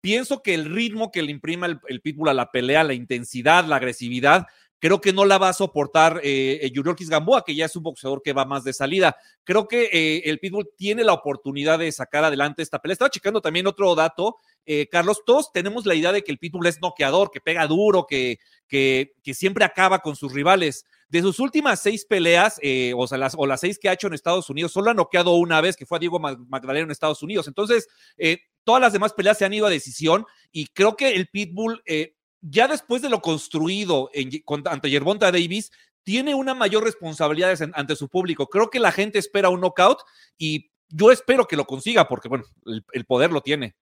Pienso 0.00 0.42
que 0.42 0.54
el 0.54 0.66
ritmo 0.66 1.12
que 1.12 1.22
le 1.22 1.30
imprima 1.30 1.66
el, 1.66 2.00
Pitbull 2.00 2.28
a 2.28 2.34
la 2.34 2.50
pelea, 2.50 2.82
la 2.82 2.92
intensidad, 2.92 3.64
la 3.66 3.76
agresividad, 3.76 4.46
creo 4.80 5.00
que 5.00 5.12
no 5.12 5.24
la 5.24 5.38
va 5.38 5.50
a 5.50 5.52
soportar 5.52 6.20
eh, 6.24 6.72
Gamboa, 7.08 7.44
que 7.44 7.54
ya 7.54 7.66
es 7.66 7.76
un 7.76 7.84
boxeador 7.84 8.20
que 8.20 8.32
va 8.32 8.44
más 8.44 8.64
de 8.64 8.72
salida. 8.72 9.16
Creo 9.44 9.68
que 9.68 9.84
eh, 9.92 10.22
el 10.24 10.40
Pitbull 10.40 10.70
tiene 10.76 11.04
la 11.04 11.12
oportunidad 11.12 11.78
de 11.78 11.92
sacar 11.92 12.24
adelante 12.24 12.62
esta 12.62 12.80
pelea. 12.80 12.94
Estaba 12.94 13.10
checando 13.10 13.40
también 13.40 13.68
otro 13.68 13.94
dato, 13.94 14.38
eh, 14.66 14.88
Carlos, 14.90 15.22
todos 15.24 15.52
tenemos 15.52 15.86
la 15.86 15.94
idea 15.94 16.12
de 16.12 16.22
que 16.22 16.32
el 16.32 16.38
Pitbull 16.38 16.66
es 16.66 16.80
noqueador, 16.80 17.30
que 17.30 17.40
pega 17.40 17.66
duro, 17.66 18.06
que, 18.06 18.38
que, 18.68 19.12
siempre 19.34 19.64
acaba 19.64 20.00
con 20.00 20.16
sus 20.16 20.32
rivales. 20.32 20.84
De 21.08 21.20
sus 21.20 21.40
últimas 21.40 21.80
seis 21.80 22.06
peleas, 22.06 22.58
eh, 22.62 22.94
o 22.96 23.06
sea, 23.06 23.18
las, 23.18 23.34
o 23.36 23.46
las 23.46 23.60
seis 23.60 23.78
que 23.78 23.88
ha 23.88 23.92
hecho 23.92 24.06
en 24.06 24.14
Estados 24.14 24.48
Unidos, 24.48 24.72
solo 24.72 24.90
ha 24.90 24.94
noqueado 24.94 25.34
una 25.34 25.60
vez, 25.60 25.76
que 25.76 25.84
fue 25.84 25.98
a 25.98 26.00
Diego 26.00 26.18
Magdaleno 26.18 26.86
en 26.86 26.90
Estados 26.90 27.22
Unidos. 27.22 27.48
Entonces, 27.48 27.86
eh, 28.16 28.38
todas 28.64 28.80
las 28.80 28.92
demás 28.92 29.12
peleas 29.12 29.36
se 29.36 29.44
han 29.44 29.52
ido 29.52 29.66
a 29.66 29.70
decisión 29.70 30.24
y 30.50 30.66
creo 30.68 30.96
que 30.96 31.10
el 31.14 31.28
Pitbull, 31.28 31.82
ya 32.40 32.68
después 32.68 33.02
de 33.02 33.10
lo 33.10 33.20
construido 33.20 34.10
ante 34.64 34.90
Yerbonta 34.90 35.30
Davis, 35.30 35.70
tiene 36.04 36.34
una 36.34 36.54
mayor 36.54 36.84
responsabilidad 36.84 37.56
ante 37.74 37.96
su 37.96 38.08
público. 38.08 38.48
Creo 38.48 38.70
que 38.70 38.80
la 38.80 38.92
gente 38.92 39.18
espera 39.18 39.48
un 39.48 39.60
knockout 39.60 39.98
y 40.38 40.72
yo 40.88 41.10
espero 41.10 41.46
que 41.46 41.56
lo 41.56 41.64
consiga 41.64 42.06
porque, 42.06 42.28
bueno, 42.28 42.44
el, 42.92 43.04
poder 43.04 43.32
lo 43.32 43.40
tiene. 43.40 43.74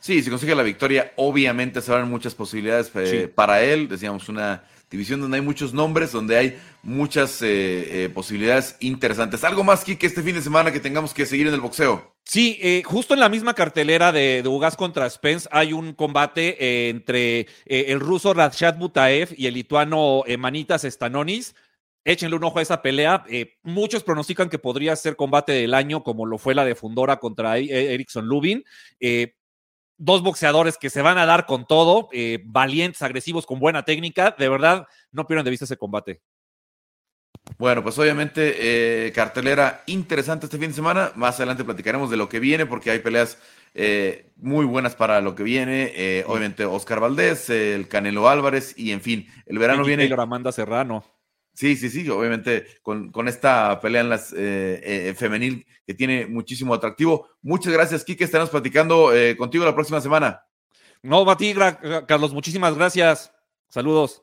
Sí, 0.00 0.22
si 0.22 0.30
consigue 0.30 0.54
la 0.54 0.62
victoria, 0.62 1.12
obviamente 1.16 1.82
se 1.82 1.92
abren 1.92 2.08
muchas 2.08 2.34
posibilidades 2.34 2.90
para 3.34 3.62
él. 3.62 3.86
Decíamos 3.86 4.28
una 4.30 4.64
división 4.90 5.20
donde 5.20 5.36
hay 5.36 5.42
muchos 5.42 5.72
nombres, 5.72 6.10
donde 6.10 6.36
hay 6.36 6.58
muchas 6.82 7.42
eh, 7.42 8.04
eh, 8.04 8.08
posibilidades 8.08 8.76
interesantes. 8.80 9.44
¿Algo 9.44 9.62
más, 9.62 9.84
que 9.84 9.98
este 10.00 10.22
fin 10.22 10.34
de 10.34 10.42
semana 10.42 10.72
que 10.72 10.80
tengamos 10.80 11.14
que 11.14 11.26
seguir 11.26 11.46
en 11.46 11.54
el 11.54 11.60
boxeo? 11.60 12.16
Sí, 12.24 12.58
eh, 12.60 12.82
justo 12.84 13.14
en 13.14 13.20
la 13.20 13.28
misma 13.28 13.54
cartelera 13.54 14.10
de, 14.10 14.42
de, 14.42 14.48
Ugas 14.48 14.76
contra 14.76 15.08
Spence 15.08 15.48
hay 15.52 15.72
un 15.72 15.92
combate 15.92 16.88
entre 16.88 17.46
el 17.66 18.00
ruso 18.00 18.34
Radshad 18.34 18.76
Butaev 18.78 19.34
y 19.36 19.46
el 19.46 19.54
lituano 19.54 20.24
Manitas 20.38 20.82
Stanonis. 20.82 21.54
Échenle 22.02 22.36
un 22.36 22.44
ojo 22.44 22.58
a 22.58 22.62
esa 22.62 22.80
pelea. 22.82 23.24
muchos 23.62 24.02
pronostican 24.02 24.48
que 24.48 24.58
podría 24.58 24.96
ser 24.96 25.16
combate 25.16 25.52
del 25.52 25.74
año, 25.74 26.02
como 26.02 26.24
lo 26.24 26.38
fue 26.38 26.54
la 26.54 26.64
de 26.64 26.74
Fundora 26.74 27.18
contra 27.18 27.58
Erickson 27.58 28.26
Lubin 28.26 28.64
dos 30.00 30.22
boxeadores 30.22 30.78
que 30.78 30.90
se 30.90 31.02
van 31.02 31.18
a 31.18 31.26
dar 31.26 31.46
con 31.46 31.66
todo, 31.66 32.08
eh, 32.12 32.40
valientes, 32.44 33.02
agresivos, 33.02 33.44
con 33.46 33.60
buena 33.60 33.84
técnica. 33.84 34.34
De 34.36 34.48
verdad, 34.48 34.86
no 35.12 35.26
pierdan 35.26 35.44
de 35.44 35.50
vista 35.50 35.66
ese 35.66 35.76
combate. 35.76 36.22
Bueno, 37.58 37.82
pues 37.82 37.98
obviamente 37.98 39.06
eh, 39.06 39.12
cartelera 39.12 39.82
interesante 39.86 40.46
este 40.46 40.58
fin 40.58 40.68
de 40.68 40.74
semana. 40.74 41.12
Más 41.16 41.36
adelante 41.36 41.64
platicaremos 41.64 42.10
de 42.10 42.16
lo 42.16 42.28
que 42.28 42.40
viene 42.40 42.64
porque 42.64 42.90
hay 42.90 43.00
peleas 43.00 43.38
eh, 43.74 44.32
muy 44.36 44.64
buenas 44.64 44.96
para 44.96 45.20
lo 45.20 45.34
que 45.34 45.42
viene. 45.42 46.24
Obviamente 46.26 46.64
Oscar 46.64 47.00
Valdés, 47.00 47.50
el 47.50 47.86
Canelo 47.86 48.28
Álvarez 48.28 48.74
y 48.78 48.92
en 48.92 49.02
fin, 49.02 49.26
el 49.46 49.58
verano 49.58 49.84
viene. 49.84 50.04
Taylor 50.04 50.20
Amanda 50.20 50.50
Serrano. 50.50 51.04
Sí, 51.52 51.76
sí, 51.76 51.90
sí, 51.90 52.08
obviamente 52.08 52.66
con, 52.82 53.28
esta 53.28 53.80
pelea 53.80 54.00
en 54.00 54.08
las 54.08 54.32
eh, 54.32 54.80
eh, 54.82 55.14
femenil 55.16 55.66
que 55.86 55.94
tiene 55.94 56.26
muchísimo 56.26 56.74
atractivo. 56.74 57.28
Muchas 57.42 57.72
gracias, 57.72 58.04
Kike. 58.04 58.24
Estaremos 58.24 58.50
platicando 58.50 59.14
eh, 59.14 59.36
contigo 59.36 59.64
la 59.64 59.74
próxima 59.74 60.00
semana. 60.00 60.42
No, 61.02 61.24
Batigra, 61.24 62.06
Carlos, 62.06 62.32
muchísimas 62.32 62.74
gracias. 62.76 63.32
Saludos. 63.68 64.22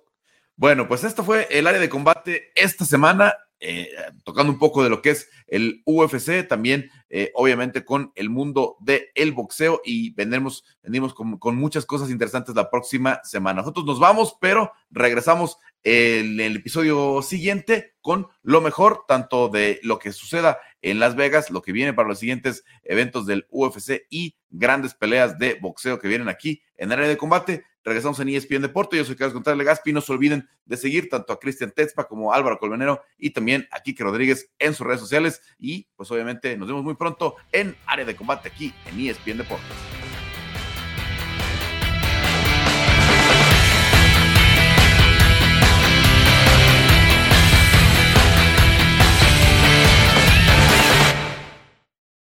Bueno, 0.56 0.88
pues 0.88 1.04
esto 1.04 1.24
fue 1.24 1.48
el 1.52 1.68
área 1.68 1.80
de 1.80 1.90
combate 1.90 2.52
esta 2.56 2.86
semana. 2.86 3.34
Eh, 3.60 3.90
tocando 4.24 4.52
un 4.54 4.60
poco 4.60 4.84
de 4.84 4.90
lo 4.92 5.02
que 5.02 5.10
es 5.10 5.30
el 5.48 5.82
UFC, 5.86 6.48
también 6.48 6.92
eh, 7.10 7.32
obviamente 7.34 7.84
con 7.84 8.12
el 8.14 8.30
mundo 8.30 8.78
del 8.82 9.08
el 9.16 9.32
boxeo 9.32 9.82
y 9.84 10.14
vendremos, 10.14 10.64
vendimos 10.84 11.16
con, 11.16 11.56
muchas 11.56 11.86
cosas 11.88 12.12
interesantes 12.12 12.54
la 12.54 12.70
próxima 12.70 13.20
semana. 13.24 13.62
Nosotros 13.62 13.86
nos 13.86 14.00
vamos, 14.00 14.38
pero 14.40 14.74
regresamos 14.92 15.58
en 15.84 16.40
el 16.40 16.58
episodio 16.58 17.24
siguiente 17.24 17.96
con 18.02 18.28
lo 18.44 18.62
mejor, 18.62 19.06
tanto 19.08 19.50
de 19.50 19.80
lo 19.82 19.98
que 19.98 20.12
suceda 20.12 20.60
en 20.84 21.00
Las 21.00 21.16
Vegas, 21.16 21.50
lo 21.50 21.64
que 21.64 21.72
viene 21.72 21.94
para 21.94 22.10
los 22.10 22.20
siguientes 22.20 22.64
eventos 22.84 23.26
del 23.26 23.48
UFC 23.50 24.06
y 24.12 24.36
grandes 24.52 24.94
peleas 24.94 25.40
de 25.40 25.56
boxeo 25.56 26.00
que 26.00 26.08
vienen 26.08 26.30
aquí 26.30 26.62
en 26.76 26.92
área 26.92 27.08
de 27.08 27.18
combate. 27.18 27.66
Regresamos 27.88 28.20
en 28.20 28.28
ESPN 28.28 28.64
Deporte. 28.64 28.98
Yo 28.98 29.06
soy 29.06 29.16
Carlos 29.16 29.34
Contreras 29.34 29.58
Legaspi. 29.58 29.94
No 29.94 30.02
se 30.02 30.12
olviden 30.12 30.50
de 30.66 30.76
seguir 30.76 31.08
tanto 31.10 31.32
a 31.32 31.40
Cristian 31.40 31.72
Tetzpa 31.72 32.06
como 32.06 32.34
a 32.34 32.36
Álvaro 32.36 32.60
Colmenero 32.60 33.02
y 33.18 33.30
también 33.30 33.66
a 33.72 33.80
Kike 33.80 34.04
Rodríguez 34.04 34.52
en 34.60 34.74
sus 34.74 34.86
redes 34.86 35.00
sociales. 35.00 35.42
Y 35.58 35.88
pues 35.96 36.12
obviamente 36.12 36.58
nos 36.58 36.68
vemos 36.68 36.84
muy 36.84 36.96
pronto 36.96 37.36
en 37.54 37.78
área 37.86 38.04
de 38.04 38.14
combate 38.14 38.50
aquí 38.50 38.74
en 38.88 39.00
ESPN 39.00 39.38
Deportes. 39.38 39.97